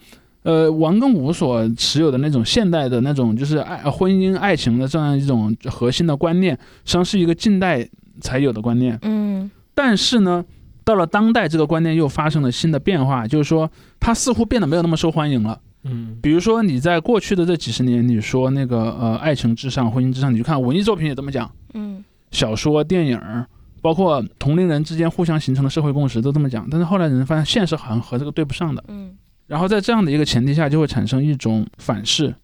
[0.43, 7.85] 呃，王庚武所持有的那种现代的那种就是爱呃婚姻爱情的这样一种核心的观念，实际上是一个近代
[8.21, 8.97] 才有的观念。
[9.01, 10.45] 嗯但是呢，
[10.85, 13.69] 到了当代，这个观念又发生了新的变化，就是说
[13.99, 15.59] 它似乎变得没有那么受欢迎了。
[15.83, 23.47] 嗯比如说你在过去的这几十年，你说那个呃爱情至上、婚姻至上，你去看文艺作品也这么讲，嗯小说、电影儿，
[23.81, 26.67] 包括同龄人之间互相形成的社会共识都这么讲。
[26.69, 29.11] 但是后来人发现现实好像和这个对不上的，嗯
[29.47, 32.35] 然后在这样的一个前提下，就会产生一种反噬。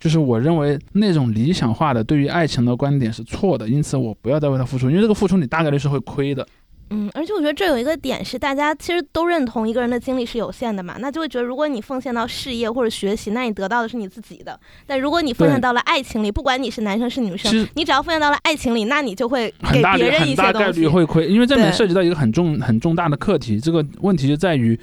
[0.00, 6.46] 就是我认为那种理想化的对于爱情的观点是错的，因此我不要再为他付出，因为这个付出你大概率是会亏的。
[6.92, 14.52] 嗯，而且我觉得这有一个点是，大家其实都认同一个人的精力是有限的嘛，那就会觉得如果你奉献到事业或者学习，那你得到的是你自己的；
[14.86, 20.80] 但如果你奉献到了爱情里，不管你是男生是女生，你只要奉献到了爱情里，那你就会给别人一很大概些东西。
[20.80, 23.58] 率会亏，因为这里面涉及到一个很重很重大的课题。
[23.58, 24.78] 这个问题就在于，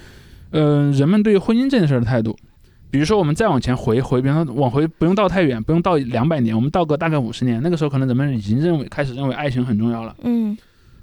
[0.51, 2.35] 呃，人们对于婚姻这件事儿的态度。
[2.91, 10.15] 比如说，我们再往前回回，比方说往回不用倒太远，不用倒两百年，我们倒个大概五十年，那个时候可能人们已经认为开始认为爱情很重要了。
[10.23, 10.57] 嗯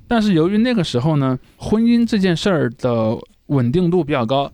[0.08, 3.16] 但是由于那个时候呢，婚姻这件事儿的
[3.46, 4.50] 稳定度比较高，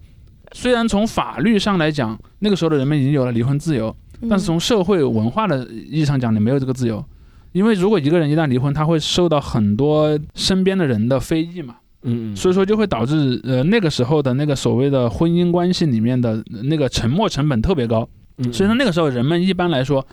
[0.53, 7.05] 虽然从法律上来讲，那个时候的人们已经有了离婚自由，嗯，但是从社会文化的意义上讲，你没有这个自由，
[7.53, 18.09] 因为如果一个人一旦离婚，他会受到很多身边的人的非议嘛，嗯嗯，所以说就会导致呃那个时候的那个所谓的婚姻关系里面的那个沉没成本特别高，
[18.39, 18.53] 嗯。
[18.53, 20.07] 所以说那个时候人们一般来说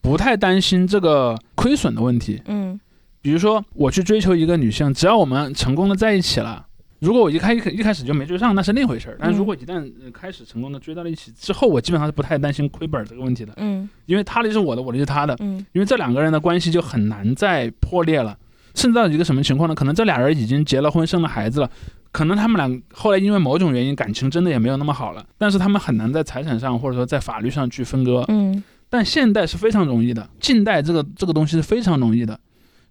[0.00, 2.78] 不太担心这个亏损的问题，嗯
[3.24, 6.66] 比如说我去追求一个女性，只要我们成功的在一起了。
[6.98, 9.16] 如果我一开一一开始就没追上，那是另一回事儿。
[9.18, 15.34] 但如果一旦呃开始成功的追到了一起之后，我基本上是不太担心亏本儿这个问题的，嗯因为他的就是我的，我的就是他的。
[15.40, 18.36] 嗯因为这两个人的关系就很难再破裂了，
[18.74, 19.74] 甚至到一个什么情况呢？
[19.74, 21.70] 可能这俩人已经结了婚，生了孩子了，
[22.12, 28.22] 可能他们俩后来因为某种原因感情真的也没有那么好了，但是他们很难在财产上或者说在法律上去分割。
[28.28, 32.38] 嗯但现代是非常容易的，近代这个这个东西是非常容易的，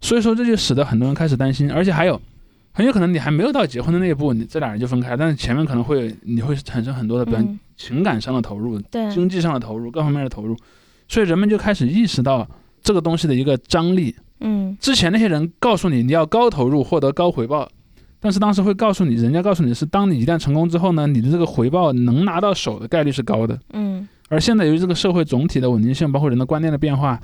[0.04, 2.22] 所以说这就使得很多人开始担心，而且还有
[2.74, 10.58] 很有可能你还没有到结婚的那一步，你这俩人就分开，但是前面可能会你会产生很多的，比如嗯，情感上的投入、对，经济上的投入、各方面的投入，
[11.08, 12.46] 所以人们就开始意识到
[12.82, 14.14] 这个东西的一个张力。
[14.42, 17.70] 嗯之前那些人告诉你你要高投入获得高回报，
[18.20, 23.58] 但是当时会告诉你，人家告诉你是当你一旦成功之后呢，你的这个回报能拿到手的概率是高的。
[23.72, 27.22] 嗯而现在由于这个社会总体的稳定性，包括人的观念的变化，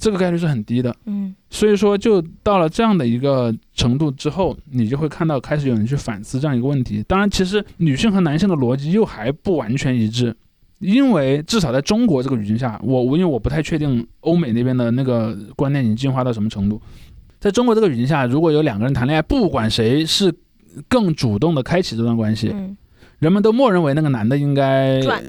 [0.00, 0.92] 这个概率是很低的。
[1.04, 7.04] 嗯所以说，就到了这样的一个程度之后，你就会看到开始有人去反思这样一个问题。
[7.06, 10.34] 当然，其实女性和男性的逻辑又还不完全一致，
[10.78, 16.80] 因为至少在中国这个语境下，我我因为我不太确定欧美那边的那个观念已经进化到什么程度。
[17.38, 20.32] 在中国这个语境下，如果有两个人谈恋爱，不管谁是
[20.88, 22.76] 更主动的开启这段关系，嗯
[23.18, 25.22] 人们都默认为那个男的应该赚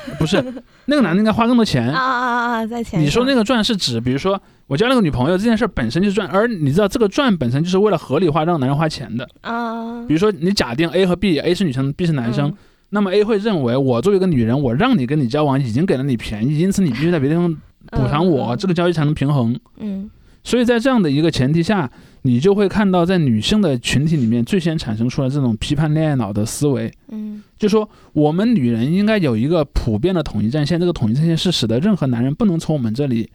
[0.18, 0.42] 不是
[0.86, 1.88] 那个男的应该花更多钱。
[1.90, 9.28] 啊啊啊啊，在前你说那个个赚是指，比如说我交了个女朋友这件事本身就是赚，而你知道这个赚本身就是为了合理化让男人花钱的。
[9.40, 10.04] 啊。
[10.06, 12.56] 比如说你假定 A 和 B，A 是女生，B 是男生，嗯。
[12.90, 17.56] 那么 A 会认为我作为一个女人，我让你跟你交往已经给了你便宜，因此你必须在别的地方
[17.90, 18.58] 补偿我，嗯。
[18.58, 19.58] 这个交易才能平衡。
[19.78, 20.10] 嗯。
[20.44, 21.88] 所以在这样的一个前提下，
[22.22, 33.30] 你就会看到在女性的群体里面最先产生出来这种批判恋爱脑的思维，嗯就说我们女人应该有一个普遍的统一战线，这个统一战线是使得任何男人不能从我们这里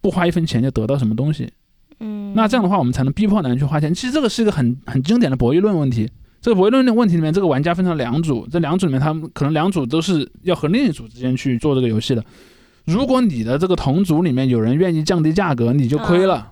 [0.00, 1.48] 不花一分钱就得到什么东西。
[2.00, 3.94] 嗯，那这样的话，我们才能逼迫男人去花钱。
[3.94, 6.10] 其实这个是一个很很经典的博弈论问题。
[6.40, 12.24] 这个博弈论的问题里面，这个玩家分成两组，这两组里面，他们可能两组都是要和另一组之间去做这个游戏的。
[12.84, 16.51] 如果你的这个同组里面有人愿意降低价格，你就亏了，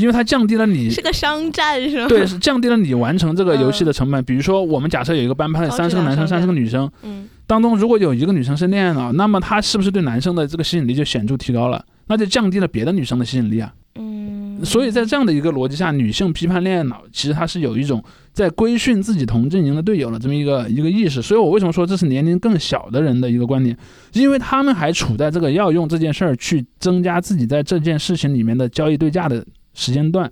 [0.00, 2.08] 因为它降低了你是个商战是吗？
[2.08, 4.24] 对，是降低了你完成这个游戏的成本。
[4.24, 11.84] 比如说，我们假设有一个班派三十个男生，三十个女生，嗯当中如果有一个女生是恋爱脑，那么她是不是对男生的这个吸引力就显著提高了？
[12.06, 13.72] 那就降低了别的女生的吸引力啊。
[13.96, 18.00] 嗯，所以在这样的一个逻辑下，女性批判恋爱脑，其实它是有一种
[18.32, 21.20] 在规训自己同阵营的队友的这么一个一个意识。
[21.20, 23.76] 所以我为什么说这是年龄更小的人的一个观点？
[24.12, 29.44] 因为他们还处在这个要用这件事儿去增加自己在这件事情里面的交易对价的
[29.74, 30.30] 时间段。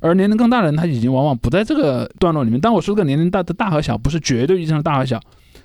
[0.00, 2.60] 而年龄更大的人，他已经往往不在这个段落里面。
[2.60, 5.20] 但我说这个年龄大的大和小，不是绝对意义上的大和小，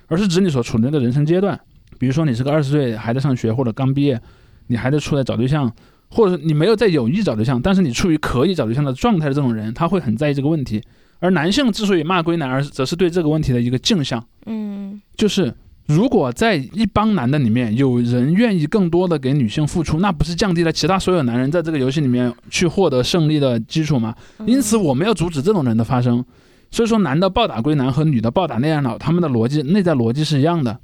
[0.08, 1.58] 而是指你所处的那个人生阶段。
[1.98, 4.20] 比如说，你是个二十岁还在上学，或者刚毕业，
[4.66, 5.72] 你还在出来找对象，
[6.10, 10.82] 或者你没有在有意找对象，但是你处于可以找对象的状态的这种人，他会很在意这个问题。
[11.20, 15.54] 而男性之所以骂归男，而则是对这个问题的一个镜像，嗯就是
[15.86, 24.14] 如果在一帮男的里面有人愿意更多的给女性付出，那不是降低了其他所有男人在这个游戏里面去获得胜利的基础吗？
[24.38, 26.24] 嗯因此，我们要阻止这种人的发生。
[26.70, 30.78] 所以说，男的暴打归男和女的暴打恋爱脑，他们的逻辑内在逻辑是一样的，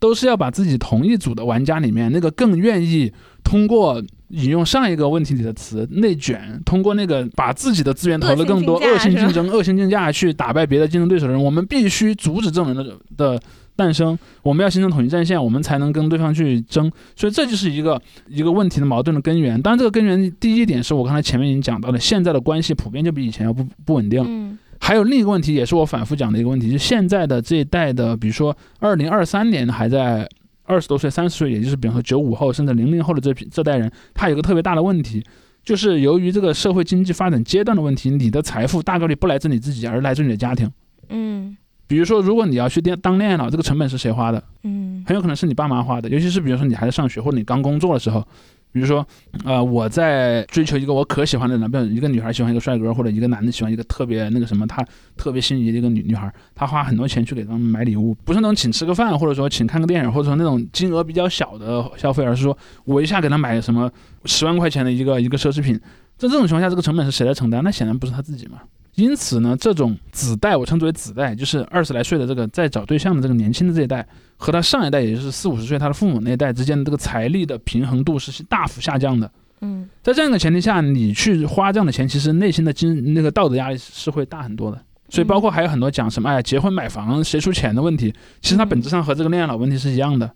[0.00, 3.12] 都是要把自己同一组的玩家里面那个更愿意
[3.44, 13.42] 通过引用上一个问题里的词内卷，通过那个把自己的资源投的更多恶性竞争、恶性竞价去打败别的竞争对手的人，我们必须阻止这种人的的
[13.76, 14.18] 诞生。
[14.42, 16.90] 我们要形成统一战线，我们才能跟对方去争。
[17.16, 19.60] 所以这就是一个一个问题的矛盾的根源。
[19.60, 24.24] 当然，这个根源第一点是我刚才前面已经讲到的，现在的关系普遍就比以前要不不稳定。
[24.26, 30.28] 嗯还有另一个问题，也是我反复讲的一个问题，就是现在的这一代的，比如说二零二三年还在
[30.64, 35.22] 二十多岁、三十岁，也就是比方说九五后甚至零零后的这批这代人，他有个特别大的问题，
[35.62, 40.68] 就是由于这个社会经济发展阶段的问题，你的财富大概率不来自你自己，而来自你的家庭。
[41.10, 41.56] 嗯
[41.92, 44.42] 比如说，如果你要去当当恋爱脑，这个成本是谁花的？
[44.62, 48.26] 嗯很有可能是你爸妈花的，尤其是比如说你还在上学或者你刚工作的时候，
[48.72, 49.06] 比如说，
[49.44, 54.82] 呃，我在追求一个我可喜欢的男，比如一个女孩喜欢一个帅哥，或者一个男的喜欢一个特别那个什么，他
[55.18, 62.56] 特别心仪的一个女女孩，他花很多钱去给他们买礼物，不是那种请吃个饭，或者说请看个电影，或者说那种金额比较小的消费，而是说
[62.86, 63.90] 我一下给他买什么
[64.24, 65.78] 十万块钱的一个一个奢侈品，
[66.16, 67.62] 在这种情况下，这个成本是谁来承担？
[67.62, 68.60] 那显然不是他自己嘛。
[68.96, 74.06] 因此呢，这种子代，我称之为子代，就是二十来岁的这个在找对象的这个年轻的这一代，
[74.36, 79.30] 和他上一代，也就是四五十岁他的父母那一代之间的这个财力的平衡度是大幅下降的。
[79.62, 84.78] 嗯在这样一个前提下，你去花这样的钱，其实内心的经那个道德压力是会大很多的。
[85.08, 90.30] 所以包括还有很多讲什么哎，结婚买房谁出钱的问题，其实它本质上和这个恋爱脑问题是一样的，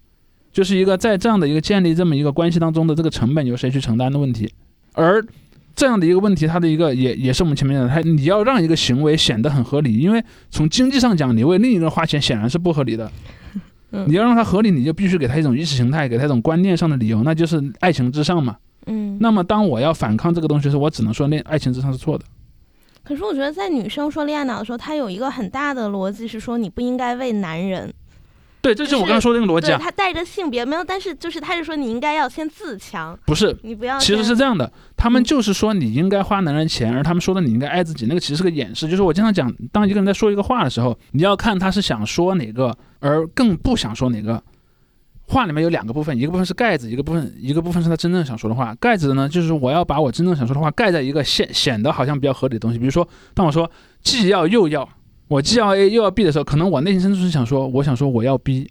[0.52, 4.52] 就是一个在这样的一个建立这么一个关系当中的这个成本由谁去承担的问题。
[4.92, 5.24] 而
[5.76, 13.08] 这样的一个问题，它的一个也也是我们前面讲的，它你要让一个行为显得很合理，因为从经济上讲，你为另一个人花钱显然是不合理的。
[13.92, 18.56] 嗯你要让它合理，你就必须给他一种意识形态，给他一种观念上的理由，那就是爱情至上嘛。
[18.86, 19.16] 嗯。
[19.20, 22.24] 那么当我要反抗这个东西时，我只能说恋爱情至上是错的。
[23.04, 27.92] 可是我觉得在女生说恋爱脑的时候，她有一个很大的逻辑是说你不应该为男人。
[28.66, 33.56] 对，这就是我刚刚说的那个逻辑啊，他带着性别没有，但是就是他是说你应该要先自强，不是。
[33.62, 38.88] 你不要其实是这样的，他们嗯就是说你应该花男人钱，而他们说的你应该爱自己，那个其实是个掩饰。
[38.88, 44.42] 就是我经常讲，当一个人在说一个话的时候，你要看他是想说哪个，而更不想说哪个。
[45.28, 48.72] 话里面有两个部分，一个部分是盖子，一个部分一个部分是他真正想说的话。
[48.76, 53.68] 盖子呢，就是我要把我真正想说的话盖在一个显显得好像比较合理的东西，比如说，当我说
[54.02, 54.88] 既要又要，
[55.28, 58.70] 我既要 A 又要 B 的时候，可能我内心深处是想说，我想说我要 B，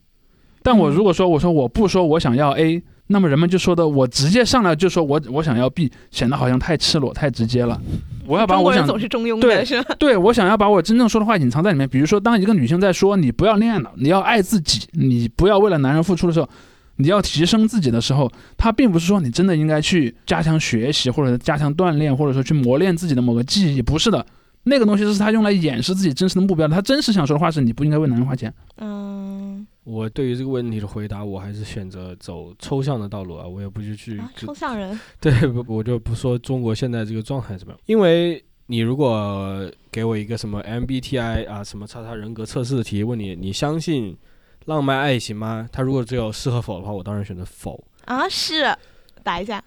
[0.63, 7.79] 但我如果说我说我不说我想要 A，那么人们就说的我直接上来就说我我想要 B，显得好像太赤裸太直接了。
[8.25, 9.95] 我要把我想总是中庸对的，是吧？
[9.99, 11.87] 对我想要把我真正说的话隐藏在里面。
[11.87, 16.49] 比如说，当一个女性在说你不要恋爱了，你要爱自己，你不要为了男人付出的时候，
[16.95, 24.25] 你要提升自己的时候，她并不是说你真的应该去加强学习，或者加强锻炼，或者说去磨练自己的某个技艺，不是的。
[24.65, 26.75] 那个东西是他用来掩饰自己真实的目标的。
[26.75, 28.53] 她真实想说的话是你不应该为男人花钱。
[28.77, 44.17] 嗯，我对于这个问题的回答，我还是选择走抽象的道路啊，我也不去去啊，抽象人， 对，不我就不说中国现在这个状态怎么样，因为你如果给我一个什么 MBTI 啊，什么叉叉人格测试的题，问你你相信
[44.65, 45.69] 浪漫爱情吗？
[45.71, 47.81] 他如果只有是和否的话，我当然选择否。
[48.05, 48.75] 啊，是
[49.23, 49.63] 打一下，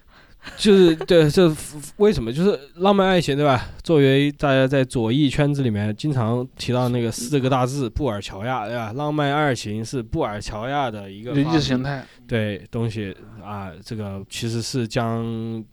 [0.57, 1.53] 就是对，这
[1.97, 2.31] 为什么？
[2.31, 3.69] 就是浪漫爱情，对吧？
[3.83, 8.93] 作为大家在左翼圈子里面经常提到那个四个大字“布尔乔亚”，对吧？
[8.93, 15.23] 浪漫爱情是布尔乔亚的一个意识形态，对东西啊，这个其实是将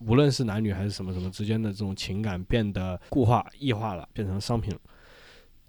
[0.05, 4.81] 无论是男女还是什么什么之间的这种情感变得固化、异化了，变成商品了。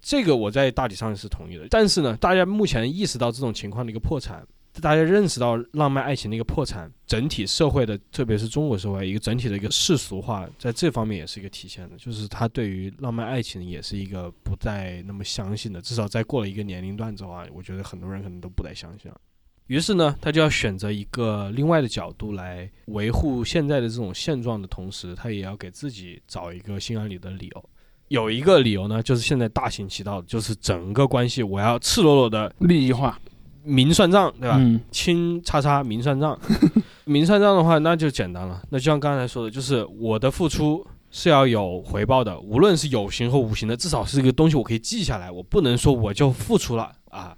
[0.00, 4.46] 这个我在大体上是同意的，但是呢，大家目前意识到这种情况的一个破产，
[4.80, 19.20] 大家认识到浪漫爱情的一个破产，整体社会的，特别是中国社会一个整体的一个世俗化，在这方面也是一个体现的，就是他对于浪漫爱情也是一个不再那么相信的，至少在过了一个年龄段之后啊，我觉得很多人可能都不再相信了。
[19.66, 27.70] 于是呢，他就要选择一个另外的角度来维护现在的这种现状的同时，他也要给自己找一个心安理得的理由。
[28.08, 33.20] 有一个理由呢，就是现在大行其道，就是整个关系我要赤裸裸的利益化，
[33.68, 34.56] 明算账，对吧？
[34.58, 36.38] 嗯，亲叉叉明算账，
[37.04, 38.62] 明算账的话，那就简单了。
[38.70, 45.30] 那就像刚才说的，就是我的付出是要有回报的，无论是有形和无形的，至少是一个东西我可以记下来。
[45.30, 47.36] 我不能说我就付出了啊，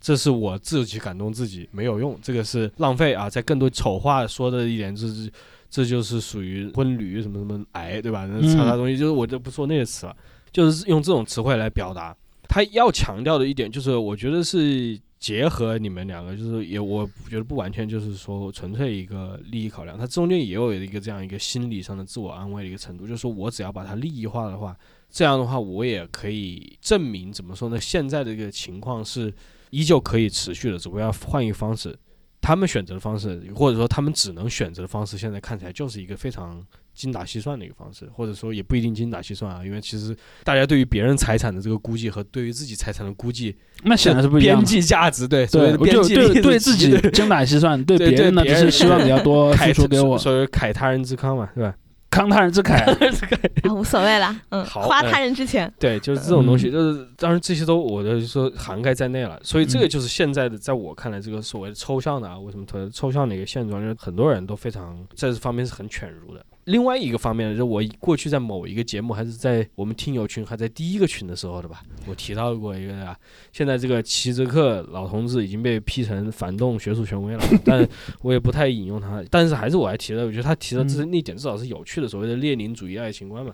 [0.00, 3.28] 这是我自己感动自己没有用，这个是浪费啊。
[3.28, 5.30] 在更多丑话说的一点就是，
[5.70, 8.26] 这就是属于婚旅什么什么癌，对吧？
[8.26, 10.16] 那叉叉东西，就是我就不说那些词了，
[10.52, 12.16] 就是用这种词汇来表达。
[12.48, 24.76] 他要强调的一点就是，我觉得是结合你们两个，就是也我觉得不完全就是说纯粹一个利益考量，它中间也有一个这样一个心理上的自我安慰的一个程度，就是说我只要把它利益化的话，
[25.08, 27.80] 这样的话我也可以证明怎么说呢？
[27.80, 29.32] 现在的这个情况是
[29.70, 31.96] 依旧可以持续的，只不过要换一个方式。
[32.40, 36.60] 他们选择的方式，或者说他们只能选择的方式，现在看起来就是一个非常
[36.94, 44.66] 精打细算的一个方式，或者说也不一定精打细算啊，因为其实大家对于别人财产的这个估计和对于自己财产的估计，那显然是不一样边。
[44.66, 51.74] 际价值，对，对，我就对对自己精打细算， 对对别人呢，只对别人是希望比较多 付凯出给我，所以凯他人之康嘛，对吧？
[52.10, 52.84] 慷他人之慨。
[52.84, 66.44] 啊，无所谓了，嗯，好花他人之钱，对，就是这种东西，嗯就是当然这些都我的说涵盖在内了，所以这个嗯就是现在的，在我看来，这个所谓的抽象的啊，为什么特抽象的一个现状，就是很多人都非常在这方面是很犬儒的。
[66.64, 73.16] 另外一个方面呢，就是我过去在某一个节目，还是在我们听友群还在第一个群的时候的吧，我提到过一个啊，
[73.52, 77.86] 现在这个齐泽克老同志已经被批成反动学术权威了， 但
[78.20, 83.52] 我也不太引用他，但是还是我还提了，我觉得他提到这那点至少是有趣的，所谓的列宁主义爱情观嘛。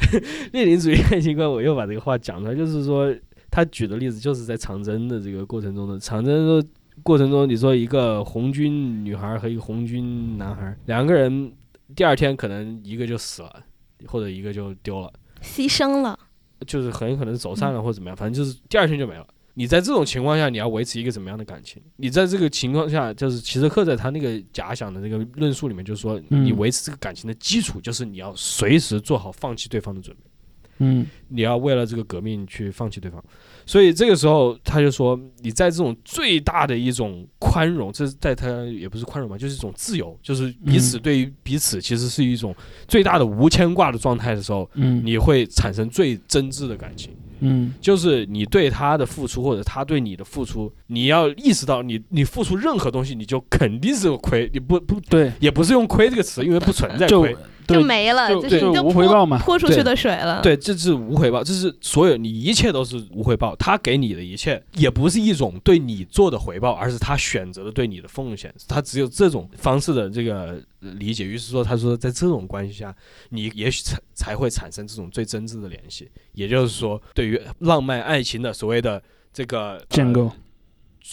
[0.52, 3.14] 列宁主义爱情观，我又把这个话讲出来，就是说
[3.50, 6.66] 他举的例子就是在长征的这个过程中的长征的
[7.02, 11.52] 过程中，你说一个红军女孩和一个红军男孩，两个人
[11.94, 13.62] 第二天可能一个就死了，
[14.06, 15.12] 或者一个就丢了，
[15.42, 16.18] 牺牲了，
[16.66, 19.26] 就是很有可能走散了或者怎么样，反正就是第二天就没了。
[19.54, 21.82] 你在这种情况下，你要维持一个怎么样的感情？
[21.96, 30.22] 你在这个情况下，就是齐泽克在他那个假想的那个论述里面，就是说，嗯你维持这个感情的基础，就是你要随时做好放弃对方的准备。
[30.78, 33.22] 嗯你要为了这个革命去放弃对方，
[33.70, 42.52] 所以这个时候他就说，你在这种最大的一种宽容，这是在他也不是宽容吧，就是一种自由，就是彼此对于彼此其实是一种
[42.88, 45.00] 最大的无牵挂的状态的时候，嗯。
[45.04, 47.12] 你会产生最真挚的感情。
[47.38, 47.72] 嗯。
[47.80, 57.36] 就是你对他的付出，或者他对你的付出，你要意识到你，你付出任何东西，你就肯定是有亏，你不不对，也不是用亏这个词，因为不存在亏，对
[57.70, 60.40] 就没了，就就是无回报嘛泼出去的水了。
[60.42, 63.54] 对，这是无回报，这是所有你一切都是无回报。
[63.56, 68.52] 他给你的一切也不是一种对你做的回报，而是他选择的对你的奉献。
[68.68, 71.24] 他只有这种方式的这个呃理解。
[71.24, 72.94] 于是说，他说在这种关系下，
[73.28, 76.10] 你也许才才会产生这种最真挚的联系。
[76.32, 79.02] 也就是说，对于浪漫爱情的所谓的
[79.32, 80.32] 这个建构呃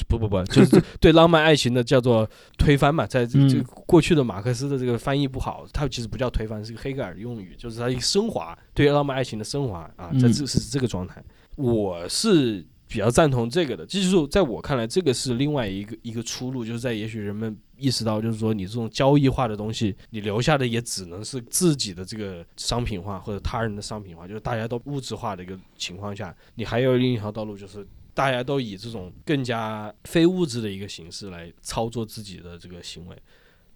[0.08, 3.40] 不不不，就是 对浪漫爱情的叫做推翻嘛，在这
[3.86, 11.24] 过去的马克思的这个翻译不好，它其实不叫推翻，是个黑格尔的用语，就是它一个升华，对浪漫爱情的升华啊，在嗯这是这个状态，
[11.56, 27.88] 我是比较赞同这个的，这就是在我看来，这个是另外一个一个出路，就是在也许人们意识到，就是说你这种交易化的东西，你留下的也只能是自己的这个商品化或者他人的商品化，就是大家都物质化的一个情况下，你还有另一条道路就是。
[28.18, 33.16] 大家都以这种更加非物质的一个形式来操作自己的这个行为。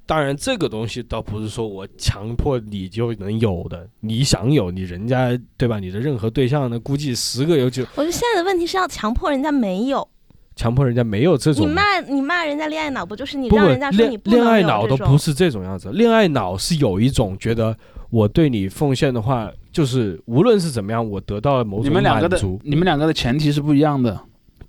[0.07, 5.77] 当然，这个东西倒不是说我强迫你就能有的，你想有，你人家对吧？
[5.77, 10.09] 你的任何对象呢，估计十个有九，我觉得现在的问题是要强迫人家没有，
[10.55, 11.71] 强迫人家没有这种你。
[11.71, 17.77] 骂你骂人家恋爱脑，不就是你让人家说你恋恋爱脑都不是这种样子，恋爱脑是有一种觉得
[18.09, 22.41] 我对你奉献的话，就是无论是怎么样，我得到了某你种们两个的。
[22.63, 24.19] 你们两个的前提是不一样的。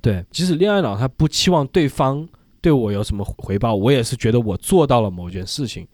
[0.02, 2.28] 对，即使恋爱脑他不期望对方
[2.60, 5.86] 对我有什么回报，我也是觉得我做到了某件事情。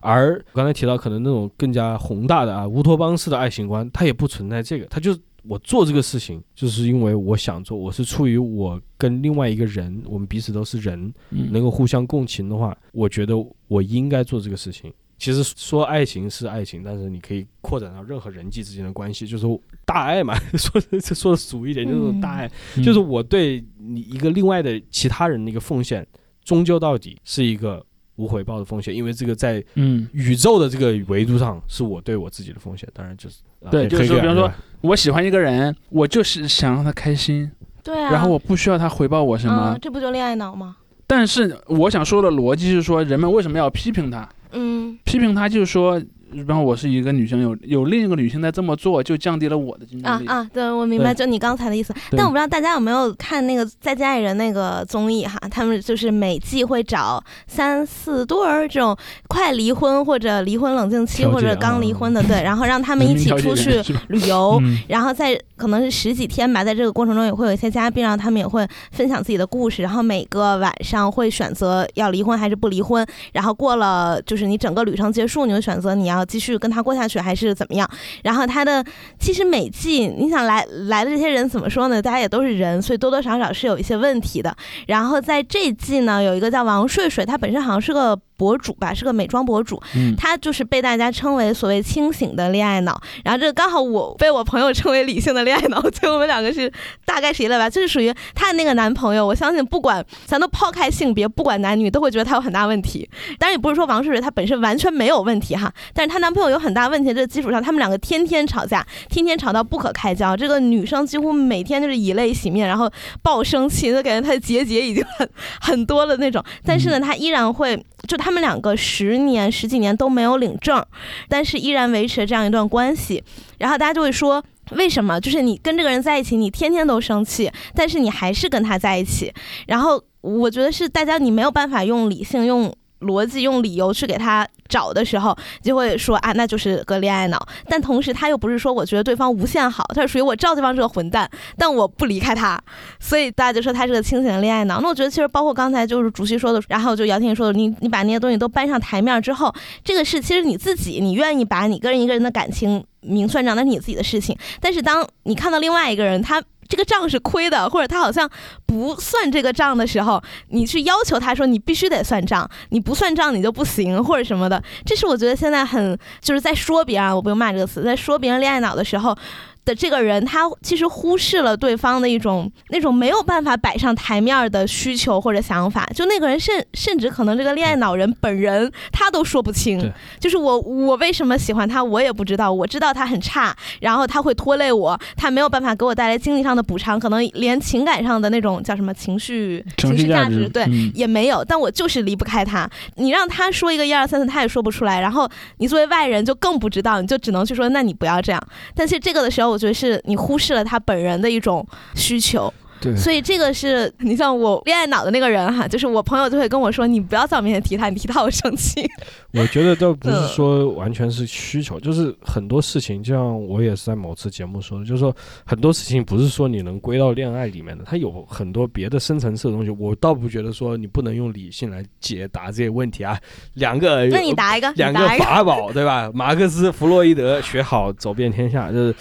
[0.00, 13.34] 而刚才提到可能那种更加宏大的啊乌托邦式的爱情观，它也不存在这个，它就是我做这个事情，就是因为我想做，我是出于我跟另外一个人，我们彼此都是人，嗯，能够互相共情的话，我觉得
[13.68, 14.92] 我应该做这个事情。
[15.22, 19.46] 其实说爱情是爱情，但是你可以扩展到任何人际之间的关系，就是
[19.84, 20.34] 大爱嘛。
[20.58, 22.50] 说的说的俗一点，就是嗯大爱。
[22.76, 26.04] 嗯就是我对你一个另外的其他人的一个奉献，
[26.44, 27.80] 终究到底是一个
[28.16, 32.88] 无回报的奉献，因为这个在嗯，宇宙的这个维度上是我对我自己的奉献。
[32.92, 37.48] 当然就是、啊对就是说比方说我喜欢一个人，我就是想让他开心，
[37.84, 39.78] 对啊，然后我不需要他回报我什么嗯，。
[39.80, 40.78] 这不就恋爱脑吗？
[41.06, 44.28] 但是我想说的逻辑是说，人们为什么要批评他？
[44.52, 46.00] 嗯，批评他就是说，
[46.30, 50.26] 比方我是一个女性，有有另一个女性在这么做，就降低了我的竞争力。
[50.26, 51.94] 啊啊，对，我明白，就你刚才的意思。
[52.12, 58.96] 但我不知道大家有没有看那个《再见爱人》那个综艺哈，他们就是每季会找三四对儿这种
[59.28, 64.78] 快离婚或者离婚冷静期或者刚离婚的，对，然后让他们一起出去旅游，嗯。
[64.88, 77.88] 然后在可能是十几天吧，在这个过程中也会有一些嘉宾，然后他们也会分享自己的故事，然后每个晚上会选择要离婚还是不离婚，然后过了就是你整个旅程结束，你会选择你要继续跟他过下去还是怎么样。
[78.24, 78.84] 然后他的
[79.18, 82.02] 其实每季你想来来的这些人怎么说呢？
[82.02, 84.56] 大家也都是人，所以多多少少是有一些问题的。
[84.86, 96.68] 然后在这季呢，有一个叫王睡睡，他本身好像是个博主吧，是个美妆博主，嗯，他就是被大家称为所谓清醒的恋爱脑，然后这个刚好我被我朋友称为理性的恋爱脑， 所以我们两个是
[97.04, 97.70] 大概谁了吧？
[97.70, 103.08] 就是属于她的那个男朋友，我相信不管咱都抛开性别，不管男女，都会觉得他有很大问题。
[103.38, 110.36] 当然也不是说王诗蕊她本身完全没有问题哈，但是她男朋友有很大问题的这个基础上，他们两个天天吵架，天天吵到不可开交。
[110.36, 112.90] 这个女生几乎每天就是以泪洗面，然后
[113.22, 115.28] 爆生气，就感觉她的结节已经很
[115.60, 116.42] 很多了那种。
[116.64, 117.76] 但是呢，她依然会，
[118.06, 120.84] 就他们两个十年十几年都没有领证，
[121.28, 123.22] 但是依然维持了这样一段关系。
[123.58, 124.42] 然后大家就会说。
[124.76, 125.20] 为什么？
[125.20, 129.30] 就是你跟这个人在一起，你天天都生气，但是你还是跟他在一起。
[129.66, 132.72] 然后我觉得是大家你没有办法用理性、用
[133.02, 137.46] 逻辑、用理由去给他找的时候，就会说啊，那就是个恋爱脑。
[137.68, 142.60] 但同时他又不是说我觉得对方无限好，他是属于我知道对方是个混蛋，但我不离开他。
[142.98, 144.80] 所以大家就说他是个清醒的恋爱脑。
[144.80, 149.54] 那我觉得其实包括刚才就是主席说的，然后就姚天说的，你你把那些东西都搬上台面之后，
[149.84, 154.36] 这个是其实你自己，你愿意把你跟一个人的感情明算账，那是你自己的事情。
[154.60, 156.42] 但是当你看到另外一个人，他
[156.72, 158.26] 这个账是亏的，或者他好像
[158.64, 160.18] 不算这个账的时候，
[160.48, 164.62] 你去要求他说你必须得算账，你不算账你就不行，或者什么的。
[164.86, 169.14] 这是我觉得现在很就是在说别人，我不用骂这个词，在说别人恋爱脑的时候。
[169.64, 175.88] 的这个人，他其实忽视了对方的一种那种没有办法摆上台面的需求或者想法。
[175.94, 182.52] 就那个人甚甚至可能这个恋爱脑人本人他都说不清， 就是我我为什么喜欢他，我也不知道。
[182.52, 192.68] 我知道他很差，然后他会拖累我，他没有办法给我带来经济上的补偿，可能连情感上的那种叫什么情绪情绪价价值，对，嗯也没有，但我就是离不开他。
[192.96, 195.00] 你让他说一个一二三四，他也说不出来。
[195.00, 195.28] 然后
[195.58, 198.40] 你作为外人就更不知道，你就只能去说，那你不要这样。
[198.74, 202.52] 但是这个的时候，我觉得是你忽视了他本人的一种需求。
[202.82, 208.86] 对所以这个是你像我恋爱脑的那个人哈，就是我朋友就会跟我说，你不要在我面前提他，你提他我生气。
[209.32, 215.14] 我觉得倒不是嗯说完全是需求，就是很多事情，就像我也是在某次节目说的，就是说
[215.46, 219.70] 很多事情不是说你能归到恋爱里面的，它有很多别的深层次的东西。
[219.70, 223.18] 我倒不觉得说你不能用理性来解答这些问题啊。
[223.54, 226.10] 两个那你答一个，两个法宝，对吧？
[226.12, 228.94] 马克思、弗洛伊德学好走遍天下，就是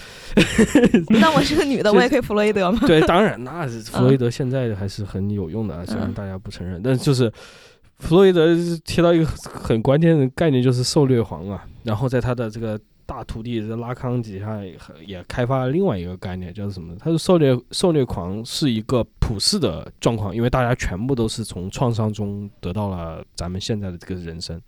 [1.10, 2.80] 那我是个女的，我也可以弗洛伊德吗？
[2.88, 7.32] 对，当然那是弗嗯洛伊德现在还是很有用的啊，虽然大家不承认，但就是
[8.00, 8.48] 弗洛伊德
[8.84, 11.66] 提到一个很关键的概念，就是受虐狂啊。
[11.84, 16.98] 然后在他的这个大徒弟这拉康底下也也开发了另外一个概念，叫做什么呢？
[17.00, 24.62] 他说受虐受虐狂是一个普世的状况，因为大家全部都是从创伤中得到了咱们现在的这个人生。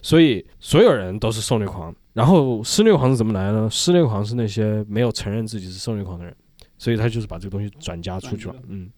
[0.00, 3.68] 所以所有人都是受虐狂，然后施虐狂是怎么来的呢？
[3.70, 6.34] 施虐狂是那些没有承认自己是受虐狂的人，
[6.82, 8.90] 所以他就是把这个东西转嫁出去了，嗯。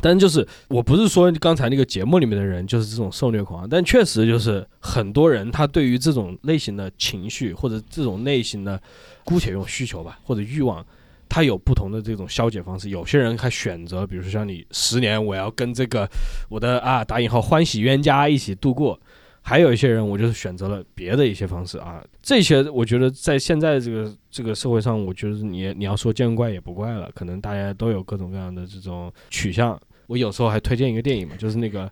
[0.00, 8.82] 但就是我不是说刚才那个节目里面的人就是这种受虐狂，但确实就是很多人他对于这种类型的情绪或者这种类型的，
[9.22, 10.84] 姑且用需求吧或者欲望，
[11.28, 12.88] 他有不同的这种消解方式。
[12.88, 16.10] 有些人还选择，比如说像你十年我要跟这个
[16.48, 18.98] 我的啊打引号欢喜冤家一起度过，
[19.42, 22.02] 还有一些人我就是选择了别的一些方式啊。
[22.22, 29.78] 这些我觉得在现在这个这个社会上，我觉得你你要说见怪也不怪了，可能大家都有各种各样的这种取向。
[30.06, 31.90] 我有时候还推荐一个电影嘛，就是那个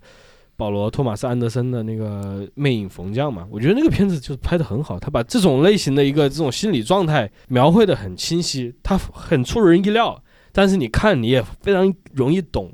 [0.55, 12.71] 保罗·托马斯·安德森的那个《魅影逢将》嘛，我觉得那个片子就是拍的很好，他把这种类型的一个这种心理状态描绘的很清晰，他很出人意料，但是你看你也非常容易懂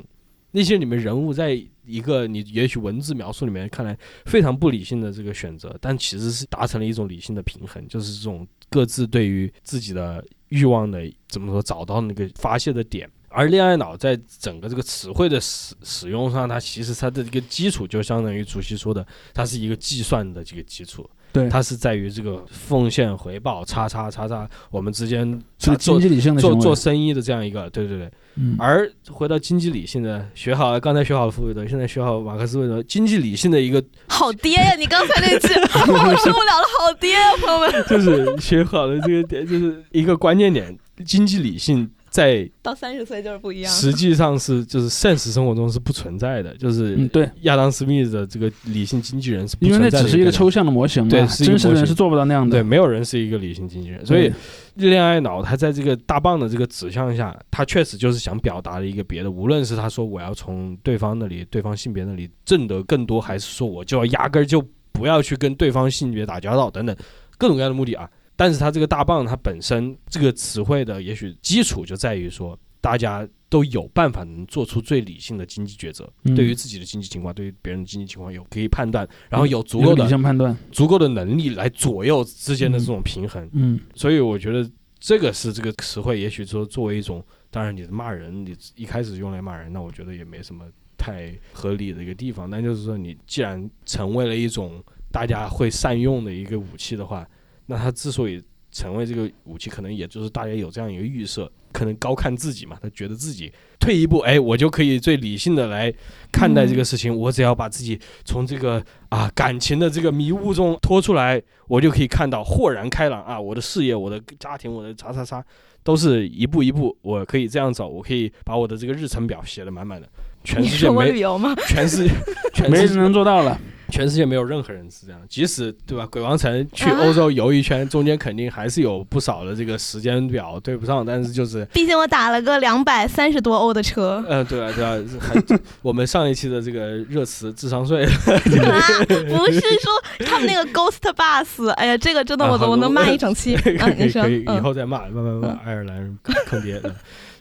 [0.51, 1.57] 那些里面人物在
[1.87, 13.09] 一个你也许文字描述里面看来非常不理性的这个选择，但其实是达成了一种理性的平衡，就是这种各自对于自己的欲望的怎么说找到那个发泄的点。
[13.29, 28.11] 而恋爱脑在整个这个词汇的使使用上，它其实它的一个基础就相当于主席说的，它是一个计算的这个基础，对，它是在于这个奉献回报叉叉叉叉，我们之间做经济理性的做做生意的这样一个，对对对。
[28.39, 34.75] 嗯而回到经济理性的，学好刚才学好了弗洛伊德，现在学好马克思韦德，经济理性的一个 好爹呀！
[34.75, 35.47] 你刚才那句，
[35.91, 37.85] 我受不了了，好爹呀，朋友们！
[37.87, 43.71] 就是学好了这个点，就是一个关键点，经济理性在到三十岁就是不一样。
[43.71, 54.33] 实际上是就是现实生活中是不存在的，就是嗯，对，亚当斯密的这个理性经纪人是不因为那存在的只是一个抽象的模型嘛，对真实的人是做不到那样的对，没有人是一个理性经纪人，所以
[54.73, 64.59] 恋爱脑他在这个大棒的这个指向下，他确实就是想表达的一个别的，无论是他说我要从对方那里、对方性别那里挣得更多，还是说我就要压根儿就
[64.91, 66.95] 不要去跟对方性别打交道等等
[67.37, 68.09] 各种各样的目的啊。
[68.37, 83.49] 但是它这个大棒它本身这个词汇的也许基础就在于说，大家都有办法能做出最理性的经济抉择，嗯对于自己的经济情况，对于别人的经济情况有可以判断，然嗯后有足够的性判断，足够的能力来左右之间的这种平衡。
[83.53, 84.69] 嗯，所以我觉得
[84.99, 90.65] 这个是这个词汇，也许说作为一种，当然你骂人，你一开始用来骂人，那我觉得也没什么
[90.97, 92.49] 太合理的一个地方。
[92.49, 97.27] 但就是说，你既然成为了一种大家会善用的一个武器的话，
[97.67, 98.41] 那他之所以
[98.71, 105.93] 成为这个武器，可能也就是大家有这样一个预设，可能高看自己嘛，他觉得自己退一步，哎，我就可以最理性的来
[106.31, 113.39] 看待这个事情，我只要把自己从这个啊感情的这个迷雾中拖出来，我就可以看到豁然开朗啊！
[113.39, 115.43] 我的事业、我的家庭、我的叉叉叉，
[115.83, 120.07] 都是一步一步，我可以这样走，我可以把我的这个日程表写的满满的。
[120.47, 121.53] 全世界没旅游吗？
[121.67, 122.13] 全世界
[122.53, 123.59] 全没人世界能做到了。
[123.89, 126.05] 全世界没有任何人是这样，即使对吧？
[126.11, 134.21] 鬼王城去啊欧洲游一圈，中间肯定还是有不少的这个时间表对不上，但是就是毕竟我打了个两百三十多欧的车。
[134.27, 135.41] 呃，对啊，对啊，还
[135.81, 138.09] 我们上一期的这个热词智商税，啊，
[139.07, 143.55] 不是说他们那个 Ghost Bus，哎呀，这个真的我啊好我能骂一整期。
[143.55, 146.93] 可啊，以你说以，后再骂，慢慢骂嗯爱尔兰坑爹的。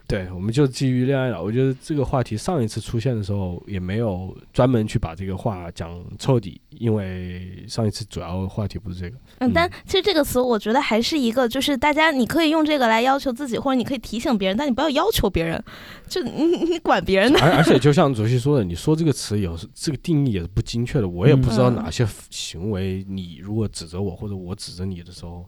[0.09, 9.17] 对，我们就基于恋爱脑，我觉得这个话题上一次出现的时候也没有专门去把这个话讲彻底，因为上一次主要话题不是这个。
[9.39, 15.61] 嗯，但嗯其实这个词我觉得还是一个，就是大家你可以用这个来要求自己，或者你可以提醒别人，但你不要要求别人，
[16.09, 17.41] 就你你管别人呢？
[17.43, 25.45] 而而且 就像主席说的，你说这个词有时这个定义也是不精确的，我也不知道嗯哪些行为你如果指责我或者我指责你的时候，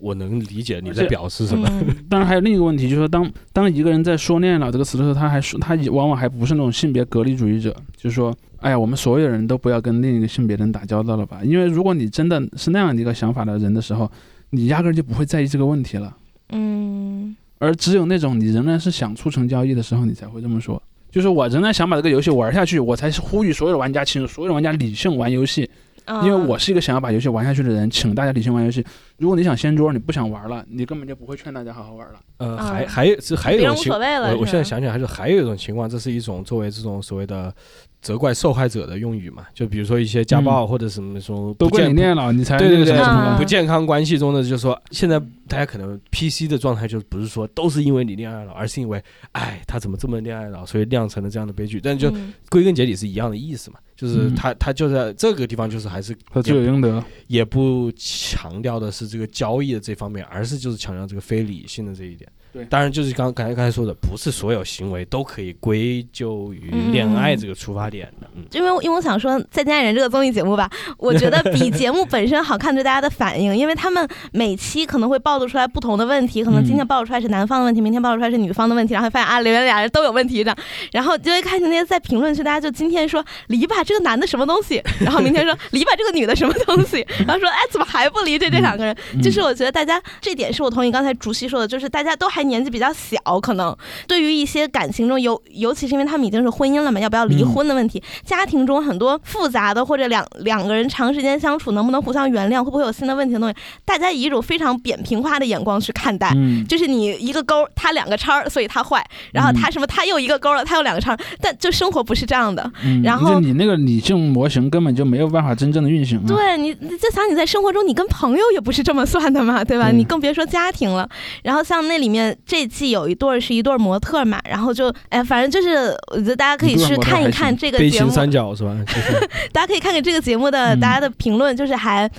[0.00, 1.68] 我能理解你在表示什么。
[1.70, 11.40] 嗯 当然还有另一个问题，就是说当当一个人在说“恋爱脑”这个词的时候，他还说他往往还不是那种性别隔离主义者，就是说，哎呀，我们所有人都不要跟另一个性别的人打交道了吧？
[11.44, 14.10] 因为如果你真的是那样的一个想法的人的时候，
[14.50, 16.16] 你压根儿就不会在意这个问题了。
[16.52, 20.82] 嗯而只有那种你仍然是想促成交易的时候，你才会这么说。
[21.10, 25.89] 就是我仍然想把这个游戏玩下去，我才是呼吁所有的玩家，请所有的玩家理性玩游戏，嗯
[26.24, 28.84] 因为我是一个想要把游戏玩下去的人，请大家理性玩游戏。
[29.18, 32.20] 如果你想掀桌，你不想玩了，你根本就不会劝大家好好玩了。
[32.38, 37.54] 呃，嗯还还有是还有一种情无所谓了我我现在想起来，还是还有一种情况，这是一种作为这种所谓的
[38.00, 39.44] 责怪受害者的用语嘛？
[39.52, 49.02] 就比如说一些家暴或者什么说嗯都怪你念了，你才对对对不健康关系中的，就是说现在大家可能 PC 的状态就不是说都是因为你恋爱脑，而是因为
[49.32, 51.78] 哎他怎么这么恋爱脑，所以酿成了这样的悲剧。
[51.78, 57.04] 但就嗯归根结底是一样的意思嘛，就是嗯他他就在这个地方就是还是他罪有应得。
[57.26, 62.30] 也不强调的是这个交易的这方面，而是就是强调这个非理性的这一点。
[62.52, 68.28] 对当然就是刚刚才刚才说的，不是所有行为都可以归咎于恋爱这个出发点的。
[68.34, 70.68] 嗯，因为因为我想说《再见爱人》这个综艺节目吧，
[70.98, 80.56] 我觉得比节目本身好看对大家的反应，因为他们每期可能会暴露出来不同的问题，可能今天嗯暴露出来是男方的问题，明天暴露出来是女方的问题，然后发现啊，里面俩人都有问题这样，
[80.92, 93.76] 然后就会看见那些在评论区，大家就今天说离吧这个男的什么东西，然后明天说离吧这个女的什么东西，然后说哎怎么还不离这这两个人，嗯就是我觉得大家这点是我同意刚才竹溪说的，就是大家都还年纪比较小，可能
[94.06, 103.54] 对于一些感情中尤尤其是因为他们已经是婚姻了嘛，要不要离婚的问题，家庭中很多复杂的或者两两个人长时间相处能不能互相原谅，会不会有新的问题的东西，
[103.84, 106.32] 大家以一种非常扁平化的眼光去看待。
[106.34, 109.04] 嗯，就是你一个勾，他两个叉，所以他坏。
[109.32, 111.16] 然后他什么，他又一个勾了，他又两个叉。
[111.40, 112.70] 但就生活不是这样的。
[112.84, 116.24] 嗯然后就你那个理性模型根本就没有办法真正的运行啊。
[116.26, 119.90] 对你，你就想你在生活中，你跟朋友也不是这么算的嘛，对吧？
[119.90, 121.08] 嗯你更别说家庭了。
[121.42, 128.76] 然后像那里面这季有一对儿是一对模特嘛，然后就哎，反正就是我觉得大家可以去看一看这个节目，情三角是吧？
[128.86, 132.10] 就是 大家可以看看这个节目的嗯大家的评论，就是还。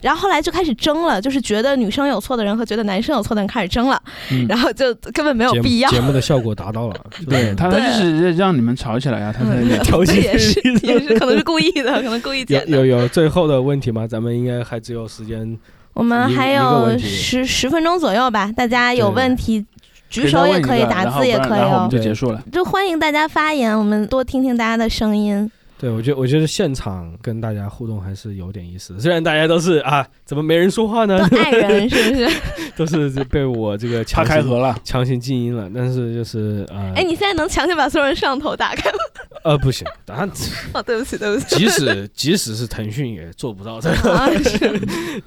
[0.00, 4.02] 然后后来就开始争了，就是觉得女生有错的人和觉得男生有错的人开始争了，
[4.32, 5.90] 嗯 然后就根本没有必要。
[5.90, 6.94] 节目的效果达到了。
[7.28, 12.78] 对他，他就是让你们吵起来啊，他才嗯，调戏也是也是可能是故意的，可能故意剪的。
[12.78, 14.06] 有有最后的问题吗？
[14.06, 15.58] 咱们应该还只有时间。
[15.92, 19.64] 我们还有十十分钟左右吧，大家有问题
[20.08, 21.90] 举手也可以，打字也可以哦然然后我们。
[21.90, 22.42] 就结束了。
[22.52, 25.50] 就欢迎大家发言，我们多听听大家的声音。
[25.80, 29.00] 对，我觉得我觉得现场跟大家互动还是有点意思。
[29.00, 31.18] 虽然大家都是啊，怎么没人说话呢？
[31.30, 32.28] 都爱人 是不是？
[32.76, 35.70] 都是被我这个他强开合了，强行静音了。
[35.74, 38.98] 但是就是呃，哎，你现在能强行把所有人摄像头打开吗？
[39.42, 40.30] 呃不行，答案
[40.74, 41.56] 哦，对不起，对不起。
[41.56, 44.12] 即使即使是腾讯也做不到这个。
[44.12, 44.28] 啊，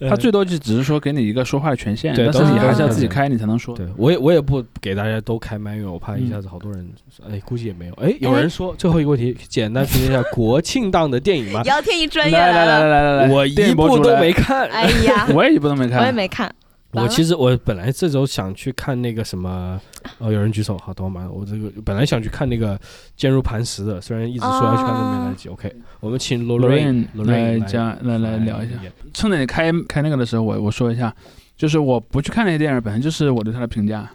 [0.08, 3.76] 他最多就只是说给你一个说话的权限，但是你还是要自己开，你才能说。
[3.76, 7.94] 对我也我也不给大家都开麦，因为我怕一下嗯子好多人说，哎，估计也没有。
[7.96, 11.62] 哎，有人说最后一个问题，简单评论一下国庆档的电影吧。
[11.66, 12.88] 姚天一专业来来来来。
[12.88, 14.68] 来来来，我一部都没看。
[14.70, 16.54] 哎呀， 我也一部都没看，我也没看。
[16.92, 19.82] 我其实我本来这周想去看那个什么，
[20.20, 22.80] 哦，有人举手，好，等我马上，我这个本来想去看那个
[23.18, 25.50] 坚如磐石的，虽然一直说要去看，都没来得及。
[25.50, 28.76] OK，我们请 Lorraine 来加来来聊一下。
[29.12, 31.12] 趁着你开开那个的时候，我我说一下，
[31.58, 34.08] 就是我不去看那些电影，本身就是我对它的评价。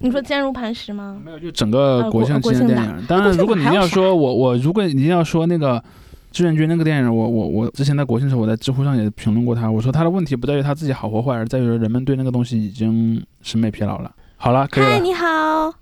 [0.00, 1.20] 你说坚如磐石吗？
[1.24, 3.06] 没有，就整个啊国庆期间的电影。
[3.06, 5.82] 当然，如果你要说我我如果你要说那个
[6.30, 14.14] 志愿军那个电影，我我我之前在国庆的时候，我在知乎上也评论过他，我说他的问题不在于他自己好或坏，而在于人们对那个东西已经审美疲劳了。
[14.36, 15.00] 好了，可以嗨，了。
[15.00, 15.26] 你好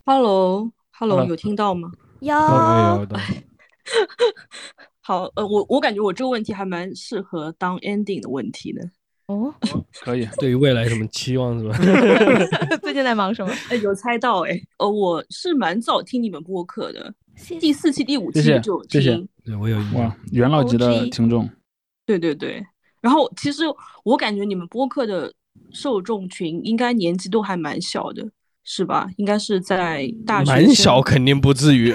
[0.07, 1.93] ，Hello，Hello，Hello 有听到吗？
[2.21, 2.35] 有。
[2.35, 3.19] 有有的，
[5.03, 8.81] 好，呃，我我感觉我这个问题还蛮适合当 ending 的问题的。
[9.35, 9.53] 哦，
[10.05, 11.77] 可以，对于未来有什么期望是吧？
[12.81, 13.53] 最近在忙什么？
[13.69, 17.12] 哎，有猜到哎，呃，我是蛮早听你们播客的，
[17.61, 19.20] 第四期、第五期就有谢谢。
[19.44, 21.48] 对我有印哇。，元老级的听众，
[22.07, 22.65] 对对对，
[23.01, 23.65] 然后其实
[24.05, 25.32] 我感觉你们播客的
[25.73, 28.24] 受众群应该年纪都还蛮小的，
[28.62, 29.09] 是吧？
[29.16, 31.93] 应该是在大学生蛮小肯定不至于，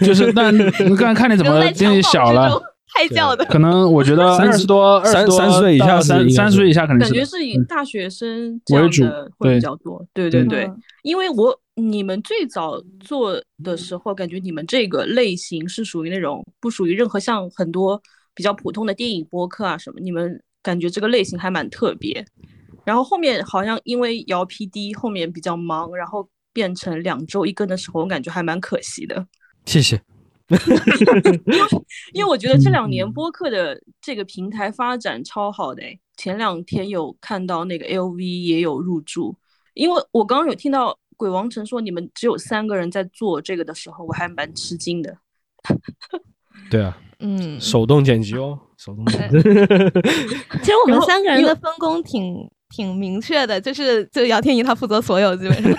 [0.00, 2.58] 就是但你看看你怎么在年纪小了，
[2.96, 3.44] 胎教的。
[3.44, 9.04] 可能我觉得三十二十多、二三十多三十岁以下到三三十岁以下可能感觉是以大学生这为主
[9.38, 10.04] 会比较多。
[10.12, 10.70] 对对对
[11.02, 18.00] 因为我你们最早做的时候，感觉你们这个类型是属于那种不属于任何像很多
[18.34, 22.24] 比较普通的电影播客啊什么，你们感觉这个类型还蛮特别。
[22.84, 29.26] 然后后面好像因为姚 PD 后面比较忙，然后变成两周一更的时候，我感觉还蛮可惜的。
[29.64, 30.00] 谢谢。
[32.12, 39.34] 因为我觉得这两年播客的这个平台发展超好的诶，前两天有看到那个 LV 也有入驻，
[39.74, 45.18] 因为我刚刚有听到鬼王城说你们只有三个人在做这个的时候，我还蛮吃惊的。
[46.70, 49.38] 对啊，嗯，手动剪辑哦，手动剪辑。
[50.62, 55.72] 其实我们三个人的分工挺挺明确的，就是就姚天怡她负责所有，基本上。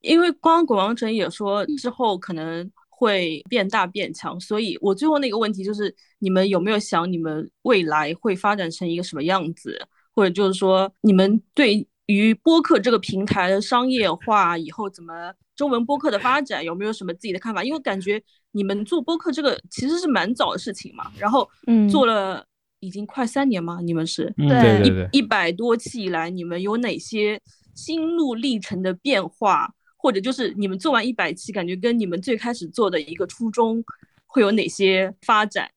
[0.00, 9.78] 因为刚刚鬼王城也说之后可能会变大变强，所以我最后那个问题就是，你们有没有想你们未来会发展成一个什么样子，
[10.14, 17.64] 或者就是说你们对于播客这个平台的商业化以后怎么中文播客的发展有没有什么自己的看法？
[17.64, 18.22] 因为感觉
[18.52, 22.46] 你们做播客这个其实是蛮早的事情嘛，然后嗯做了
[22.80, 23.80] 已经快三年吗？
[23.82, 24.32] 你们是？
[24.38, 27.40] 嗯对对对对，一百多期以来，你们有哪些
[27.76, 33.84] 心路历程的变化，或者就是你们做完一百期，感觉跟你们最开始做的一个初衷
[34.26, 35.70] 会有哪些发展？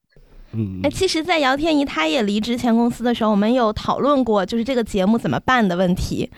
[0.52, 6.28] 嗯哎，，其实，在姚天怡她也离职前公司的时候，我们有讨论过，就是这个节目怎么办的问题，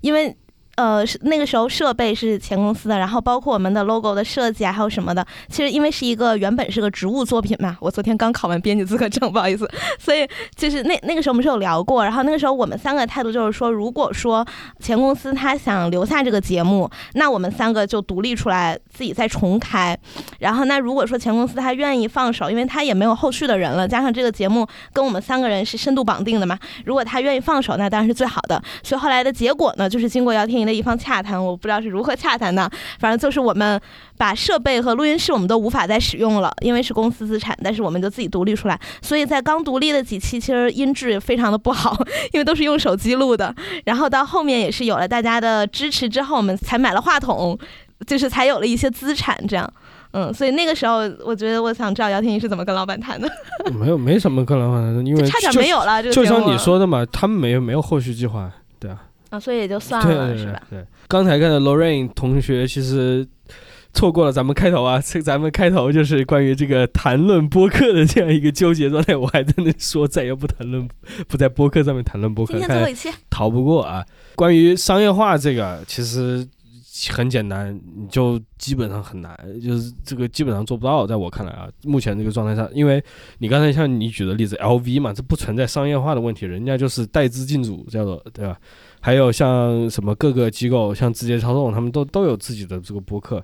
[0.00, 0.36] 因为。
[0.76, 9.68] 呃，是那个时候设备是前公司的，然后包括我们的 logo 的设计啊，还有什么的，其实因为是一个原本是个职务作品嘛，我昨天刚考完编辑资格证， 不好意思，
[9.98, 10.26] 所以
[10.56, 14.46] 就是那那个时候我们是有聊过，然后那个时候我们三个态度就是说，如果说
[14.78, 19.98] 前公司他想留下这个节目，那我们三个就独立出来自己再重开，
[20.38, 28.62] 然后那如果说前公司他愿意放手，因为他也没有后续的人了，加上这个节目跟我们三个人是深度绑定的嘛，如果他愿意放手，那当然是最好的。
[28.82, 33.80] 所以后来的结果呢，就是经过姚天一的的一方洽谈，我不知道是如何洽谈的，反正就是我们
[34.16, 38.80] 把设备和录音室我们都无法再使用了，因为是公司资产，但是我们就自己独立出来。
[39.02, 41.96] 所以在刚独立的几期，其实音质非常的不好，
[42.32, 43.52] 因为都是用手机录的。
[43.84, 47.58] 然后到后面也是有了大家的支持之后，我们才买了话筒，
[48.06, 49.70] 就是才有了一些资产这样。
[50.12, 53.30] 嗯，所以那个时候，我觉得我想知道姚天怡是怎么跟老板谈的，
[53.78, 56.02] 没有没什么跟老板的，因为差点没有了。
[56.02, 58.98] 这个就像你说的嘛，他们没有没有后续计划，对啊，
[59.30, 60.62] 啊，所以也就算对了，是吧？
[60.68, 60.84] 对。
[61.08, 63.26] 刚才看到 Lorraine 同学其实
[63.92, 70.88] 错过了咱们开头啊，这咱们开头就是关于这个谈论播客的这样一个纠结状态，我还在那说再也不谈论，
[71.26, 74.04] 不在播客上面谈论播客，今天最后一期，逃不过啊。
[74.36, 76.46] 关于商业化这个，其实
[77.10, 83.02] 很简单，你就基本上很难，就是这个基本上做不到，在我看来啊，目前这个状态下，因为
[83.38, 88.56] 你刚才像你举的例子，LV 嘛，这不存在商业化的问题，人家就是带资进组，叫做对吧？
[89.00, 93.42] 还有像什么各个机构，像字节操纵，他们都都有自己的这个播客，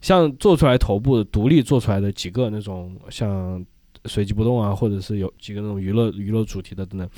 [0.00, 3.64] 像做出来头部的独立做出来的几个那种像
[4.04, 7.08] 随机波动啊，或者是有几个那种娱乐娱乐主题的等等，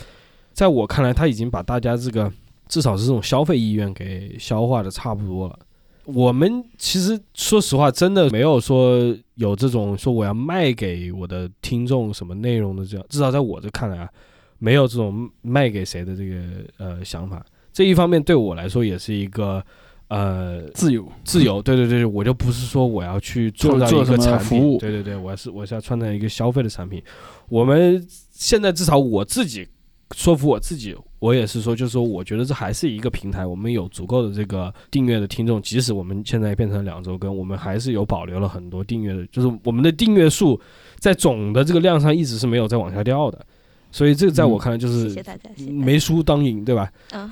[0.52, 2.31] 在我看来，他已经把大家这个
[2.69, 5.59] 至少是这种消费意愿给消化的差不多了。
[6.05, 14.09] 我们其实说实话，真的没有说有这种说我要卖给我的听众什么内容的这样，至少在我这看来啊，
[14.59, 16.36] 没有这种卖给谁的这个
[16.77, 17.44] 呃想法。
[17.78, 19.64] 这一方面对我来说也是一个
[20.09, 27.00] 呃自由，自由，对对对，我就不是说我要去创造一个产品，对对对，我是我是要创造一个消费的产品。
[27.48, 29.64] 我们现在至少我自己
[30.12, 40.60] 说服我自己，我也是说，就是说，我觉得这还是一个平台，我们有足够的这个订阅的听众，即使我们现在变成两周更，我们还是有保留了很多订阅的，就是我们的订阅数
[40.98, 43.46] 在总的这个量上一直是没有在往下掉的。
[43.90, 45.23] 所以这个在我看来就是
[45.70, 46.90] 没输当赢，对吧？
[47.12, 47.28] 嗯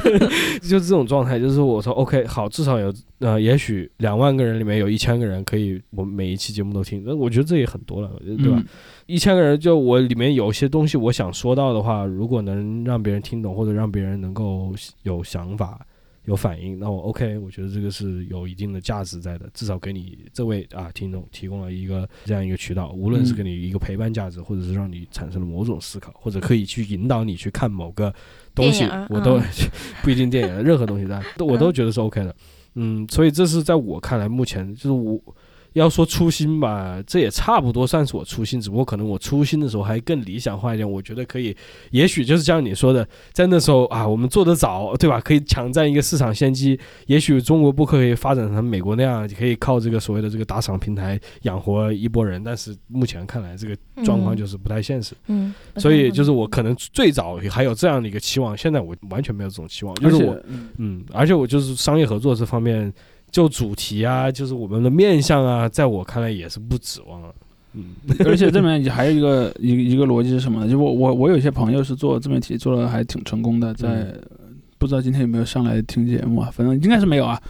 [0.62, 8.56] 就是这种状态，就是我说 OK 好，至少有呃，也许两万个人里面有一千个人可以我们每一期节目都听，那我觉得这也很多了，对吧？
[8.56, 8.64] 嗯
[9.06, 15.80] 一千个人，就我里面有些东西我想说到的话，如果能让别人听懂，或者让别人能够有想法、
[16.28, 28.14] 有反应，那我 OK，我觉得这个是有一定的价值在的，至少给你这位啊听众提供了一个这样一个渠道，无论是给你一个陪伴价值，或者是让你产生了某种思考，或者可以去引导你去看某个
[28.54, 29.42] 东西，我都、嗯。
[30.04, 32.34] 不一定电影，任何东西的，都我都觉得是 OK 的。
[32.74, 35.20] 嗯，所以这是在我看来，目前就是我
[35.78, 40.88] 要说初心吧，这也差不多算是我初心，只不过可能我初心的时候还更理想化一点。
[40.90, 41.56] 我觉得可以，
[41.90, 45.20] 也许就是像你说的，在那时候啊，我们做得早，对吧？
[45.20, 46.78] 可以抢占一个市场先机。
[47.06, 52.42] 也许中国播客可以发展成美国那样，可以靠这个所谓的这个打赏平台养活一波人。
[52.42, 55.14] 但是目前看来，这个状况就是不太现实。
[55.28, 60.36] 嗯，所以就是我可能最早还有这样的一个期望，现在我完全没有这种期望，就是我
[60.78, 62.92] 嗯，而且我就是商业合作这方面，
[63.30, 67.34] 就主题啊，就是我们的面相啊，在我看来也是不指望了。
[67.74, 67.94] 嗯，
[68.24, 70.70] 而且这里面还有一个一个一个逻辑是什么呢？
[70.70, 74.12] 就我我我有一些朋友是做自媒体，做的还挺成功的，在、
[74.78, 76.50] 不知道今天有没有上来听节目啊？
[76.50, 77.40] 反正应该是没有啊。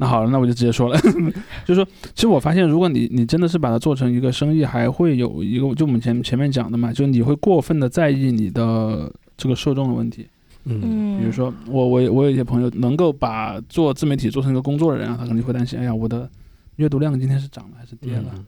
[0.00, 1.00] 那好了，那我就直接说了，
[1.66, 1.84] 就是说，
[2.14, 10.26] 其实我发现，如果你你真的是把它做成一个生意，还会有一个，就我们前前面讲的嘛，就是你会过分的在意你的这个受众的问题。
[10.68, 16.28] 嗯嗯，比如说，我我我有一些朋友能够把做自媒体做成一个工作的人啊，他肯定会担心，哎呀，我的
[16.76, 18.24] 阅读量今天是涨了还是跌了？
[18.36, 18.44] 嗯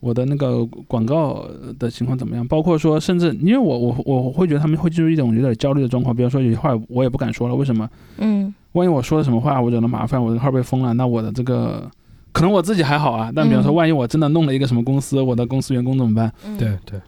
[0.00, 1.46] 我的那个广告
[1.78, 2.48] 的情况怎么样？
[2.48, 7.86] 包括说，甚至因为我我我会觉得他们会进入一种有点焦虑的状况，比如说有些话我也不敢说了，为什么？
[8.16, 11.86] 嗯万一我说了什么话，我惹了麻烦，我的号被封了，那我的这个
[12.32, 16.32] 可能我自己还好啊，但比方说，嗯万一我真的弄了一个什么公司，我的公司员工怎么办？
[16.46, 16.98] 嗯对对，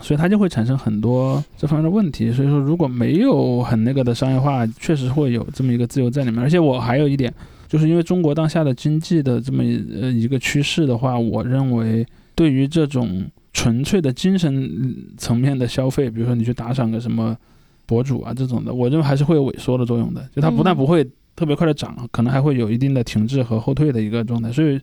[0.00, 2.30] 所以它就会产生很多这方面的问题。
[2.32, 6.40] 所以说，如果没有很那个的商业化，确实会有这么一个自由在里面。
[6.40, 7.32] 而且我还有一点，
[7.66, 17.36] 就是因为中国当下的经济的这么一呃一个趋势的话，我认为对于这种纯粹的精神层面的消费，比如说你去打赏个什么
[17.84, 20.26] 博主啊这种的，我认为还是会有萎缩的作用的。
[20.34, 21.04] 就它不但嗯不会
[21.34, 24.52] 特别快的涨，可能还会有一定的停滞和后退的一个状态。
[24.52, 24.78] 所以，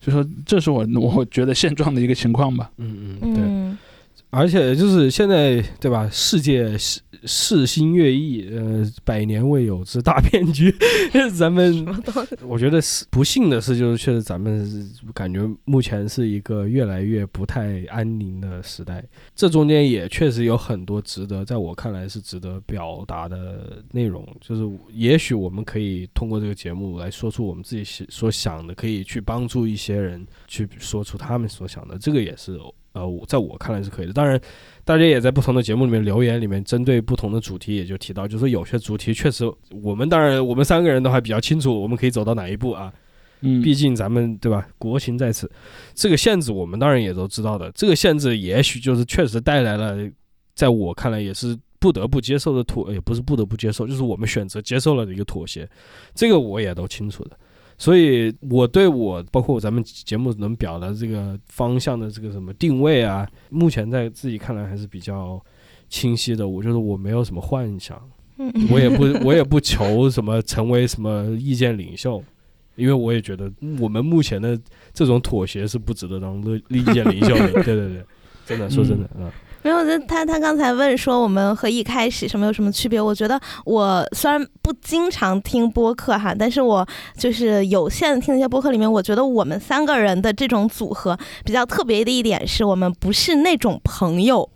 [0.00, 2.70] 所以说这是我我觉得现状的一个情况吧。
[2.78, 3.76] 嗯嗯对。
[4.34, 6.10] 嗯而且就是现在，对吧？
[6.10, 10.74] 世界世世新月异，呃，百年未有之大变局。
[11.32, 11.86] 咱们
[12.42, 19.04] 我觉得是不幸的是，就是确实咱们感觉目前是一个越来越不太安宁的时代。
[19.36, 24.26] 这中间也确实有很多值得，在我看来是值得表达的内容。
[24.40, 31.96] 就是也许我们可以通过这个节目来说出我们自己想所想的，可以去帮助一些人去说出他们所想的。
[31.96, 32.58] 这个也是
[32.94, 34.12] 呃，我在我看来是可以的。
[34.12, 34.40] 当然，
[34.84, 39.44] 大家也在不同的节目里面留言里面，针对不同的主题，也就提到，就是有些主题确实，
[39.82, 42.92] 我们当然我们三个人都还比较清楚，我们可以走到哪一步啊。
[43.40, 45.50] 嗯，毕竟咱们对吧，国情在此，
[45.92, 47.70] 这个限制我们当然也都知道的。
[47.72, 49.96] 这个限制也许就是确实带来了，
[50.54, 55.68] 在我看来也是不得不接受的妥，也不是不得不接受，就是我们选择接受了的一个妥协。
[56.14, 57.36] 这个我也都清楚的。
[57.76, 65.40] 所以，我对我包括咱们节目能表达这个方向的这个什么定位啊，目前在自己看来还是比较
[65.88, 66.46] 清晰的。
[66.46, 68.00] 我觉得我没有什么幻想，
[68.38, 72.22] 嗯我也不我也不求什么成为什么意见领袖，
[72.76, 74.58] 因为我也觉得我们目前的
[74.92, 77.52] 这种妥协是不值得当乐意见领袖的。
[77.62, 78.04] 对对对，
[78.46, 79.30] 真的说真的，嗯
[79.64, 83.00] 没有，就他他刚才问说我们和一开始什么有什么区别？
[83.00, 86.86] 我觉得我虽然不经常听播客哈，但是我
[87.16, 94.50] 就是有限听那些播客里面，我觉得我们三个人的这种组合比较特别的一点是我们不是那种朋友。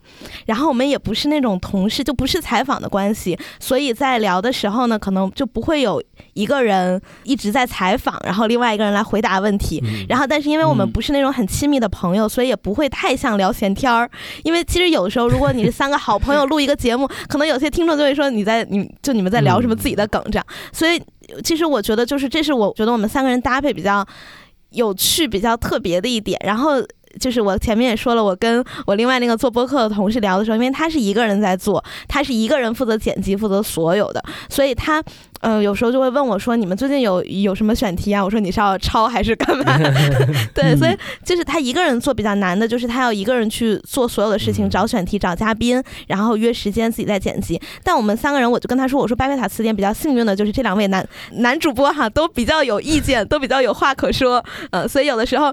[0.47, 6.03] 然后我们也不是那种同事，就不是采访的关系，所以在聊的时候呢，可能就不会有
[6.35, 9.81] 一个人一直在采访，然后另外一个人来回答问题。
[9.85, 14.11] 嗯然后，但是因为我们嗯不是那种很亲密的朋友，所以也不会太像聊闲天儿。
[14.43, 20.47] 因为其实有的时候，如果你是三个好朋友录一个节目，可能有些听众就会说你在你就你们在聊什么自己的梗这样。
[20.73, 21.01] 所以
[21.45, 24.07] 其实我觉得就是这是我觉得我们三个人搭配比较
[24.71, 26.41] 有趣、比较特别的一点。
[26.45, 26.83] 然后。
[27.19, 35.03] 就是我前面也说了，我跟我另外那个做播客的同事聊的时候，因为他是一个人在做，他是一个人负责剪辑、负责所有的，所以他，
[35.41, 39.79] 呃，有时候就会问我说：“你们最近有有什么选题啊？”我说：“你是要抄还是干嘛？”
[40.55, 47.61] 对，所以就是他一个人做比较难的，就是他要一个人去做所有的事情，嗯找选题、找嘉宾，然后约时间自己再剪辑。
[47.83, 55.53] 但我们三个人，我就跟他说：“我说巴贝塔词典比较幸运的就是这两位男男主播哈，都比较有意见，都比较有话可说，呃，所以有的时候。”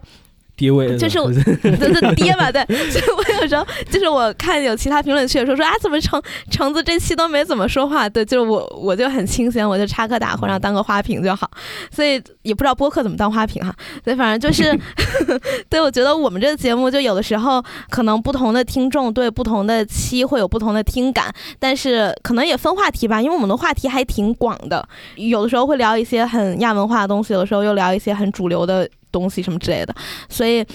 [0.55, 11.49] 跌位就是我吧对对 爹嘛，对， 所以我有时候就是我看有其他评论区也说说啊，怎么橙橙子这期都没怎么说话，对，就是我我就很清闲，我就插科打诨，然后当个花瓶就好，
[11.91, 14.77] 所以也不知道播客怎么当花瓶哈，对，反正就是，
[15.69, 29.95] 对我觉得我们这个节目就有的时候可能不同的听众对不同的期会有不同的听感，但是可能也分话题吧，因为我们的话题还挺广的，有的时候会聊一些很亚文化的东西，有的时候又聊一些很主流的东西什么之类的，
[30.27, 30.65] 所以。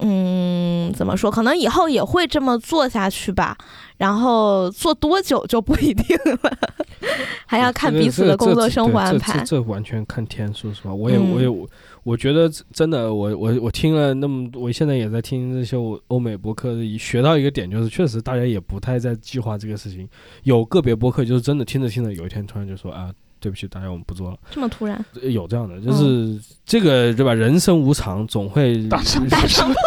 [0.00, 1.30] 嗯，怎么说？
[1.30, 3.56] 可能以后也会这么做下去吧。
[3.96, 6.58] 然后做多久就不一定了，
[7.48, 11.66] 还要看彼此的工作生活安排这完全看天，说实话，我也嗯我也我
[12.02, 15.78] 我觉得真的，我我我听了那么，我现在也在听这些
[16.08, 20.06] 欧美博客，学到一个点就是，确实大家也不太在计划这个事情。
[20.42, 23.10] 有个别博客就是真的听着听着，有一天突然就说啊。
[23.46, 24.36] 对不起，大家我们不做了。
[24.50, 27.32] 这么突然，有这样的，就是这个对吧？
[27.32, 29.72] 人生无常，总会大成大成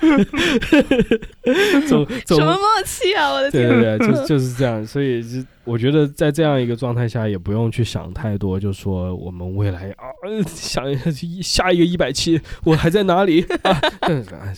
[1.88, 3.32] 总总什么默契啊！
[3.32, 10.84] 我的天，对对对， 就就是这样，所以就我觉得在这样一个状态下，也不用去想太多，就说我们未来啊，呃想
[11.42, 13.40] 下一个一百期我还在哪里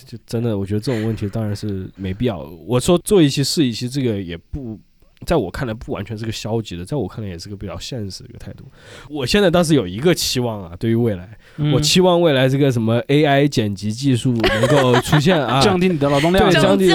[0.05, 2.41] 就真的，我觉得这种问题当然是没必要。
[2.67, 4.81] 我说做一期是一期，这个也不。
[5.25, 8.65] 在我看来，不完全是个消极的，在我看来也是个比较现实的一个态度。
[9.09, 16.61] 我现在倒是有一个期望啊，对于未来，嗯我期望未来这个什么 AI 剪辑技术能够出现啊， 降低你的劳动量对，。
[16.61, 16.93] 降低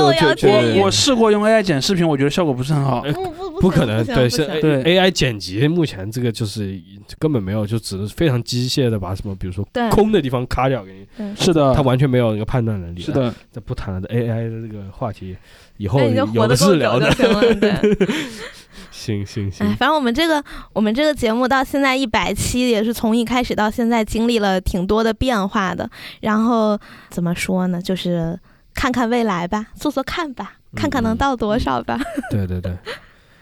[0.80, 3.02] 我试过用 AI 剪视频，我觉得效果不是很好。
[3.02, 6.80] 呃不不不可能，对，是 AI 剪辑，目前这个就是
[7.18, 13.02] 根本没有，就只是非常机械的把什么，比如说空的地方卡掉给你，是的，它完全没有一个判断能力。
[13.02, 15.36] 是，的，这不谈了，这 AI 的这个话题，
[15.78, 17.24] 以后你就有的活得够久是聊的就。
[17.24, 17.56] 行了。
[17.56, 18.08] 对，
[18.92, 20.44] 行行哎，行，反正我们这个
[20.74, 25.90] 我们这个节目到现在一百期，也是从一开始到现在经历了挺多的变化的。
[26.22, 26.78] 然后
[27.10, 27.82] 怎么说呢？
[27.82, 28.38] 就是
[28.74, 32.00] 看看未来吧，做做看吧，看看能到多少吧。
[32.32, 32.74] 对 对对，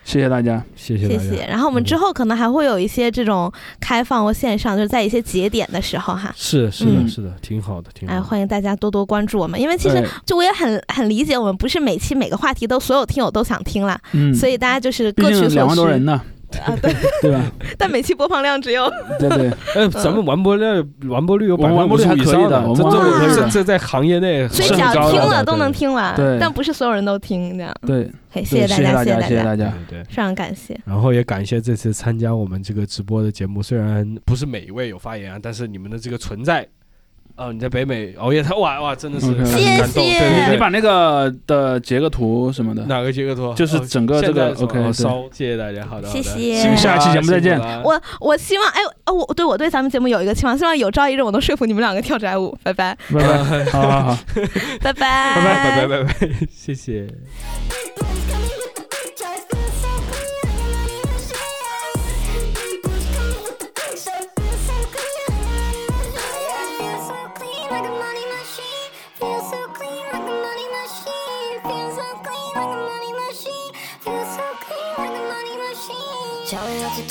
[0.06, 0.64] 谢谢大家。
[0.76, 1.20] 谢谢大家。
[1.22, 1.46] 谢谢。
[1.48, 3.52] 然后我们之后可能还会有一些这种
[3.82, 6.32] 开放或线上，就是在一些节点的时候哈。
[6.38, 15.48] 是是的，嗯是的，挺好的，挺好哎，欢迎大家多多关注我们，因为其实就我也很很理解，我们不是每期每个话题都所有听友都想听啦，嗯，所以大家就是各取所需。
[15.50, 16.22] 竟两万多人呢，
[16.60, 17.52] 啊，对， 对吧？
[17.78, 27.74] 但每期播放量只有对对，哎，咱们完播量完播率有我们完播率还可以的这这这的这在行业内所以只要是很高听了都能听完，对但不是所有人都听这样。
[27.86, 28.12] 对，
[28.44, 29.74] 谢大家，谢大家，谢谢，大家。
[29.90, 30.80] 非常感谢。
[30.86, 36.68] 然后也感谢这次参加我们这个直播的节目，虽然不是每一位有发言啊，但是你们的这个存在，
[37.38, 39.58] 哦，你在北美熬夜，他哇哇，真的是感动。
[39.58, 39.78] 谢。
[39.78, 43.54] 对对对，你把那个的截个图什么的，哪个截个图？
[43.54, 46.22] 就是哦整个这个 OK，烧，谢谢大家，好的，好的。
[46.22, 46.56] 谢谢。
[46.62, 47.60] 辛苦下期节目再见。
[47.84, 52.58] 我我希望，哎，哦，我对我对咱们节目有一个期望，希望有朝一日我能说服你们两个跳宅舞。
[52.64, 54.18] 拜拜，拜拜， 好好好。
[54.82, 57.06] 拜拜，拜拜拜拜拜拜，谢谢。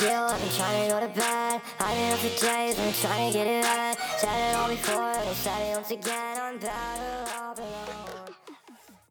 [0.04, 1.60] Do, I've been trying to go to bed.
[1.78, 3.96] Been up for days, I'm trying to get it right.
[4.18, 6.36] Said it all before, I said it once again.
[6.40, 7.53] I'm better off